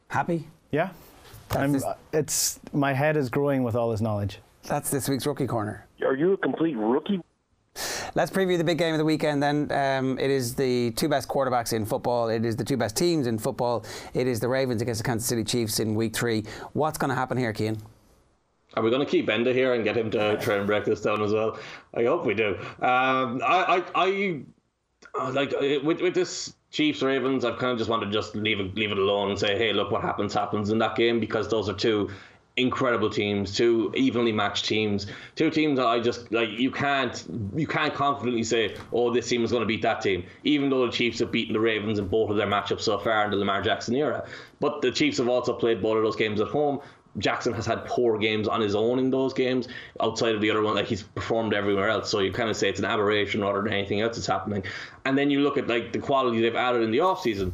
Happy? 0.10 0.48
Yeah, 0.72 0.90
I'm, 1.52 1.74
this- 1.74 1.86
it's 2.14 2.60
my 2.74 2.94
head 2.94 3.18
is 3.18 3.30
growing 3.30 3.64
with 3.64 3.76
all 3.76 3.90
this 3.92 4.02
knowledge. 4.02 4.40
That's 4.64 4.90
this 4.90 5.08
week's 5.08 5.26
rookie 5.26 5.48
corner. 5.48 5.86
Are 6.04 6.16
you 6.16 6.34
a 6.34 6.38
complete 6.38 6.76
rookie? 6.76 7.22
Let's 8.16 8.32
preview 8.32 8.58
the 8.58 8.64
big 8.64 8.78
game 8.78 8.94
of 8.94 8.98
the 8.98 9.04
weekend 9.06 9.44
then. 9.44 9.70
Um, 9.72 10.18
it 10.18 10.32
is 10.32 10.56
the 10.56 10.92
two 10.92 11.10
best 11.10 11.28
quarterbacks 11.28 11.74
in 11.74 11.86
football. 11.86 12.30
It 12.30 12.46
is 12.46 12.56
the 12.56 12.64
two 12.64 12.78
best 12.78 12.96
teams 12.96 13.28
in 13.28 13.38
football. 13.38 13.84
It 14.14 14.26
is 14.28 14.40
the 14.40 14.48
Ravens 14.48 14.82
against 14.82 15.00
the 15.02 15.04
Kansas 15.06 15.28
City 15.28 15.44
Chiefs 15.44 15.80
in 15.80 15.94
week 15.96 16.16
three. 16.16 16.46
What's 16.74 16.98
going 16.98 17.10
to 17.10 17.16
happen 17.16 17.38
here, 17.38 17.54
Cian? 17.54 17.78
Are 18.76 18.84
we 18.84 18.90
going 18.90 19.06
to 19.06 19.10
keep 19.10 19.26
Benda 19.26 19.54
here 19.54 19.74
and 19.74 19.84
get 19.84 19.96
him 19.96 20.12
to 20.12 20.38
try 20.42 20.56
and 20.56 20.68
break 20.68 20.86
this 20.86 21.02
down 21.02 21.22
as 21.22 21.32
well? 21.34 21.58
I 21.94 22.04
hope 22.04 22.26
we 22.26 22.34
do. 22.34 22.58
Um, 22.82 23.42
I, 23.44 23.84
I, 23.96 24.06
I 24.06 24.42
uh, 25.20 25.32
like 25.32 25.54
uh, 25.54 25.80
with 25.84 26.02
with 26.02 26.14
this 26.14 26.54
Chiefs 26.72 27.02
Ravens. 27.02 27.46
I've 27.46 27.58
kind 27.58 27.72
of 27.72 27.78
just 27.78 27.90
wanted 27.90 28.08
to 28.08 28.12
just 28.12 28.36
leave 28.36 28.60
it 28.60 28.76
leave 28.76 28.92
it 28.92 28.98
alone 28.98 29.30
and 29.30 29.40
say, 29.40 29.58
hey, 29.58 29.74
look, 29.74 29.92
what 29.92 30.02
happens 30.02 30.34
happens 30.34 30.70
in 30.70 30.78
that 30.80 30.96
game 30.96 31.20
because 31.20 31.48
those 31.48 31.70
are 31.70 31.74
two 31.74 32.10
incredible 32.58 33.10
teams, 33.10 33.56
two 33.56 33.92
evenly 33.96 34.32
matched 34.32 34.66
teams, 34.66 35.08
two 35.36 35.50
teams 35.50 35.78
that 35.78 35.88
I 35.88 36.00
just 36.00 36.32
like. 36.32 36.50
You 36.50 36.72
can't 36.72 37.26
you 37.56 37.68
can't 37.68 37.94
confidently 37.94 38.44
say, 38.44 38.76
oh, 38.92 39.14
this 39.14 39.28
team 39.28 39.44
is 39.44 39.52
going 39.52 39.62
to 39.62 39.68
beat 39.68 39.82
that 39.84 40.02
team, 40.02 40.26
even 40.44 40.70
though 40.70 40.86
the 40.86 40.92
Chiefs 40.92 41.20
have 41.20 41.32
beaten 41.32 41.54
the 41.54 41.60
Ravens 41.60 42.00
in 42.00 42.08
both 42.08 42.30
of 42.30 42.38
their 42.38 42.48
matchups 42.48 42.82
so 42.82 42.98
far 42.98 43.26
in 43.26 43.32
the 43.32 43.38
Lamar 43.38 43.62
Jackson 43.62 43.96
era. 43.96 44.28
But 44.60 44.82
the 44.82 44.92
Chiefs 44.92 45.18
have 45.18 45.30
also 45.30 45.54
played 45.54 45.82
both 45.82 45.98
of 45.98 46.04
those 46.04 46.16
games 46.16 46.42
at 46.42 46.48
home. 46.48 46.80
Jackson 47.18 47.54
has 47.54 47.66
had 47.66 47.86
poor 47.86 48.18
games 48.18 48.48
on 48.48 48.60
his 48.62 48.76
own 48.76 49.00
in 49.00 49.10
those 49.10 49.34
games, 49.34 49.68
outside 50.02 50.36
of 50.36 50.42
the 50.42 50.52
other 50.52 50.62
one, 50.62 50.76
like 50.76 50.88
he's 50.88 51.04
performed 51.04 51.54
everywhere 51.54 51.90
else. 51.90 52.10
So 52.10 52.20
you 52.20 52.32
kind 52.32 52.50
of 52.50 52.58
say 52.58 52.70
it's 52.70 52.80
an 52.80 52.86
aberration 52.86 53.42
rather 53.42 53.62
than 53.62 53.72
anything 53.72 54.02
else 54.02 54.16
that's 54.18 54.28
happening. 54.28 54.64
And 55.06 55.18
then 55.18 55.30
you 55.30 55.40
look 55.42 55.58
at 55.58 55.68
like 55.68 55.94
the 55.94 56.00
quality 56.00 56.42
they've 56.42 56.56
added 56.56 56.82
in 56.82 56.92
the 56.92 57.00
offseason. 57.00 57.54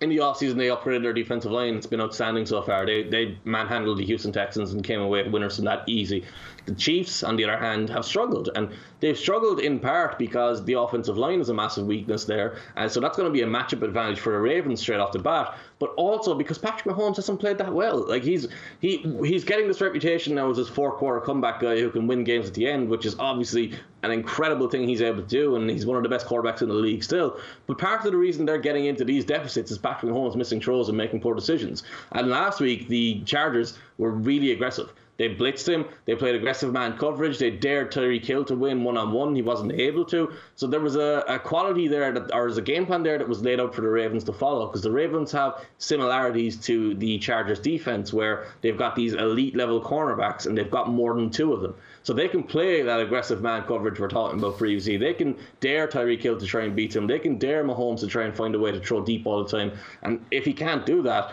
in 0.00 0.10
the 0.10 0.18
offseason, 0.18 0.56
they 0.56 0.68
upgraded 0.68 1.02
their 1.02 1.12
defensive 1.14 1.50
line. 1.50 1.74
It's 1.74 1.86
been 1.86 2.00
outstanding 2.02 2.44
so 2.44 2.60
far. 2.60 2.84
They 2.84 3.04
they 3.04 3.38
manhandled 3.44 3.98
the 3.98 4.04
Houston 4.04 4.30
Texans 4.32 4.72
and 4.74 4.84
came 4.84 5.00
away 5.00 5.26
winners 5.28 5.56
from 5.56 5.64
that 5.66 5.88
easy. 5.88 6.24
The 6.66 6.74
Chiefs, 6.74 7.22
on 7.22 7.36
the 7.36 7.44
other 7.44 7.56
hand, 7.56 7.88
have 7.90 8.04
struggled, 8.04 8.50
and 8.56 8.70
they've 9.00 9.16
struggled 9.16 9.60
in 9.60 9.78
part 9.78 10.18
because 10.18 10.64
the 10.64 10.74
offensive 10.74 11.16
line 11.16 11.40
is 11.40 11.48
a 11.48 11.54
massive 11.54 11.86
weakness 11.86 12.24
there, 12.24 12.56
and 12.76 12.90
so 12.90 13.00
that's 13.00 13.16
going 13.16 13.28
to 13.28 13.32
be 13.32 13.42
a 13.42 13.46
matchup 13.46 13.82
advantage 13.82 14.20
for 14.20 14.32
the 14.32 14.38
Ravens 14.38 14.80
straight 14.80 15.00
off 15.00 15.12
the 15.12 15.18
bat. 15.18 15.56
But 15.78 15.90
also 15.96 16.34
because 16.34 16.56
Patrick 16.56 16.94
Mahomes 16.94 17.16
hasn't 17.16 17.38
played 17.38 17.58
that 17.58 17.72
well. 17.72 18.08
Like 18.08 18.22
he's 18.22 18.48
he 18.80 18.98
he's 19.22 19.44
getting 19.44 19.68
this 19.68 19.80
reputation 19.82 20.34
now 20.34 20.48
as 20.50 20.56
this 20.56 20.68
four 20.68 20.92
quarter 20.92 21.20
comeback 21.20 21.60
guy 21.60 21.78
who 21.78 21.90
can 21.90 22.06
win 22.06 22.24
games 22.24 22.48
at 22.48 22.54
the 22.54 22.66
end, 22.66 22.88
which 22.88 23.04
is 23.04 23.14
obviously 23.18 23.74
an 24.02 24.10
incredible 24.10 24.68
thing 24.70 24.88
he's 24.88 25.02
able 25.02 25.22
to 25.22 25.28
do, 25.28 25.56
and 25.56 25.68
he's 25.68 25.84
one 25.84 25.96
of 25.98 26.02
the 26.02 26.08
best 26.08 26.26
quarterbacks 26.26 26.62
in 26.62 26.68
the 26.68 26.74
league 26.74 27.04
still. 27.04 27.38
But 27.66 27.76
part 27.76 28.06
of 28.06 28.10
the 28.10 28.16
reason 28.16 28.46
they're 28.46 28.58
getting 28.58 28.86
into 28.86 29.04
these 29.04 29.24
deficits 29.24 29.70
is 29.70 29.76
Patrick 29.78 30.10
Mahomes 30.10 30.34
missing 30.34 30.60
throws 30.60 30.88
and 30.88 30.96
making 30.96 31.20
poor 31.20 31.34
decisions. 31.34 31.82
And 32.12 32.28
last 32.28 32.60
week 32.60 32.88
the 32.88 33.20
Chargers 33.24 33.78
were 33.98 34.12
really 34.12 34.52
aggressive. 34.52 34.92
They 35.18 35.34
blitzed 35.34 35.68
him. 35.68 35.86
They 36.04 36.14
played 36.14 36.34
aggressive 36.34 36.72
man 36.72 36.98
coverage. 36.98 37.38
They 37.38 37.50
dared 37.50 37.90
Tyreek 37.90 38.24
Hill 38.24 38.44
to 38.46 38.54
win 38.54 38.84
one 38.84 38.96
on 38.96 39.12
one. 39.12 39.34
He 39.34 39.42
wasn't 39.42 39.72
able 39.72 40.04
to. 40.06 40.32
So 40.54 40.66
there 40.66 40.80
was 40.80 40.96
a, 40.96 41.24
a 41.28 41.38
quality 41.38 41.88
there, 41.88 42.12
that, 42.12 42.34
or 42.34 42.44
was 42.44 42.58
a 42.58 42.62
game 42.62 42.86
plan 42.86 43.02
there 43.02 43.18
that 43.18 43.28
was 43.28 43.42
laid 43.42 43.60
out 43.60 43.74
for 43.74 43.80
the 43.80 43.88
Ravens 43.88 44.24
to 44.24 44.32
follow 44.32 44.66
because 44.66 44.82
the 44.82 44.90
Ravens 44.90 45.32
have 45.32 45.64
similarities 45.78 46.56
to 46.66 46.94
the 46.94 47.18
Chargers 47.18 47.60
defense 47.60 48.12
where 48.12 48.46
they've 48.60 48.76
got 48.76 48.94
these 48.94 49.14
elite 49.14 49.56
level 49.56 49.80
cornerbacks 49.80 50.46
and 50.46 50.56
they've 50.56 50.70
got 50.70 50.88
more 50.88 51.14
than 51.14 51.30
two 51.30 51.52
of 51.52 51.62
them. 51.62 51.74
So 52.02 52.12
they 52.12 52.28
can 52.28 52.44
play 52.44 52.82
that 52.82 53.00
aggressive 53.00 53.42
man 53.42 53.62
coverage 53.62 53.98
we're 53.98 54.08
talking 54.08 54.38
about 54.38 54.58
previously. 54.58 54.96
They 54.96 55.14
can 55.14 55.36
dare 55.60 55.88
Tyreek 55.88 56.22
Hill 56.22 56.38
to 56.38 56.46
try 56.46 56.62
and 56.62 56.76
beat 56.76 56.94
him. 56.94 57.06
They 57.06 57.18
can 57.18 57.38
dare 57.38 57.64
Mahomes 57.64 58.00
to 58.00 58.06
try 58.06 58.24
and 58.24 58.36
find 58.36 58.54
a 58.54 58.58
way 58.58 58.70
to 58.70 58.80
throw 58.80 59.04
deep 59.04 59.26
all 59.26 59.42
the 59.42 59.50
time. 59.50 59.72
And 60.02 60.24
if 60.30 60.44
he 60.44 60.52
can't 60.52 60.86
do 60.86 61.02
that, 61.02 61.32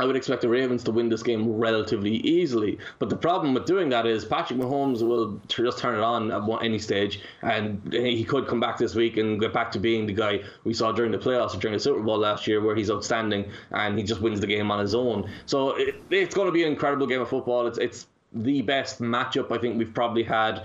I 0.00 0.04
would 0.06 0.16
expect 0.16 0.40
the 0.40 0.48
Ravens 0.48 0.82
to 0.84 0.90
win 0.92 1.10
this 1.10 1.22
game 1.22 1.58
relatively 1.58 2.16
easily. 2.16 2.78
But 2.98 3.10
the 3.10 3.16
problem 3.16 3.52
with 3.52 3.66
doing 3.66 3.90
that 3.90 4.06
is 4.06 4.24
Patrick 4.24 4.58
Mahomes 4.58 5.02
will 5.02 5.38
just 5.48 5.78
turn 5.78 5.94
it 5.94 6.02
on 6.02 6.30
at 6.30 6.64
any 6.64 6.78
stage, 6.78 7.20
and 7.42 7.92
he 7.92 8.24
could 8.24 8.46
come 8.48 8.60
back 8.60 8.78
this 8.78 8.94
week 8.94 9.18
and 9.18 9.38
get 9.38 9.52
back 9.52 9.70
to 9.72 9.78
being 9.78 10.06
the 10.06 10.14
guy 10.14 10.40
we 10.64 10.72
saw 10.72 10.90
during 10.90 11.12
the 11.12 11.18
playoffs 11.18 11.54
or 11.54 11.58
during 11.58 11.74
the 11.74 11.80
Super 11.80 12.00
Bowl 12.00 12.18
last 12.18 12.46
year, 12.46 12.62
where 12.62 12.74
he's 12.74 12.90
outstanding 12.90 13.50
and 13.72 13.98
he 13.98 14.04
just 14.04 14.22
wins 14.22 14.40
the 14.40 14.46
game 14.46 14.70
on 14.70 14.80
his 14.80 14.94
own. 14.94 15.30
So 15.44 15.76
it, 15.76 15.96
it's 16.10 16.34
going 16.34 16.46
to 16.46 16.52
be 16.52 16.62
an 16.62 16.72
incredible 16.72 17.06
game 17.06 17.20
of 17.20 17.28
football. 17.28 17.66
It's 17.66 17.78
it's 17.78 18.06
the 18.32 18.62
best 18.62 19.00
matchup 19.00 19.50
I 19.50 19.58
think 19.58 19.76
we've 19.76 19.92
probably 19.92 20.22
had 20.22 20.62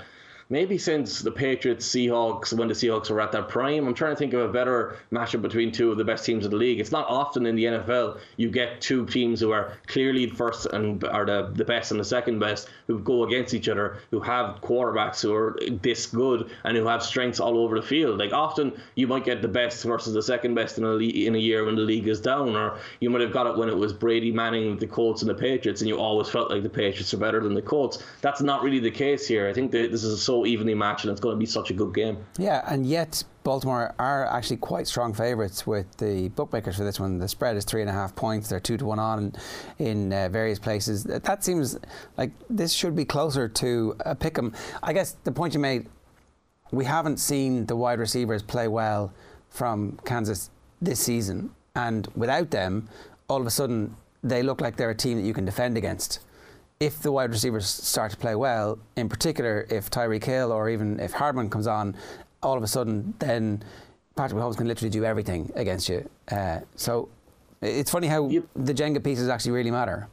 maybe 0.49 0.77
since 0.77 1.21
the 1.21 1.31
Patriots 1.31 1.87
Seahawks 1.87 2.53
when 2.53 2.67
the 2.67 2.73
Seahawks 2.73 3.09
were 3.09 3.21
at 3.21 3.31
their 3.31 3.43
prime. 3.43 3.87
I'm 3.87 3.93
trying 3.93 4.13
to 4.13 4.15
think 4.15 4.33
of 4.33 4.41
a 4.41 4.51
better 4.51 4.97
matchup 5.11 5.41
between 5.41 5.71
two 5.71 5.91
of 5.91 5.97
the 5.97 6.03
best 6.03 6.25
teams 6.25 6.45
of 6.45 6.51
the 6.51 6.57
league. 6.57 6.79
It's 6.79 6.91
not 6.91 7.07
often 7.07 7.45
in 7.45 7.55
the 7.55 7.65
NFL 7.65 8.19
you 8.37 8.49
get 8.49 8.81
two 8.81 9.05
teams 9.05 9.39
who 9.39 9.51
are 9.51 9.73
clearly 9.87 10.27
the 10.27 10.35
first 10.35 10.67
and 10.67 11.03
are 11.05 11.25
the, 11.25 11.51
the 11.53 11.65
best 11.65 11.91
and 11.91 11.99
the 11.99 12.05
second 12.05 12.39
best 12.39 12.69
who 12.87 12.99
go 12.99 13.23
against 13.23 13.53
each 13.53 13.67
other, 13.67 13.97
who 14.11 14.19
have 14.19 14.61
quarterbacks 14.61 15.21
who 15.21 15.33
are 15.33 15.57
this 15.81 16.05
good 16.07 16.49
and 16.63 16.77
who 16.77 16.85
have 16.85 17.01
strengths 17.01 17.39
all 17.39 17.57
over 17.57 17.79
the 17.79 17.85
field. 17.85 18.19
Like 18.19 18.33
often 18.33 18.79
you 18.95 19.07
might 19.07 19.25
get 19.25 19.41
the 19.41 19.47
best 19.47 19.83
versus 19.83 20.13
the 20.13 20.23
second 20.23 20.53
best 20.53 20.77
in 20.77 20.83
a 20.83 20.95
in 20.95 21.35
a 21.35 21.39
year 21.39 21.65
when 21.65 21.75
the 21.75 21.81
league 21.81 22.07
is 22.07 22.21
down, 22.21 22.55
or 22.55 22.77
you 22.99 23.09
might 23.09 23.21
have 23.21 23.33
got 23.33 23.47
it 23.47 23.57
when 23.57 23.69
it 23.69 23.77
was 23.77 23.93
Brady 23.93 24.31
Manning, 24.31 24.77
the 24.77 24.87
Colts, 24.87 25.21
and 25.21 25.29
the 25.29 25.35
Patriots, 25.35 25.81
and 25.81 25.87
you 25.87 25.97
always 25.97 26.29
felt 26.29 26.51
like 26.51 26.63
the 26.63 26.69
Patriots 26.69 27.13
are 27.13 27.17
better 27.17 27.41
than 27.41 27.53
the 27.53 27.61
Colts. 27.61 28.03
That's 28.21 28.41
not 28.41 28.61
really 28.61 28.79
the 28.79 28.91
case 28.91 29.27
here. 29.27 29.47
I 29.47 29.53
think 29.53 29.71
that 29.71 29.91
this 29.91 30.03
is 30.03 30.13
a 30.13 30.17
so 30.17 30.34
evenly 30.43 30.73
matched, 30.73 31.05
and 31.05 31.11
it's 31.11 31.21
going 31.21 31.35
to 31.35 31.39
be 31.39 31.45
such 31.45 31.69
a 31.69 31.73
good 31.73 31.93
game. 31.93 32.17
Yeah, 32.39 32.63
and 32.67 32.85
yet 32.85 33.23
Baltimore 33.43 33.93
are 33.99 34.25
actually 34.25 34.57
quite 34.57 34.87
strong 34.87 35.13
favourites 35.13 35.67
with 35.67 35.85
the 35.97 36.29
bookmakers 36.29 36.77
for 36.77 36.83
this 36.83 36.99
one. 36.99 37.19
The 37.19 37.27
spread 37.27 37.55
is 37.55 37.63
three 37.63 37.81
and 37.81 37.89
a 37.89 37.93
half 37.93 38.15
points. 38.15 38.49
They're 38.49 38.59
two 38.59 38.77
to 38.77 38.85
one 38.85 38.97
on 38.97 39.33
in 39.77 40.11
uh, 40.11 40.29
various 40.29 40.57
places. 40.57 41.03
That 41.03 41.43
seems 41.43 41.77
like 42.17 42.31
this 42.49 42.73
should 42.73 42.95
be 42.95 43.05
closer 43.05 43.47
to 43.47 43.95
a 43.99 44.15
pick 44.15 44.37
'em. 44.39 44.53
I 44.81 44.93
guess 44.93 45.15
the 45.23 45.31
point 45.31 45.53
you 45.53 45.59
made, 45.59 45.87
we 46.71 46.85
haven't 46.85 47.17
seen 47.17 47.67
the 47.67 47.75
wide 47.75 47.99
receivers 47.99 48.41
play 48.41 48.67
well 48.67 49.13
from 49.49 49.99
Kansas 50.05 50.49
this 50.81 50.99
season, 50.99 51.51
and 51.75 52.07
without 52.15 52.49
them, 52.49 52.89
all 53.27 53.39
of 53.39 53.47
a 53.47 53.51
sudden 53.51 53.95
they 54.23 54.41
look 54.41 54.59
like 54.59 54.75
they're 54.75 54.89
a 54.89 54.95
team 54.95 55.17
that 55.21 55.27
you 55.27 55.33
can 55.33 55.45
defend 55.45 55.77
against 55.77 56.19
if 56.79 57.01
the 57.01 57.11
wide 57.11 57.31
receivers 57.31 57.67
start 57.67 58.11
to 58.11 58.17
play 58.17 58.35
well, 58.35 58.77
in 58.95 59.09
particular 59.09 59.65
if 59.69 59.89
Tyreek 59.89 60.23
Hill 60.23 60.51
or 60.51 60.69
even 60.69 60.99
if 60.99 61.13
Hardman 61.13 61.49
comes 61.49 61.67
on, 61.67 61.95
all 62.43 62.57
of 62.57 62.63
a 62.63 62.67
sudden 62.67 63.13
then 63.19 63.63
Patrick 64.15 64.39
Mahomes 64.39 64.57
can 64.57 64.67
literally 64.67 64.89
do 64.89 65.03
everything 65.03 65.51
against 65.55 65.89
you. 65.89 66.07
Uh, 66.29 66.59
so 66.75 67.09
it's 67.61 67.91
funny 67.91 68.07
how 68.07 68.27
yep. 68.27 68.43
the 68.55 68.73
Jenga 68.73 69.03
pieces 69.03 69.29
actually 69.29 69.51
really 69.51 69.71
matter. 69.71 70.07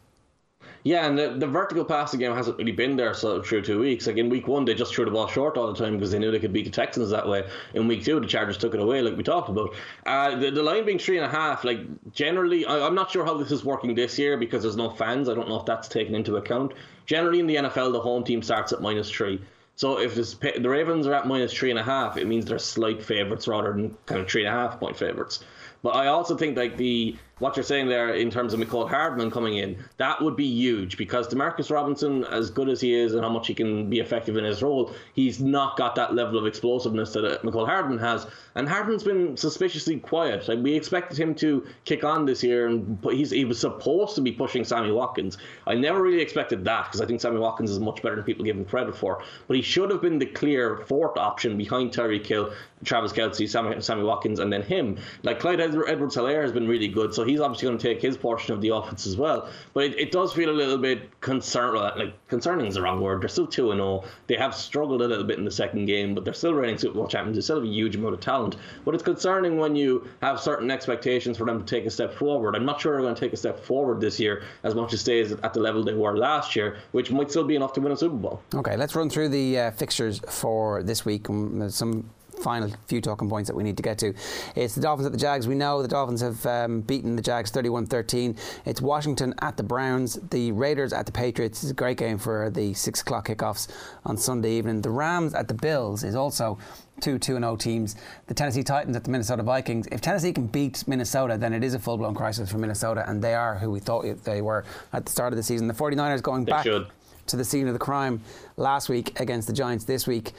Yeah, 0.85 1.07
and 1.07 1.16
the, 1.16 1.35
the 1.38 1.47
vertical 1.47 1.85
passing 1.85 2.18
game 2.18 2.35
hasn't 2.35 2.59
really 2.59 2.73
been 2.73 2.97
there 2.97 3.14
so 3.14 3.40
through 3.40 3.62
two 3.62 3.79
weeks. 3.79 4.07
Like 4.07 4.16
in 4.16 4.29
week 4.29 4.49
one, 4.49 4.64
they 4.64 4.75
just 4.75 4.92
threw 4.92 5.05
the 5.05 5.12
ball 5.12 5.29
short 5.29 5.57
all 5.57 5.73
the 5.73 5.79
time 5.79 5.97
because 5.97 6.11
they 6.11 6.18
knew 6.18 6.33
they 6.33 6.40
could 6.40 6.53
beat 6.53 6.64
the 6.64 6.71
Texans 6.71 7.11
that 7.11 7.29
way. 7.29 7.49
In 7.75 7.87
week 7.87 8.05
two, 8.05 8.18
the 8.18 8.27
Chargers 8.27 8.59
took 8.59 8.75
it 8.75 8.81
away, 8.81 9.01
like 9.01 9.16
we 9.16 9.23
talked 9.23 9.49
about. 9.49 9.75
Uh, 10.05 10.35
the, 10.37 10.51
the 10.51 10.62
line 10.62 10.85
being 10.85 10.99
three 10.99 11.18
and 11.18 11.27
a 11.27 11.29
half, 11.29 11.62
like 11.62 11.79
generally, 12.12 12.66
I, 12.66 12.85
I'm 12.85 12.97
not 12.97 13.12
sure 13.12 13.25
how 13.25 13.37
this 13.37 13.53
is 13.53 13.64
working 13.64 13.95
this 13.95 14.18
year 14.18 14.37
because 14.37 14.62
there's 14.62 14.77
no 14.77 14.90
fans. 14.90 15.29
I 15.29 15.35
don't 15.35 15.49
know 15.49 15.61
if 15.61 15.66
that's 15.66 15.87
taken 15.87 16.16
into 16.16 16.37
account. 16.37 16.73
Generally, 17.07 17.40
in 17.40 17.47
the 17.47 17.57
NFL, 17.57 17.92
the 17.92 18.01
home 18.01 18.25
team 18.25 18.42
starts 18.42 18.73
at 18.73 18.83
minus 18.83 19.09
three. 19.09 19.40
So 19.77 19.99
if 19.99 20.14
the 20.14 20.68
Ravens 20.68 21.07
are 21.07 21.14
at 21.14 21.27
minus 21.27 21.53
three 21.53 21.71
and 21.71 21.79
a 21.79 21.83
half, 21.83 22.16
it 22.16 22.27
means 22.27 22.45
they're 22.45 22.59
slight 22.59 23.03
favourites 23.03 23.49
rather 23.49 23.73
than 23.73 23.97
kind 24.07 24.21
of 24.21 24.29
three 24.29 24.45
and 24.45 24.55
a 24.55 24.59
half 24.59 24.79
point 24.79 24.97
favourites. 24.97 25.45
But 25.83 25.97
I 25.97 26.09
also 26.09 26.37
think 26.37 26.57
like 26.57 26.77
the 26.77 27.16
what 27.43 27.57
you're 27.57 27.65
saying 27.65 27.89
there 27.89 28.15
in 28.15 28.31
terms 28.31 28.55
of 28.55 28.61
Mecole 28.61 28.89
Hardman 28.89 29.29
coming 29.29 29.57
in, 29.57 29.77
that 29.97 30.23
would 30.23 30.37
be 30.37 30.47
huge 30.47 30.97
because 30.97 31.27
Demarcus 31.27 31.73
Robinson, 31.73 32.23
as 32.27 32.51
good 32.51 32.69
as 32.69 32.81
he 32.81 32.95
is 32.95 33.15
and 33.15 33.25
how 33.25 33.31
much 33.31 33.49
he 33.49 33.55
can 33.55 33.91
be 33.91 33.99
effective 33.99 34.37
in 34.37 34.45
his 34.45 34.63
role, 34.63 34.95
he's 35.15 35.41
not 35.41 35.77
got 35.77 35.97
that 35.97 36.15
level 36.15 36.39
of 36.39 36.47
explosiveness 36.47 37.13
that 37.15 37.25
uh, 37.25 37.39
Mecole 37.39 37.67
Hardman 37.67 37.99
has. 37.99 38.29
And 38.55 38.69
Hardman's 38.69 39.03
been 39.03 39.37
suspiciously 39.37 39.99
quiet. 39.99 40.47
Like 40.47 40.61
we 40.61 40.75
expected 40.77 41.19
him 41.19 41.35
to 41.37 41.67
kick 41.85 42.05
on 42.05 42.27
this 42.27 42.45
year, 42.45 42.69
and 42.69 43.05
he 43.11 43.45
was 43.45 43.59
supposed 43.59 44.15
to 44.15 44.21
be 44.21 44.31
pushing 44.31 44.63
Sammy 44.63 44.93
Watkins. 44.93 45.37
I 45.67 45.75
never 45.75 46.01
really 46.01 46.21
expected 46.21 46.65
that 46.67 46.85
because 46.85 47.01
I 47.01 47.07
think 47.07 47.21
Sammy 47.21 47.41
Watkins 47.41 47.73
is 47.73 47.81
much 47.81 48.03
better 48.03 48.15
than 48.15 48.25
people 48.25 48.45
give 48.45 48.57
him 48.57 48.67
credit 48.67 48.97
for. 48.97 49.25
But 49.49 49.57
he 49.57 49.63
should 49.63 49.91
have 49.91 50.01
been 50.01 50.21
the 50.21 50.27
clear 50.27 50.85
fourth 50.87 51.17
option 51.17 51.57
behind 51.57 51.91
Tyreek 51.91 52.25
Hill, 52.25 52.53
Travis 52.85 53.13
Kelce, 53.13 53.49
Sammy, 53.49 53.81
Sammy 53.81 54.05
Watkins, 54.05 54.39
and 54.39 54.53
then 54.53 54.63
him. 54.63 54.99
Like 55.25 55.41
Clyde 55.41 55.61
Edwards-Helaire 55.61 56.43
has 56.43 56.53
been 56.53 56.69
really 56.69 56.89
good, 56.89 57.15
so 57.15 57.25
he's 57.33 57.40
obviously 57.40 57.68
going 57.68 57.79
to 57.79 57.83
take 57.83 58.01
his 58.01 58.16
portion 58.16 58.55
of 58.55 58.61
the 58.61 58.68
offense 58.68 59.07
as 59.07 59.16
well. 59.16 59.49
But 59.75 59.85
it, 59.85 59.99
it 59.99 60.12
does 60.12 60.33
feel 60.33 60.51
a 60.51 60.53
little 60.53 60.79
bit 60.79 61.21
concerned. 61.21 61.75
Like 61.75 62.14
concerning 62.29 62.66
is 62.66 62.75
the 62.75 62.83
wrong 62.83 63.01
word. 63.01 63.23
They're 63.23 63.29
still 63.29 63.47
two 63.47 63.71
and 63.71 63.79
zero. 63.79 64.03
Oh. 64.05 64.09
They 64.27 64.37
have 64.37 64.55
struggled 64.55 65.03
a 65.03 65.07
little 65.07 65.25
bit 65.25 65.38
in 65.38 65.45
the 65.45 65.51
second 65.51 65.87
game, 65.87 66.14
but 66.14 66.25
they're 66.25 66.35
still 66.35 66.55
reigning 66.55 66.79
Super 66.79 66.95
Bowl 66.95 67.09
champions. 67.09 67.37
They 67.37 67.42
still 67.42 67.57
have 67.57 67.64
a 67.64 67.73
huge 67.73 67.97
amount 67.97 68.14
of 68.14 68.21
talent. 68.21 68.57
But 68.85 68.95
it's 68.95 69.05
concerning 69.05 69.59
when 69.59 69.77
you 69.77 70.07
have 70.21 70.40
certain 70.40 70.71
expectations 70.71 71.38
for 71.38 71.47
them 71.47 71.64
to 71.64 71.66
take 71.66 71.87
a 71.87 71.90
step 71.90 72.14
forward. 72.14 72.57
I'm 72.57 72.64
not 72.64 72.81
sure 72.81 72.92
they're 72.92 73.03
going 73.03 73.14
to 73.14 73.21
take 73.21 73.33
a 73.33 73.37
step 73.37 73.59
forward 73.59 74.01
this 74.01 74.18
year 74.18 74.42
as 74.62 74.75
much 74.75 74.92
as 74.92 75.05
they 75.05 75.12
stays 75.25 75.38
at 75.42 75.53
the 75.53 75.61
level 75.61 75.85
they 75.85 75.95
were 75.95 76.16
last 76.16 76.57
year, 76.57 76.77
which 76.92 77.11
might 77.11 77.31
still 77.31 77.45
be 77.45 77.57
enough 77.57 77.73
to 77.75 77.81
win 77.81 77.92
a 77.92 77.97
Super 77.97 78.16
Bowl. 78.16 78.42
Okay, 78.55 78.77
let's 78.77 78.95
run 78.95 79.11
through 79.11 79.29
the 79.29 79.59
uh, 79.59 79.71
fixtures 79.73 80.21
for 80.29 80.83
this 80.83 81.05
week. 81.05 81.29
Um, 81.29 81.68
some 81.71 82.11
final 82.40 82.71
few 82.87 83.01
talking 83.01 83.29
points 83.29 83.49
that 83.49 83.57
we 83.57 83.62
need 83.62 83.77
to 83.77 83.83
get 83.83 83.99
to. 83.99 84.14
It's 84.57 84.75
the 84.75 84.81
Dolphins 84.81 85.07
at 85.07 85.12
the 85.12 85.18
Jags. 85.18 85.47
We 85.47 85.55
know 85.55 85.83
the 85.83 85.88
Dolphins 85.88 86.21
have 86.21 86.45
um, 86.47 86.81
beaten 86.81 87.16
the 87.16 87.23
Jags 87.23 87.51
31 87.51 87.87
13. 87.87 88.37
It's 88.64 88.81
Washington 88.81 89.35
at 89.40 89.57
the 89.57 89.62
Browns, 89.62 90.18
the 90.31 90.53
Raiders 90.53 90.92
at 90.92 91.07
the 91.07 91.12
Patriots. 91.12 91.62
It's 91.62 91.71
a 91.71 91.75
great 91.75 91.99
game 91.99 92.18
for 92.18 92.51
the 92.51 92.75
6 92.75 93.01
o'clock 93.01 93.29
kickoffs 93.29 93.68
on 94.05 94.16
Sunday 94.16 94.53
evening. 94.53 94.81
The 94.81 94.90
Rams 94.90 95.35
at 95.35 95.49
the 95.49 95.55
Bills 95.55 96.05
is 96.05 96.14
also 96.14 96.59
two 97.01 97.18
2 97.18 97.38
0 97.38 97.57
teams. 97.57 97.97
The 98.27 98.35
Tennessee 98.35 98.62
Titans 98.62 98.97
at 98.97 99.05
the 99.05 99.11
Minnesota 99.11 99.42
Vikings. 99.42 99.87
If 99.92 100.01
Tennessee 100.01 100.33
can 100.33 100.47
beat 100.47 100.87
Minnesota, 100.87 101.37
then 101.37 101.53
it 101.53 101.64
is 101.64 101.75
a 101.75 101.79
full 101.79 101.99
blown 101.99 102.14
crisis 102.14 102.51
for 102.51 102.59
Minnesota, 102.59 103.05
and 103.09 103.23
they 103.23 103.35
are 103.35 103.59
who 103.59 103.71
we 103.71 103.81
thought 103.81 104.05
they 104.25 104.42
were 104.42 104.64
at 104.92 105.05
the 105.05 105.12
start 105.12 105.33
of 105.33 105.37
the 105.37 105.42
season. 105.42 105.68
The 105.68 105.75
49ers 105.75 106.23
going 106.23 106.45
they 106.45 106.53
back. 106.53 106.64
Should 106.64 106.87
to 107.27 107.37
the 107.37 107.45
scene 107.45 107.67
of 107.67 107.73
the 107.73 107.79
crime 107.79 108.21
last 108.57 108.89
week 108.89 109.19
against 109.21 109.47
the 109.47 109.55
Giants 109.55 109.85
this 109.85 110.07
week. 110.07 110.33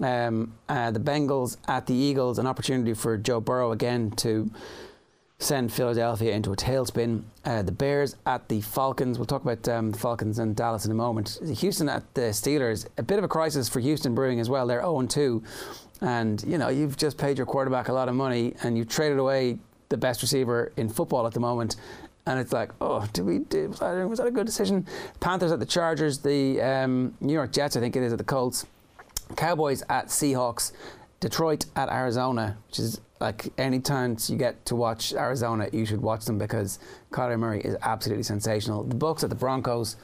Um, 0.00 0.54
uh, 0.68 0.90
the 0.90 1.00
Bengals 1.00 1.56
at 1.68 1.86
the 1.86 1.94
Eagles, 1.94 2.38
an 2.38 2.46
opportunity 2.46 2.94
for 2.94 3.16
Joe 3.16 3.40
Burrow 3.40 3.72
again 3.72 4.10
to 4.12 4.50
send 5.38 5.72
Philadelphia 5.72 6.32
into 6.32 6.52
a 6.52 6.56
tailspin. 6.56 7.22
Uh, 7.44 7.62
the 7.62 7.72
Bears 7.72 8.16
at 8.26 8.48
the 8.48 8.60
Falcons. 8.60 9.18
We'll 9.18 9.26
talk 9.26 9.42
about 9.42 9.68
um, 9.68 9.90
the 9.90 9.98
Falcons 9.98 10.38
and 10.38 10.56
Dallas 10.56 10.84
in 10.84 10.90
a 10.90 10.94
moment. 10.94 11.38
Houston 11.58 11.88
at 11.88 12.14
the 12.14 12.22
Steelers. 12.32 12.86
A 12.98 13.02
bit 13.02 13.18
of 13.18 13.24
a 13.24 13.28
crisis 13.28 13.68
for 13.68 13.80
Houston 13.80 14.14
brewing 14.14 14.40
as 14.40 14.48
well. 14.48 14.66
They're 14.66 14.80
0 14.80 15.02
2. 15.02 15.42
And, 16.00 16.42
you 16.46 16.58
know, 16.58 16.68
you've 16.68 16.96
just 16.96 17.18
paid 17.18 17.36
your 17.36 17.46
quarterback 17.46 17.88
a 17.88 17.92
lot 17.92 18.08
of 18.08 18.14
money 18.14 18.54
and 18.62 18.76
you 18.76 18.84
traded 18.84 19.18
away 19.18 19.58
the 19.88 19.96
best 19.96 20.22
receiver 20.22 20.72
in 20.76 20.88
football 20.88 21.26
at 21.26 21.34
the 21.34 21.40
moment 21.40 21.76
and 22.26 22.38
it's 22.38 22.52
like, 22.52 22.70
oh, 22.80 23.06
did 23.12 23.24
we? 23.24 23.40
Did, 23.40 23.70
was, 23.70 23.78
that, 23.80 24.26
a 24.26 24.30
good 24.30 24.46
decision? 24.46 24.86
Panthers 25.20 25.52
at 25.52 25.60
the 25.60 25.66
Chargers, 25.66 26.18
the 26.18 26.60
um, 26.62 27.14
New 27.20 27.32
York 27.32 27.52
Jets, 27.52 27.76
I 27.76 27.80
think 27.80 27.96
it 27.96 28.02
is 28.02 28.12
at 28.12 28.18
the 28.18 28.24
Colts, 28.24 28.66
Cowboys 29.36 29.82
at 29.88 30.06
Seahawks, 30.06 30.72
Detroit 31.20 31.66
at 31.76 31.90
Arizona, 31.90 32.56
which 32.68 32.78
is 32.78 33.00
like 33.20 33.48
any 33.58 33.80
chance 33.80 34.28
you 34.28 34.36
get 34.36 34.64
to 34.66 34.76
watch 34.76 35.12
Arizona, 35.12 35.68
you 35.72 35.86
should 35.86 36.00
watch 36.00 36.24
them 36.24 36.38
because 36.38 36.78
Kyler 37.10 37.38
Murray 37.38 37.60
is 37.60 37.76
absolutely 37.82 38.22
sensational. 38.22 38.84
The 38.84 38.96
Bucs 38.96 39.22
at 39.22 39.30
the 39.30 39.36
Broncos. 39.36 39.96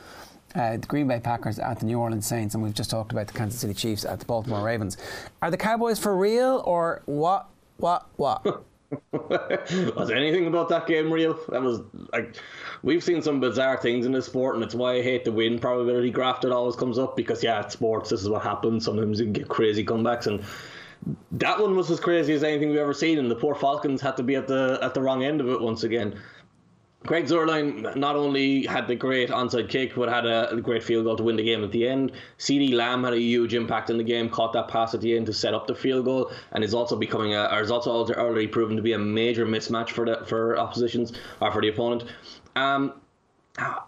Uh, 0.52 0.72
the 0.76 0.87
Green 0.88 1.06
Bay 1.06 1.20
Packers 1.20 1.61
at 1.61 1.78
the 1.78 1.87
New 1.87 1.96
Orleans 1.96 2.26
Saints, 2.26 2.56
and 2.56 2.64
we've 2.64 2.74
just 2.74 2.90
talked 2.90 3.12
about 3.12 3.28
the 3.28 3.33
Kansas 3.35 3.61
City 3.61 3.72
Chiefs 3.72 4.04
at 4.04 4.18
the 4.18 4.24
Baltimore 4.24 4.64
Ravens. 4.64 4.96
Are 5.40 5.48
the 5.48 5.56
Cowboys 5.56 6.00
for 6.00 6.16
real, 6.16 6.61
or 6.66 7.02
what? 7.06 7.48
What? 7.76 8.09
What? 8.16 8.64
was 9.12 10.11
anything 10.11 10.46
about 10.46 10.68
that 10.68 10.87
game 10.87 11.12
real? 11.12 11.38
That 11.48 11.62
was 11.62 11.81
like 12.12 12.37
we've 12.83 13.03
seen 13.03 13.23
some 13.23 13.40
bizarre 13.40 13.77
things 13.77 14.06
in 14.06 14.12
this 14.12 14.27
sport, 14.27 14.56
and 14.56 14.65
it's 14.65 14.75
why 14.75 14.94
I 14.94 15.02
hate 15.02 15.25
the 15.25 15.33
win 15.33 15.58
probability 15.58 16.10
graph 16.10 16.40
that 16.40 16.52
always 16.52 16.77
comes 16.77 16.98
up 16.98 17.17
because 17.17 17.42
yeah, 17.42 17.60
it's 17.60 17.73
sports. 17.73 18.10
This 18.10 18.23
is 18.23 18.29
what 18.29 18.42
happens. 18.42 18.85
Sometimes 18.85 19.21
you 19.21 19.27
can 19.27 19.33
get 19.33 19.48
crazy 19.48 19.85
comebacks, 19.85 20.27
and 20.27 20.42
that 21.33 21.60
one 21.60 21.77
was 21.77 21.90
as 21.90 22.00
crazy 22.00 22.33
as 22.33 22.42
anything 22.42 22.71
we've 22.71 22.79
ever 22.79 22.94
seen. 22.94 23.19
And 23.19 23.31
the 23.31 23.37
poor 23.37 23.54
Falcons 23.54 24.00
had 24.00 24.17
to 24.17 24.23
be 24.23 24.35
at 24.35 24.48
the 24.48 24.79
at 24.83 24.94
the 24.94 25.00
wrong 25.00 25.25
end 25.25 25.40
of 25.40 25.48
it 25.48 25.60
once 25.60 25.85
again. 25.85 26.19
Greg 27.11 27.27
Zuerlein 27.27 27.96
not 27.96 28.15
only 28.15 28.65
had 28.67 28.87
the 28.87 28.94
great 28.94 29.31
onside 29.31 29.69
kick, 29.69 29.96
but 29.96 30.08
had 30.08 30.27
a, 30.27 30.61
great 30.63 30.81
field 30.81 31.06
goal 31.06 31.17
to 31.17 31.25
win 31.25 31.35
the 31.35 31.42
game 31.42 31.65
at 31.65 31.73
the 31.73 31.88
end. 31.88 32.13
CeeDee 32.38 32.73
Lamb 32.73 33.02
had 33.02 33.15
a 33.15 33.19
huge 33.19 33.52
impact 33.52 33.90
in 33.90 33.98
the 33.98 34.04
game, 34.04 34.29
caught 34.29 34.52
that 34.52 34.69
pass 34.69 34.94
at 34.94 35.00
the 35.00 35.17
end 35.17 35.27
to 35.27 35.33
set 35.33 35.52
up 35.52 35.67
the 35.67 35.75
field 35.75 36.04
goal, 36.04 36.31
and 36.52 36.63
is 36.63 36.73
also 36.73 36.94
becoming 36.94 37.35
a, 37.35 37.48
or 37.50 37.63
is 37.63 37.71
also 37.73 37.90
already 38.15 38.46
proven 38.46 38.77
to 38.77 38.83
be 38.83 38.92
a 38.92 38.98
major 38.98 39.44
mismatch 39.44 39.90
for 39.90 40.06
the 40.06 40.25
for 40.25 40.56
oppositions 40.56 41.13
or 41.40 41.50
for 41.50 41.61
the 41.61 41.67
opponent. 41.67 42.04
Um, 42.54 42.92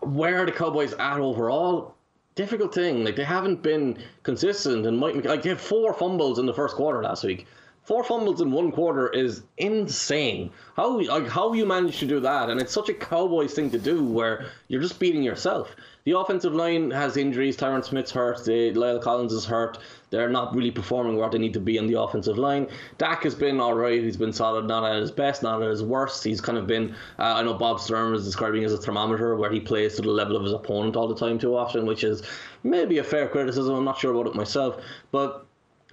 where 0.00 0.42
are 0.42 0.46
the 0.46 0.50
Cowboys 0.50 0.92
at 0.94 1.20
overall? 1.20 1.94
Difficult 2.34 2.74
thing. 2.74 3.04
Like 3.04 3.14
they 3.14 3.22
haven't 3.22 3.62
been 3.62 4.02
consistent, 4.24 4.84
and 4.84 4.98
might 4.98 5.24
like 5.24 5.42
they 5.42 5.50
had 5.50 5.60
four 5.60 5.94
fumbles 5.94 6.40
in 6.40 6.46
the 6.46 6.54
first 6.54 6.74
quarter 6.74 7.00
last 7.00 7.22
week. 7.22 7.46
Four 7.84 8.04
fumbles 8.04 8.40
in 8.40 8.52
one 8.52 8.70
quarter 8.70 9.08
is 9.08 9.42
insane. 9.58 10.52
How 10.76 11.00
like 11.00 11.28
how 11.28 11.52
you 11.52 11.66
manage 11.66 11.98
to 11.98 12.06
do 12.06 12.20
that, 12.20 12.48
and 12.48 12.60
it's 12.60 12.72
such 12.72 12.88
a 12.88 12.94
Cowboys 12.94 13.54
thing 13.54 13.70
to 13.72 13.78
do, 13.78 14.04
where 14.04 14.46
you're 14.68 14.80
just 14.80 15.00
beating 15.00 15.24
yourself. 15.24 15.74
The 16.04 16.16
offensive 16.16 16.54
line 16.54 16.92
has 16.92 17.16
injuries. 17.16 17.56
Tyron 17.56 17.84
Smith's 17.84 18.12
hurt. 18.12 18.44
The, 18.44 18.72
La'el 18.72 19.02
Collins 19.02 19.32
is 19.32 19.44
hurt. 19.44 19.78
They're 20.10 20.28
not 20.28 20.54
really 20.54 20.70
performing 20.70 21.16
where 21.16 21.28
they 21.28 21.38
need 21.38 21.54
to 21.54 21.60
be 21.60 21.78
on 21.78 21.86
the 21.88 22.00
offensive 22.00 22.38
line. 22.38 22.68
Dak 22.98 23.24
has 23.24 23.34
been 23.34 23.60
all 23.60 23.74
right. 23.74 24.02
He's 24.02 24.16
been 24.16 24.32
solid, 24.32 24.66
not 24.66 24.84
at 24.84 25.00
his 25.00 25.10
best, 25.10 25.42
not 25.42 25.62
at 25.62 25.68
his 25.68 25.82
worst. 25.82 26.22
He's 26.22 26.40
kind 26.40 26.58
of 26.58 26.66
been, 26.66 26.94
uh, 27.18 27.34
I 27.34 27.42
know 27.42 27.54
Bob 27.54 27.80
Sturm 27.80 28.14
is 28.14 28.24
describing 28.24 28.64
as 28.64 28.72
a 28.72 28.78
thermometer 28.78 29.36
where 29.36 29.50
he 29.50 29.60
plays 29.60 29.96
to 29.96 30.02
the 30.02 30.10
level 30.10 30.36
of 30.36 30.44
his 30.44 30.52
opponent 30.52 30.96
all 30.96 31.08
the 31.08 31.16
time 31.16 31.38
too 31.38 31.56
often, 31.56 31.86
which 31.86 32.04
is 32.04 32.22
maybe 32.62 32.98
a 32.98 33.04
fair 33.04 33.28
criticism. 33.28 33.74
I'm 33.74 33.84
not 33.84 33.98
sure 33.98 34.12
about 34.12 34.26
it 34.28 34.34
myself. 34.34 34.82
But 35.12 35.46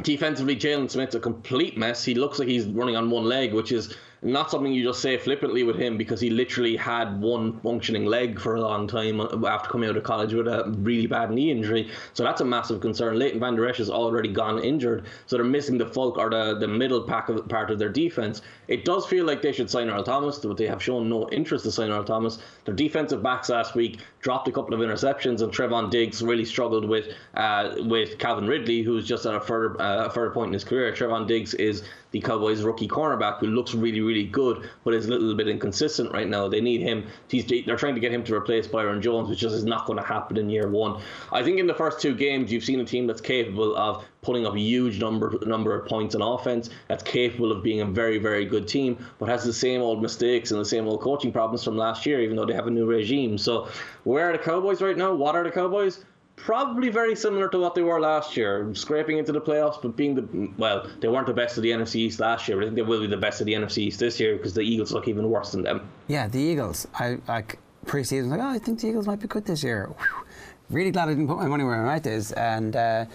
defensively, 0.04 0.56
Jaylon 0.56 0.90
Smith's 0.90 1.16
a 1.16 1.20
complete 1.20 1.78
mess. 1.78 2.04
He 2.04 2.16
looks 2.16 2.40
like 2.40 2.48
he's 2.48 2.66
running 2.66 2.96
on 2.96 3.10
one 3.10 3.26
leg, 3.26 3.54
which 3.54 3.72
is 3.72 3.96
not 4.22 4.52
something 4.52 4.74
you 4.74 4.84
just 4.84 5.02
say 5.02 5.18
flippantly 5.18 5.64
with 5.64 5.78
him 5.78 5.98
because 5.98 6.20
he 6.20 6.30
literally 6.30 6.76
had 6.76 7.22
one 7.22 7.60
functioning 7.62 8.06
leg 8.06 8.40
for 8.40 8.56
a 8.56 8.62
long 8.62 8.88
time 8.88 9.22
after 9.22 9.70
coming 9.70 9.90
out 9.90 9.96
of 9.96 10.04
college 10.04 10.34
with 10.34 10.48
a 10.48 10.70
really 10.80 11.08
bad 11.08 11.32
knee 11.32 11.52
injury. 11.52 11.90
So 12.14 12.24
that's 12.24 12.42
a 12.42 12.46
massive 12.46 12.82
concern. 12.82 13.18
Leighton 13.18 13.40
Vander 13.40 13.68
Esch 13.68 13.78
has 13.78 13.90
already 13.90 14.30
gone 14.30 14.62
injured, 14.62 15.06
so 15.26 15.38
they're 15.38 15.46
missing 15.46 15.78
the 15.78 15.86
folk 15.86 16.18
or 16.18 16.30
the, 16.30 16.58
the 16.60 16.68
middle 16.68 17.02
pack 17.04 17.30
of, 17.30 17.48
part 17.48 17.72
of 17.72 17.80
their 17.80 17.90
defense. 17.90 18.42
It 18.68 18.84
does 18.84 19.06
feel 19.06 19.26
like 19.26 19.42
they 19.42 19.52
should 19.52 19.70
sign 19.70 19.90
Earl 19.90 20.04
Thomas, 20.04 20.40
but 20.40 20.58
they 20.58 20.68
have 20.68 20.84
shown 20.84 21.10
no 21.10 21.30
interest 21.30 21.64
to 21.66 21.72
sign 21.72 21.90
Earl 21.90 22.04
Thomas. 22.04 22.40
Their 22.66 22.76
defensive 22.76 23.24
backs 23.24 23.50
last 23.50 23.74
week 23.74 24.00
dropped 24.22 24.48
a 24.48 24.52
couple 24.52 24.74
of 24.74 24.82
interceptions, 24.82 25.42
and 25.42 25.52
Trevon 25.52 25.90
Diggs 25.90 26.22
really 26.22 26.46
struggled 26.46 26.88
with 26.88 27.08
uh, 27.36 27.76
with 27.80 28.18
Calvin 28.18 28.48
Ridley, 28.48 28.82
who's 28.82 29.08
just 29.08 29.26
at 29.26 29.34
a 29.34 29.40
further 29.40 29.82
uh, 29.82 30.08
a 30.08 30.10
further 30.10 30.32
point 30.32 30.50
in 30.50 30.54
his 30.54 30.64
career. 30.64 30.92
Trevon 30.92 31.28
Diggs 31.28 31.54
is 31.54 31.84
the 32.12 32.20
Cowboys' 32.20 32.64
rookie 32.64 32.88
cornerback 32.88 33.40
who 33.40 33.48
looks 33.48 33.74
really, 33.74 34.02
really 34.02 34.26
good, 34.26 34.70
but 34.84 34.94
is 34.94 35.06
a 35.06 35.10
little 35.10 35.36
bit 35.36 35.48
inconsistent 35.48 36.12
right 36.12 36.28
now. 36.28 36.48
They 36.48 36.62
need 36.62 36.82
him. 36.82 37.08
He's, 37.28 37.46
they're 37.46 37.76
trying 37.76 37.96
to 37.96 38.02
get 38.02 38.12
him 38.12 38.24
to 38.26 38.36
replace 38.36 38.68
Byron 38.68 39.02
Jones, 39.02 39.30
which 39.30 39.40
just 39.40 39.56
is 39.56 39.66
not 39.66 39.86
going 39.86 40.00
to 40.00 40.06
happen 40.06 40.38
in 40.38 40.50
year 40.50 40.70
one. 40.70 41.02
I 41.32 41.44
think 41.44 41.60
in 41.60 41.68
the 41.68 41.74
first 41.74 42.00
two 42.00 42.16
games, 42.16 42.52
you've 42.52 42.64
seen 42.64 42.80
a 42.80 42.86
team 42.86 43.08
that's 43.08 43.22
capable 43.22 43.76
of 43.76 44.06
putting 44.22 44.46
up 44.46 44.54
a 44.56 44.60
huge 44.60 45.00
number 45.00 45.38
number 45.46 45.80
of 45.80 45.88
points 45.88 46.16
on 46.16 46.22
offense, 46.22 46.70
that's 46.88 47.04
capable 47.04 47.52
of 47.52 47.64
being 47.64 47.82
a 47.82 47.86
very, 47.86 48.18
very 48.18 48.46
good 48.46 48.68
team, 48.68 48.98
but 49.18 49.30
has 49.30 49.44
the 49.44 49.54
same 49.54 49.82
old 49.82 50.02
mistakes 50.02 50.52
and 50.52 50.60
the 50.60 50.66
same 50.66 50.88
old 50.88 51.02
coaching 51.02 51.32
problems 51.32 51.64
from 51.64 51.78
last 51.78 52.06
year, 52.06 52.22
even 52.22 52.36
though 52.36 52.46
they 52.46 52.54
have 52.54 52.68
a 52.68 52.72
new 52.72 52.86
regime. 52.86 53.38
So, 53.38 53.70
where 54.04 54.30
are 54.30 54.34
the 54.34 54.44
Cowboys 54.44 54.82
right 54.82 54.98
now? 54.98 55.14
What 55.14 55.36
are 55.36 55.44
the 55.44 55.52
Cowboys? 55.52 56.04
Probably 56.46 56.90
very 56.90 57.16
similar 57.16 57.50
to 57.50 57.60
what 57.60 57.76
they 57.76 57.82
were 57.82 58.00
last 58.00 58.38
year, 58.38 58.74
scraping 58.74 59.18
into 59.18 59.32
the 59.32 59.42
playoffs, 59.42 59.82
but 59.82 59.96
being 59.96 60.16
the 60.16 60.52
well, 60.58 60.90
they 61.00 61.08
weren't 61.08 61.28
the 61.28 61.34
best 61.34 61.58
of 61.58 61.64
the 61.64 61.72
NFC 61.72 61.96
East 61.96 62.20
last 62.20 62.48
year. 62.48 62.58
But 62.58 62.64
I 62.64 62.68
think 62.68 62.76
they 62.76 62.82
will 62.82 63.02
be 63.02 63.08
the 63.08 63.18
best 63.18 63.42
of 63.42 63.46
the 63.46 63.54
NFC 63.54 63.80
East 63.80 64.00
this 64.00 64.20
year 64.20 64.36
because 64.36 64.54
the 64.54 64.62
Eagles 64.62 64.92
look 64.92 65.08
even 65.08 65.30
worse 65.30 65.52
than 65.52 65.64
them. 65.64 65.90
Yeah, 66.08 66.28
the 66.28 66.40
Eagles. 66.40 66.88
I 66.96 67.18
like 67.28 67.60
preseason. 67.86 68.30
Like, 68.30 68.40
oh, 68.40 68.50
I 68.50 68.60
think 68.60 68.80
the 68.80 68.88
Eagles 68.88 69.08
might 69.08 69.20
be 69.20 69.28
good 69.28 69.46
this 69.46 69.64
year. 69.64 69.88
Whew. 69.88 70.26
Really 70.70 70.92
glad 70.92 71.10
I 71.10 71.14
didn't 71.14 71.28
put 71.28 71.38
my 71.38 71.48
money 71.48 71.64
where 71.64 71.82
my 71.82 71.96
mouth 71.96 72.06
is, 72.06 72.32
and 72.34 72.76
uh, 72.76 73.06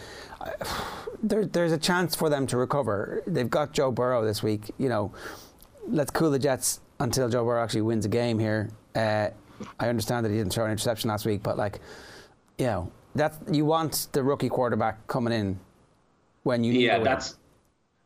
there, 1.23 1.47
there's 1.47 1.73
a 1.73 1.79
chance 1.79 2.15
for 2.15 2.29
them 2.29 2.47
to 2.49 2.57
recover. 2.57 3.23
They've 3.27 3.51
got 3.51 3.73
Joe 3.73 3.93
Burrow 3.93 4.25
this 4.25 4.43
week. 4.43 4.73
You 4.79 4.89
know, 4.89 5.13
let's 5.87 6.11
cool 6.11 6.31
the 6.31 6.39
Jets 6.39 6.81
until 7.01 7.29
Joe 7.29 7.45
Burrow 7.45 7.63
actually 7.63 7.83
wins 7.83 8.05
a 8.05 8.09
game 8.09 8.39
here. 8.39 8.71
Uh, 8.95 9.29
I 9.79 9.89
understand 9.89 10.25
that 10.25 10.31
he 10.31 10.39
didn't 10.39 10.53
throw 10.53 10.65
an 10.65 10.73
interception 10.73 11.11
last 11.11 11.25
week, 11.25 11.43
but 11.43 11.57
like, 11.57 11.81
you 12.59 12.67
know, 12.67 12.93
that 13.15 13.35
you 13.51 13.65
want 13.65 14.09
the 14.13 14.23
rookie 14.23 14.49
quarterback 14.49 15.07
coming 15.07 15.33
in 15.33 15.59
when 16.43 16.65
you 16.65 16.73
need 16.73 16.83
yeah, 16.83 16.99
that's 16.99 17.37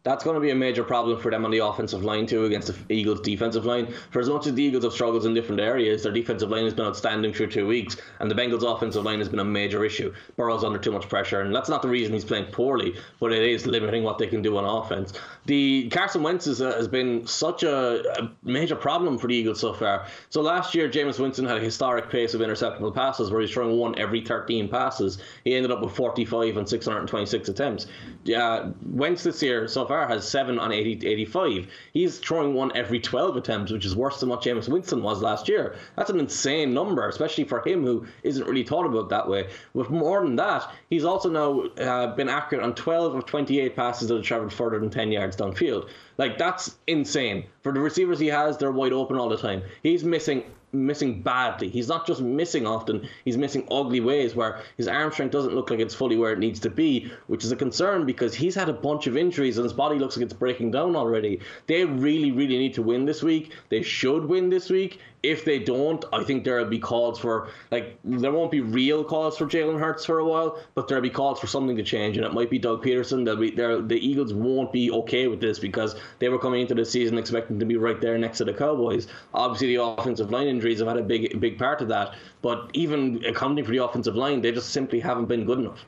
that's 0.08 0.24
going 0.24 0.34
to 0.34 0.40
be 0.40 0.48
a 0.48 0.54
major 0.54 0.82
problem 0.82 1.20
for 1.20 1.30
them 1.30 1.44
on 1.44 1.50
the 1.50 1.58
offensive 1.58 2.02
line 2.02 2.26
too 2.26 2.46
against 2.46 2.68
the 2.68 2.94
Eagles' 2.94 3.20
defensive 3.20 3.66
line. 3.66 3.92
For 4.10 4.20
as 4.20 4.30
much 4.30 4.46
as 4.46 4.54
the 4.54 4.62
Eagles 4.62 4.84
have 4.84 4.94
struggled 4.94 5.26
in 5.26 5.34
different 5.34 5.60
areas, 5.60 6.02
their 6.02 6.12
defensive 6.12 6.48
line 6.48 6.64
has 6.64 6.72
been 6.72 6.86
outstanding 6.86 7.34
through 7.34 7.48
two 7.48 7.66
weeks, 7.66 7.98
and 8.18 8.30
the 8.30 8.34
Bengals' 8.34 8.62
offensive 8.62 9.04
line 9.04 9.18
has 9.18 9.28
been 9.28 9.40
a 9.40 9.44
major 9.44 9.84
issue. 9.84 10.14
Burrow's 10.36 10.64
under 10.64 10.78
too 10.78 10.92
much 10.92 11.10
pressure, 11.10 11.42
and 11.42 11.54
that's 11.54 11.68
not 11.68 11.82
the 11.82 11.88
reason 11.88 12.14
he's 12.14 12.24
playing 12.24 12.46
poorly, 12.52 12.96
but 13.20 13.34
it 13.34 13.42
is 13.42 13.66
limiting 13.66 14.02
what 14.02 14.16
they 14.16 14.26
can 14.26 14.40
do 14.40 14.56
on 14.56 14.64
offense. 14.64 15.12
The 15.44 15.90
Carson 15.90 16.22
Wentz 16.22 16.46
is, 16.46 16.62
uh, 16.62 16.72
has 16.72 16.88
been 16.88 17.26
such 17.26 17.62
a, 17.62 18.02
a, 18.18 18.30
major 18.42 18.76
problem 18.76 19.18
for 19.18 19.26
the 19.26 19.34
Eagles 19.34 19.60
so 19.60 19.74
far. 19.74 20.06
So 20.30 20.40
last 20.40 20.74
year, 20.74 20.88
Jameis 20.88 21.18
Winston 21.18 21.44
had 21.44 21.58
a 21.58 21.60
historic 21.60 22.08
pace 22.08 22.32
of 22.32 22.40
interceptable 22.40 22.94
passes, 22.94 23.30
where 23.30 23.42
he's 23.42 23.50
throwing 23.50 23.76
one 23.76 23.98
every 23.98 24.22
13 24.22 24.68
passes. 24.68 25.18
He 25.44 25.54
ended 25.54 25.70
up 25.70 25.82
with 25.82 25.94
45 25.94 26.56
and 26.56 26.66
626 26.66 27.48
attempts. 27.50 27.86
Yeah, 28.24 28.70
Wentz 28.86 29.22
this 29.22 29.42
year 29.42 29.68
so 29.68 29.84
far 29.84 29.97
has 30.06 30.28
7 30.28 30.58
on 30.58 30.70
80, 30.70 31.06
85. 31.06 31.66
He's 31.92 32.18
throwing 32.18 32.54
one 32.54 32.70
every 32.76 33.00
12 33.00 33.36
attempts, 33.36 33.72
which 33.72 33.84
is 33.84 33.96
worse 33.96 34.20
than 34.20 34.28
what 34.28 34.42
Jameis 34.42 34.68
Winston 34.68 35.02
was 35.02 35.22
last 35.22 35.48
year. 35.48 35.76
That's 35.96 36.10
an 36.10 36.20
insane 36.20 36.74
number, 36.74 37.08
especially 37.08 37.44
for 37.44 37.66
him 37.66 37.84
who 37.84 38.06
isn't 38.22 38.46
really 38.46 38.62
thought 38.62 38.86
about 38.86 39.08
that 39.08 39.28
way. 39.28 39.48
With 39.74 39.90
more 39.90 40.22
than 40.22 40.36
that, 40.36 40.70
he's 40.90 41.04
also 41.04 41.30
now 41.30 41.62
uh, 41.82 42.14
been 42.14 42.28
accurate 42.28 42.64
on 42.64 42.74
12 42.74 43.14
of 43.14 43.26
28 43.26 43.74
passes 43.74 44.08
that 44.08 44.16
have 44.16 44.24
traveled 44.24 44.52
further 44.52 44.78
than 44.78 44.90
10 44.90 45.10
yards 45.10 45.36
downfield. 45.36 45.88
Like, 46.18 46.36
that's 46.36 46.76
insane. 46.86 47.46
For 47.62 47.72
the 47.72 47.80
receivers 47.80 48.18
he 48.18 48.26
has, 48.28 48.58
they're 48.58 48.72
wide 48.72 48.92
open 48.92 49.16
all 49.16 49.28
the 49.28 49.36
time. 49.36 49.62
He's 49.82 50.04
missing 50.04 50.44
missing 50.72 51.22
badly. 51.22 51.68
He's 51.68 51.88
not 51.88 52.06
just 52.06 52.20
missing 52.20 52.66
often, 52.66 53.08
he's 53.24 53.36
missing 53.36 53.66
ugly 53.70 54.00
ways 54.00 54.34
where 54.34 54.62
his 54.76 54.88
arm 54.88 55.12
strength 55.12 55.32
doesn't 55.32 55.54
look 55.54 55.70
like 55.70 55.80
it's 55.80 55.94
fully 55.94 56.16
where 56.16 56.32
it 56.32 56.38
needs 56.38 56.60
to 56.60 56.70
be, 56.70 57.10
which 57.26 57.44
is 57.44 57.52
a 57.52 57.56
concern 57.56 58.06
because 58.06 58.34
he's 58.34 58.54
had 58.54 58.68
a 58.68 58.72
bunch 58.72 59.06
of 59.06 59.16
injuries 59.16 59.58
and 59.58 59.64
his 59.64 59.72
body 59.72 59.98
looks 59.98 60.16
like 60.16 60.24
it's 60.24 60.34
breaking 60.34 60.70
down 60.70 60.96
already. 60.96 61.40
They 61.66 61.84
really, 61.84 62.32
really 62.32 62.58
need 62.58 62.74
to 62.74 62.82
win 62.82 63.04
this 63.04 63.22
week. 63.22 63.52
They 63.68 63.82
should 63.82 64.24
win 64.24 64.50
this 64.50 64.70
week. 64.70 65.00
If 65.22 65.44
they 65.44 65.58
don't, 65.58 66.04
I 66.12 66.22
think 66.22 66.44
there'll 66.44 66.66
be 66.66 66.78
calls 66.78 67.18
for 67.18 67.48
like 67.70 67.98
there 68.04 68.30
won't 68.30 68.50
be 68.50 68.60
real 68.60 69.02
calls 69.02 69.36
for 69.36 69.46
Jalen 69.46 69.80
Hurts 69.80 70.04
for 70.04 70.20
a 70.20 70.24
while, 70.24 70.58
but 70.74 70.86
there'll 70.86 71.02
be 71.02 71.10
calls 71.10 71.40
for 71.40 71.46
something 71.46 71.76
to 71.76 71.82
change, 71.82 72.16
and 72.16 72.24
it 72.24 72.32
might 72.32 72.50
be 72.50 72.58
Doug 72.58 72.84
Pederson. 72.84 73.24
They'll 73.24 73.36
be 73.36 73.50
there. 73.50 73.82
The 73.82 73.96
Eagles 73.96 74.32
won't 74.32 74.72
be 74.72 74.90
okay 74.90 75.26
with 75.26 75.40
this 75.40 75.58
because 75.58 75.96
they 76.20 76.28
were 76.28 76.38
coming 76.38 76.60
into 76.60 76.74
the 76.74 76.84
season 76.84 77.18
expecting 77.18 77.58
to 77.58 77.66
be 77.66 77.76
right 77.76 78.00
there 78.00 78.16
next 78.16 78.38
to 78.38 78.44
the 78.44 78.54
Cowboys. 78.54 79.08
Obviously, 79.34 79.74
the 79.74 79.82
offensive 79.82 80.30
line 80.30 80.46
injuries 80.46 80.78
have 80.78 80.88
had 80.88 80.98
a 80.98 81.02
big, 81.02 81.40
big 81.40 81.58
part 81.58 81.80
of 81.80 81.88
that, 81.88 82.14
but 82.42 82.70
even 82.74 83.24
accounting 83.24 83.64
for 83.64 83.72
the 83.72 83.84
offensive 83.84 84.14
line, 84.14 84.40
they 84.40 84.52
just 84.52 84.70
simply 84.70 85.00
haven't 85.00 85.26
been 85.26 85.44
good 85.44 85.58
enough. 85.58 85.84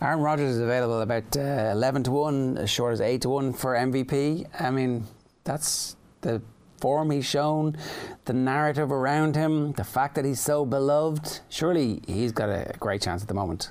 Aaron 0.00 0.20
Rodgers 0.20 0.56
is 0.56 0.60
available 0.60 1.00
about 1.00 1.36
uh, 1.36 1.70
11 1.72 2.04
to 2.04 2.10
1, 2.10 2.58
as 2.58 2.70
short 2.70 2.92
as 2.92 3.00
8 3.00 3.22
to 3.22 3.28
1 3.28 3.52
for 3.54 3.74
MVP. 3.74 4.46
I 4.60 4.70
mean, 4.70 5.06
that's 5.44 5.96
the 6.20 6.42
form 6.84 7.10
he's 7.10 7.24
shown, 7.24 7.74
the 8.26 8.34
narrative 8.34 8.92
around 8.92 9.36
him, 9.36 9.72
the 9.72 9.84
fact 9.84 10.16
that 10.16 10.26
he's 10.26 10.38
so 10.38 10.66
beloved, 10.66 11.40
surely 11.48 12.02
he's 12.06 12.30
got 12.30 12.50
a 12.50 12.74
great 12.78 13.00
chance 13.00 13.22
at 13.22 13.28
the 13.28 13.32
moment 13.32 13.70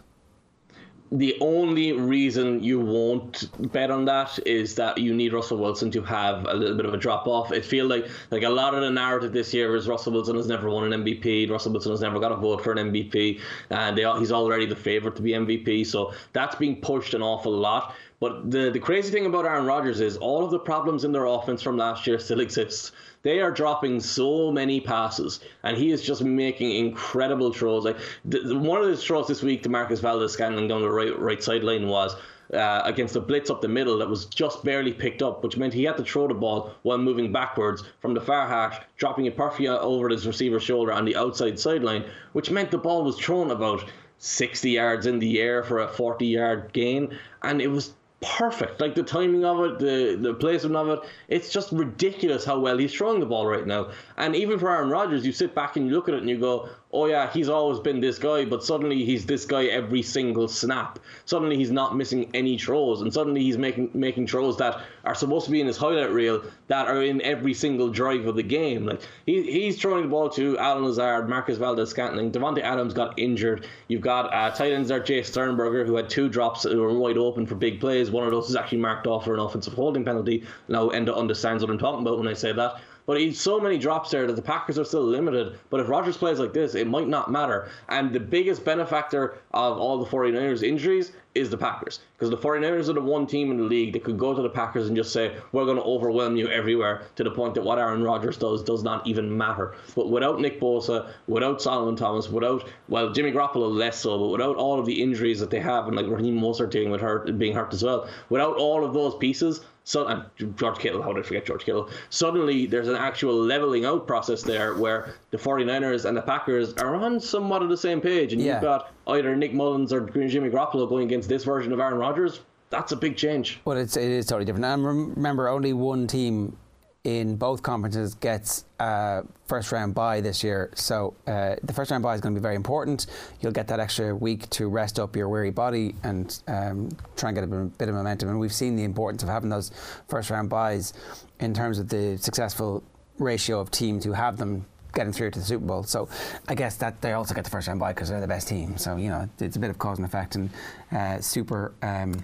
the 1.14 1.38
only 1.42 1.92
reason 1.92 2.64
you 2.64 2.80
won't 2.80 3.48
bet 3.72 3.92
on 3.92 4.06
that 4.06 4.40
is 4.48 4.74
that 4.76 4.98
you 4.98 5.14
need 5.14 5.32
Russell 5.32 5.60
Wilson 5.60 5.92
to 5.92 6.02
have 6.02 6.48
a 6.48 6.56
little 6.56 6.76
bit 6.76 6.88
of 6.88 6.94
a 6.94 6.98
drop 6.98 7.28
off. 7.28 7.52
It 7.52 7.64
feels 7.64 7.88
like 7.88 8.08
like 8.32 8.42
a 8.42 8.50
lot 8.50 8.74
of 8.74 8.82
the 8.82 8.90
narrative 8.90 9.32
this 9.32 9.54
year 9.54 9.76
is 9.76 9.88
Russell 9.88 10.14
Wilson 10.14 10.36
has 10.36 10.48
never 10.48 10.72
won 10.72 10.92
an 10.92 11.04
MVP. 11.04 11.52
Russell 11.52 11.72
Wilson 11.72 11.92
has 11.92 12.02
never 12.02 12.20
got 12.20 12.32
a 12.32 12.36
vote 12.36 12.64
for 12.64 12.72
an 12.72 12.92
MVP, 12.92 13.40
and 13.70 13.96
they, 13.96 14.12
he's 14.18 14.32
already 14.32 14.66
the 14.66 14.76
favorite 14.76 15.16
to 15.18 15.22
be 15.22 15.32
MVP. 15.32 15.86
So 15.86 16.14
that's 16.34 16.56
being 16.56 16.82
pushed 16.82 17.14
an 17.14 17.22
awful 17.22 17.56
lot. 17.56 17.94
But 18.24 18.52
the, 18.52 18.70
the 18.70 18.80
crazy 18.80 19.12
thing 19.12 19.26
about 19.26 19.44
Aaron 19.44 19.66
Rodgers 19.66 20.00
is 20.00 20.16
all 20.16 20.46
of 20.46 20.52
the 20.52 20.58
problems 20.58 21.04
in 21.04 21.12
their 21.12 21.26
offense 21.26 21.62
from 21.62 21.76
last 21.76 22.08
year 22.08 22.18
still 22.20 22.40
exist. 22.40 22.94
They 23.22 23.42
are 23.42 23.52
dropping 23.52 24.00
so 24.00 24.50
many 24.50 24.80
passes, 24.80 25.42
and 25.64 25.76
he 25.76 25.92
is 25.92 26.02
just 26.02 26.24
making 26.24 26.72
incredible 26.72 27.52
throws. 27.52 27.84
Like 27.84 27.98
one 28.24 28.82
of 28.82 28.88
his 28.88 29.04
throws 29.04 29.28
this 29.28 29.44
week 29.44 29.62
to 29.64 29.70
Marquez 29.70 30.00
Valdes-Scantling 30.00 30.70
down 30.70 30.84
the 30.84 30.90
right 30.90 31.20
right 31.20 31.44
sideline 31.44 31.90
was 31.90 32.16
uh, 32.54 32.84
against 32.86 33.18
a 33.18 33.20
blitz 33.20 33.50
up 33.50 33.60
the 33.60 33.68
middle 33.68 33.98
that 33.98 34.08
was 34.08 34.24
just 34.28 34.64
barely 34.64 34.94
picked 34.94 35.22
up, 35.22 35.44
which 35.44 35.58
meant 35.58 35.74
he 35.74 35.84
had 35.84 35.98
to 35.98 36.06
throw 36.06 36.30
the 36.30 36.34
ball 36.34 36.76
while 36.84 36.98
moving 36.98 37.34
backwards 37.34 37.84
from 38.00 38.14
the 38.14 38.22
far 38.22 38.48
hash, 38.48 38.80
dropping 38.96 39.26
it 39.26 39.36
perfectly 39.36 39.68
over 39.68 40.08
his 40.08 40.26
receiver's 40.26 40.64
shoulder 40.64 40.94
on 40.94 41.04
the 41.04 41.18
outside 41.18 41.60
sideline, 41.60 42.06
which 42.32 42.50
meant 42.50 42.72
the 42.72 42.78
ball 42.78 43.04
was 43.04 43.20
thrown 43.20 43.52
about 43.52 43.84
60 44.20 44.72
yards 44.72 45.08
in 45.08 45.20
the 45.20 45.42
air 45.42 45.62
for 45.62 45.80
a 45.80 45.88
40 45.90 46.26
yard 46.26 46.72
gain, 46.72 47.20
and 47.42 47.62
it 47.62 47.68
was 47.68 47.94
perfect. 48.24 48.82
Like 48.82 48.96
the 48.96 49.04
timing 49.04 49.46
of 49.46 49.60
it, 49.62 49.80
the 49.80 50.18
the 50.20 50.34
placement 50.34 50.76
of 50.76 50.90
it, 50.90 51.00
it's 51.28 51.50
just 51.52 51.72
ridiculous 51.72 52.46
how 52.46 52.60
well 52.60 52.78
he's 52.78 52.94
throwing 52.94 53.20
the 53.20 53.26
ball 53.26 53.46
right 53.46 53.66
now. 53.66 53.92
And 54.18 54.36
even 54.36 54.60
for 54.60 54.70
Aaron 54.72 54.90
Rodgers, 54.90 55.26
you 55.26 55.32
sit 55.32 55.54
back 55.54 55.76
and 55.76 55.88
you 55.88 55.94
look 55.94 56.08
at 56.08 56.16
it 56.16 56.22
and 56.22 56.30
you 56.30 56.40
go, 56.40 56.70
"Oh 56.94 57.08
yeah, 57.08 57.32
he's 57.32 57.50
always 57.50 57.80
been 57.80 58.00
this 58.00 58.20
guy," 58.20 58.46
but 58.46 58.64
suddenly 58.64 59.04
he's 59.04 59.26
this 59.26 59.46
guy 59.46 59.66
every 59.66 60.04
single 60.04 60.48
snap. 60.48 61.00
Suddenly 61.26 61.58
he's 61.58 61.72
not 61.72 61.98
missing 61.98 62.30
any 62.34 62.58
throws, 62.58 63.02
and 63.02 63.12
suddenly 63.12 63.42
he's 63.42 63.58
making 63.58 63.90
making 63.96 64.28
throws 64.28 64.58
that 64.58 64.80
are 65.04 65.16
supposed 65.16 65.46
to 65.46 65.52
be 65.52 65.60
in 65.60 65.68
his 65.68 65.78
highlight 65.78 66.12
reel 66.12 66.44
that 66.68 66.88
are 66.88 67.02
in 67.02 67.20
every 67.24 67.54
single 67.54 67.90
drive 67.90 68.28
of 68.28 68.36
the 68.36 68.44
game. 68.44 68.86
Like 68.86 69.02
he, 69.26 69.42
he's 69.42 69.82
throwing 69.82 70.04
the 70.04 70.10
ball 70.10 70.30
to 70.30 70.58
Allen 70.60 70.86
Lazard, 70.86 71.28
Marquez 71.28 71.58
Valdes-Scantling, 71.58 72.32
Davante 72.32 72.62
Adams 72.62 72.94
got 72.94 73.18
injured. 73.18 73.68
You've 73.88 74.02
got 74.02 74.34
uh, 74.34 74.52
tight 74.52 74.72
ends 74.72 74.90
there, 74.90 75.02
Jace 75.02 75.26
Sternberger, 75.26 75.86
who 75.86 75.96
had 75.96 76.10
two 76.10 76.30
drops 76.30 76.62
that 76.62 76.78
were 76.78 76.94
wide 76.94 77.18
open 77.18 77.46
for 77.46 77.56
big 77.56 77.80
plays. 77.80 78.12
One 78.12 78.24
of 78.26 78.32
those 78.32 78.50
is 78.50 78.56
actually 78.56 78.80
marked 78.80 79.08
off 79.08 79.26
for 79.26 79.34
an 79.34 79.40
offensive 79.40 79.74
holding 79.74 80.06
penalty. 80.06 80.44
Now 80.68 80.90
Enda 80.90 81.16
understands 81.16 81.64
what 81.64 81.72
I'm 81.72 81.80
talking 81.80 82.02
about 82.02 82.20
when 82.20 82.28
I 82.28 82.34
say 82.34 82.54
that. 82.54 82.82
But 83.06 83.20
he's 83.20 83.40
so 83.40 83.60
many 83.60 83.78
drops 83.78 84.12
there 84.12 84.28
that 84.28 84.36
the 84.36 84.42
Packers 84.42 84.80
are 84.80 84.86
still 84.86 85.04
limited. 85.04 85.60
But 85.70 85.82
if 85.82 85.90
Rodgers 85.90 86.18
plays 86.18 86.40
like 86.40 86.54
this, 86.54 86.76
it 86.76 86.88
might 86.88 87.08
not 87.08 87.32
matter. 87.32 87.70
And 87.90 88.14
the 88.14 88.20
biggest 88.20 88.64
benefactor 88.64 89.38
of 89.54 89.78
all 89.78 89.98
the 89.98 90.10
49ers 90.10 90.64
injuries 90.64 91.12
is 91.36 91.50
the 91.50 91.58
Packers. 91.58 92.00
Because 92.14 92.30
the 92.30 92.38
49ers 92.38 92.90
are 92.90 92.94
the 92.94 93.02
one 93.02 93.26
team 93.26 93.52
in 93.52 93.58
the 93.58 93.64
league 93.64 93.94
that 93.94 94.04
could 94.04 94.18
go 94.18 94.34
to 94.34 94.42
the 94.42 94.50
Packers 94.50 94.88
and 94.88 94.96
just 94.96 95.12
say, 95.12 95.36
we're 95.52 95.66
going 95.66 95.78
to 95.78 95.84
overwhelm 95.84 96.36
you 96.38 96.48
everywhere 96.50 97.04
to 97.16 97.24
the 97.24 97.32
point 97.32 97.56
that 97.56 97.64
what 97.64 97.80
Aaron 97.80 98.04
Rodgers 98.04 98.38
does 98.38 98.64
does 98.64 98.84
not 98.84 99.06
even 99.08 99.36
matter. 99.36 99.76
But 99.96 100.10
without 100.10 100.40
Nick 100.40 100.62
Bosa, 100.62 101.12
without 101.28 101.62
Solomon 101.62 101.96
Thomas, 101.96 102.30
without, 102.30 102.70
well, 102.88 103.12
Jimmy 103.12 103.32
Garoppolo 103.32 103.74
less 103.74 104.00
so, 104.00 104.18
but 104.18 104.28
without 104.28 104.56
all 104.56 104.80
of 104.80 104.86
the 104.86 105.02
injuries 105.02 105.40
that 105.40 105.50
they 105.50 105.60
have, 105.60 105.88
and 105.88 105.96
like 105.96 106.08
Raheem 106.08 106.40
Mostert 106.40 106.70
dealing 106.70 106.92
with 106.92 107.02
hurt, 107.02 107.38
being 107.38 107.56
hurt 107.56 107.74
as 107.74 107.84
well, 107.84 108.08
without 108.30 108.56
all 108.58 108.86
of 108.86 108.94
those 108.94 109.16
pieces, 109.16 109.62
so 109.84 110.08
and 110.08 110.22
uh, 110.22 110.46
George 110.56 110.80
Kittle, 110.80 111.02
how 111.02 111.14
did 111.14 111.24
I 111.26 111.28
forget 111.28 111.46
George 111.46 111.66
Kittle? 111.66 111.90
Suddenly 112.10 112.66
there's 112.66 112.88
an 112.88 112.96
actual 112.96 113.36
leveling 113.36 113.86
out 113.86 114.08
process 114.08 114.42
there 114.42 114.76
where 114.76 115.16
the 115.32 115.38
49ers 115.38 116.06
and 116.06 116.16
the 116.16 116.22
Packers 116.22 116.74
are 116.76 116.96
on 116.96 117.20
somewhat 117.20 117.62
of 117.62 117.70
the 117.70 117.78
same 117.78 118.00
page, 118.02 118.34
and 118.34 118.42
Yeah. 118.42 118.54
you've 118.54 118.62
got 118.64 118.92
either 119.08 119.36
Nick 119.36 119.54
Mullens 119.54 119.92
or 119.92 120.02
Jimmy 120.02 120.50
Garoppolo 120.50 120.88
going 120.88 121.06
against 121.06 121.28
this 121.30 121.44
version 121.44 121.74
of 121.74 121.80
Aaron 121.80 121.98
Rodgers. 121.98 122.40
That's 122.70 122.92
a 122.92 122.96
big 122.96 123.18
change. 123.18 123.60
Well, 123.66 123.78
it's 123.78 123.96
it 123.98 124.10
is 124.10 124.26
totally 124.26 124.46
different. 124.46 124.66
And 124.66 124.86
remember, 125.16 125.48
only 125.48 125.74
one 125.74 126.08
team 126.08 126.58
in 127.04 127.36
both 127.36 127.62
conferences 127.62 128.14
gets 128.16 128.64
a 128.80 129.24
first 129.46 129.72
round 129.72 129.94
bye 129.94 130.22
this 130.22 130.44
year. 130.44 130.70
So 130.74 131.14
uh, 131.28 131.56
the 131.62 131.74
first 131.74 131.92
round 131.92 132.02
bye 132.02 132.16
is 132.16 132.22
going 132.22 132.34
to 132.34 132.40
be 132.40 132.42
very 132.42 132.56
important. 132.56 133.08
You'll 133.42 133.52
get 133.52 133.68
that 133.68 133.80
extra 133.80 134.16
week 134.16 134.50
to 134.52 134.68
rest 134.68 135.00
up 135.00 135.16
your 135.16 135.28
weary 135.28 135.52
body 135.52 135.96
and 136.04 136.42
um, 136.48 136.90
try 137.18 137.30
and 137.30 137.36
get 137.36 137.44
a 137.44 137.48
bit, 137.48 137.78
bit 137.78 137.90
of 137.90 137.96
momentum. 137.96 138.30
And 138.30 138.40
we've 138.40 138.54
seen 138.54 138.78
the 138.78 138.84
importance 138.84 139.22
of 139.22 139.30
having 139.30 139.50
those 139.50 139.72
first 140.08 140.30
round 140.30 140.50
byes 140.50 140.94
in 141.40 141.54
terms 141.54 141.78
of 141.78 141.90
the 141.90 142.18
successful 142.18 142.84
ratio 143.20 143.60
of 143.60 143.70
teams 143.70 144.06
who 144.06 144.14
have 144.14 144.38
them 144.38 144.66
getting 144.94 145.12
through 145.12 145.32
to 145.32 145.40
the 145.40 145.46
Super 145.46 145.66
Bowl. 145.66 145.84
So 145.84 146.08
I 146.48 146.56
guess 146.56 146.78
that 146.78 147.02
they 147.02 147.14
also 147.14 147.34
get 147.34 147.44
the 147.44 147.50
first 147.50 147.68
round 147.68 147.82
bye 147.82 147.92
because 147.92 148.10
they're 148.10 148.22
the 148.22 148.28
best 148.28 148.48
team. 148.48 148.78
So 148.78 148.96
you 148.96 149.10
know 149.10 149.28
it's 149.40 149.58
a 149.58 149.60
bit 149.60 149.70
of 149.70 149.78
cause 149.78 149.98
and 149.98 150.06
effect 150.06 150.36
and 150.36 150.50
uh, 150.92 151.20
super 151.20 151.74
um, 151.82 152.24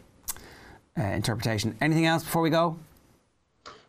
uh, 0.98 1.04
interpretation. 1.04 1.76
Anything 1.82 2.06
else 2.06 2.24
before 2.24 2.42
we 2.42 2.50
go? 2.50 2.78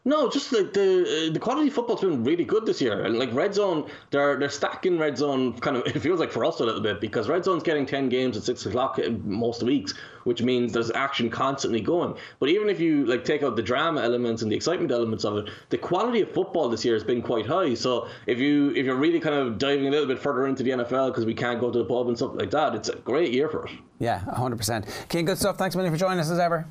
No, 0.04 0.30
just 0.30 0.50
like 0.52 0.72
the 0.72 1.28
uh, 1.28 1.32
the 1.32 1.38
quality 1.38 1.68
of 1.68 1.74
football's 1.74 2.00
been 2.00 2.24
really 2.24 2.44
good 2.44 2.64
this 2.64 2.80
year, 2.80 3.04
and 3.04 3.18
like 3.18 3.30
red 3.34 3.52
zone, 3.54 3.90
they're 4.10 4.38
they're 4.38 4.48
stacking 4.48 4.98
red 4.98 5.18
zone. 5.18 5.52
Kind 5.60 5.76
of, 5.76 5.86
it 5.94 6.00
feels 6.00 6.18
like 6.18 6.32
for 6.32 6.42
us 6.46 6.60
a 6.60 6.64
little 6.64 6.80
bit 6.80 7.02
because 7.02 7.28
red 7.28 7.44
zone's 7.44 7.62
getting 7.62 7.84
ten 7.84 8.08
games 8.08 8.34
at 8.38 8.42
six 8.42 8.64
o'clock 8.64 8.98
uh, 8.98 9.10
most 9.24 9.62
weeks, 9.62 9.92
which 10.24 10.40
means 10.40 10.72
there's 10.72 10.90
action 10.92 11.28
constantly 11.28 11.82
going. 11.82 12.14
But 12.38 12.48
even 12.48 12.70
if 12.70 12.80
you 12.80 13.04
like 13.04 13.24
take 13.24 13.42
out 13.42 13.56
the 13.56 13.62
drama 13.62 14.00
elements 14.00 14.40
and 14.40 14.50
the 14.50 14.56
excitement 14.56 14.90
elements 14.90 15.26
of 15.26 15.36
it, 15.36 15.50
the 15.68 15.76
quality 15.76 16.22
of 16.22 16.32
football 16.32 16.70
this 16.70 16.82
year 16.82 16.94
has 16.94 17.04
been 17.04 17.20
quite 17.20 17.44
high. 17.44 17.74
So 17.74 18.08
if 18.26 18.38
you 18.38 18.70
if 18.70 18.86
you're 18.86 18.96
really 18.96 19.20
kind 19.20 19.34
of 19.34 19.58
diving 19.58 19.86
a 19.86 19.90
little 19.90 20.06
bit 20.06 20.18
further 20.18 20.46
into 20.46 20.62
the 20.62 20.70
NFL 20.70 21.08
because 21.08 21.26
we 21.26 21.34
can't 21.34 21.60
go 21.60 21.70
to 21.70 21.78
the 21.78 21.84
pub 21.84 22.08
and 22.08 22.16
stuff 22.16 22.32
like 22.36 22.50
that, 22.52 22.74
it's 22.74 22.88
a 22.88 22.96
great 22.96 23.32
year 23.32 23.50
for 23.50 23.66
it. 23.66 23.72
Yeah, 23.98 24.20
100%. 24.20 24.88
Cian, 25.12 25.26
good 25.26 25.36
stuff. 25.36 25.58
Thanks 25.58 25.76
million 25.76 25.92
for 25.92 25.98
joining 25.98 26.20
us 26.20 26.30
as 26.30 26.38
ever. 26.38 26.66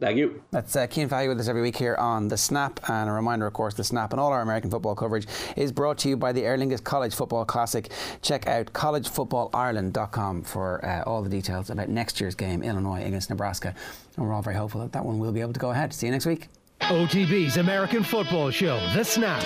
Thank 0.00 0.16
you. 0.16 0.42
That's 0.52 0.76
uh, 0.76 0.86
Cian 0.86 1.08
Fahey 1.08 1.26
with 1.26 1.40
us 1.40 1.48
every 1.48 1.60
week 1.60 1.76
here 1.76 1.96
on 1.96 2.28
The 2.28 2.36
Snap. 2.36 2.78
And 2.88 3.10
a 3.10 3.12
reminder, 3.12 3.48
of 3.48 3.52
course, 3.52 3.74
The 3.74 3.82
Snap 3.82 4.12
and 4.12 4.20
all 4.20 4.30
our 4.32 4.42
American 4.42 4.70
football 4.70 4.94
coverage 4.94 5.26
is 5.56 5.72
brought 5.72 5.98
to 5.98 6.08
you 6.08 6.16
by 6.16 6.30
the 6.30 6.44
Aer 6.44 6.56
Lingus 6.56 6.82
College 6.82 7.14
Football 7.14 7.44
Classic. 7.44 7.90
Check 8.22 8.46
out 8.46 8.72
collegefootballireland.com 8.72 10.42
for 10.42 10.84
uh, 10.84 11.02
all 11.02 11.22
the 11.22 11.28
details 11.28 11.70
about 11.70 11.88
next 11.88 12.20
year's 12.20 12.36
game, 12.36 12.62
Illinois 12.62 13.04
against 13.04 13.28
Nebraska. 13.28 13.74
And 14.16 14.24
we're 14.24 14.32
all 14.32 14.42
very 14.42 14.56
hopeful 14.56 14.82
that 14.82 14.92
that 14.92 15.04
one 15.04 15.18
will 15.18 15.32
be 15.32 15.40
able 15.40 15.52
to 15.52 15.60
go 15.60 15.70
ahead. 15.70 15.92
See 15.92 16.06
you 16.06 16.12
next 16.12 16.26
week. 16.26 16.46
OTB's 16.82 17.56
American 17.56 18.04
Football 18.04 18.50
Show, 18.50 18.78
The 18.94 19.02
Snap. 19.02 19.42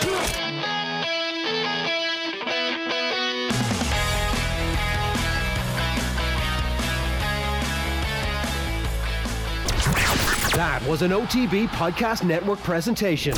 That 10.55 10.87
was 10.87 11.01
an 11.01 11.13
OTB 11.13 11.69
Podcast 11.69 12.25
Network 12.25 12.59
presentation. 12.59 13.35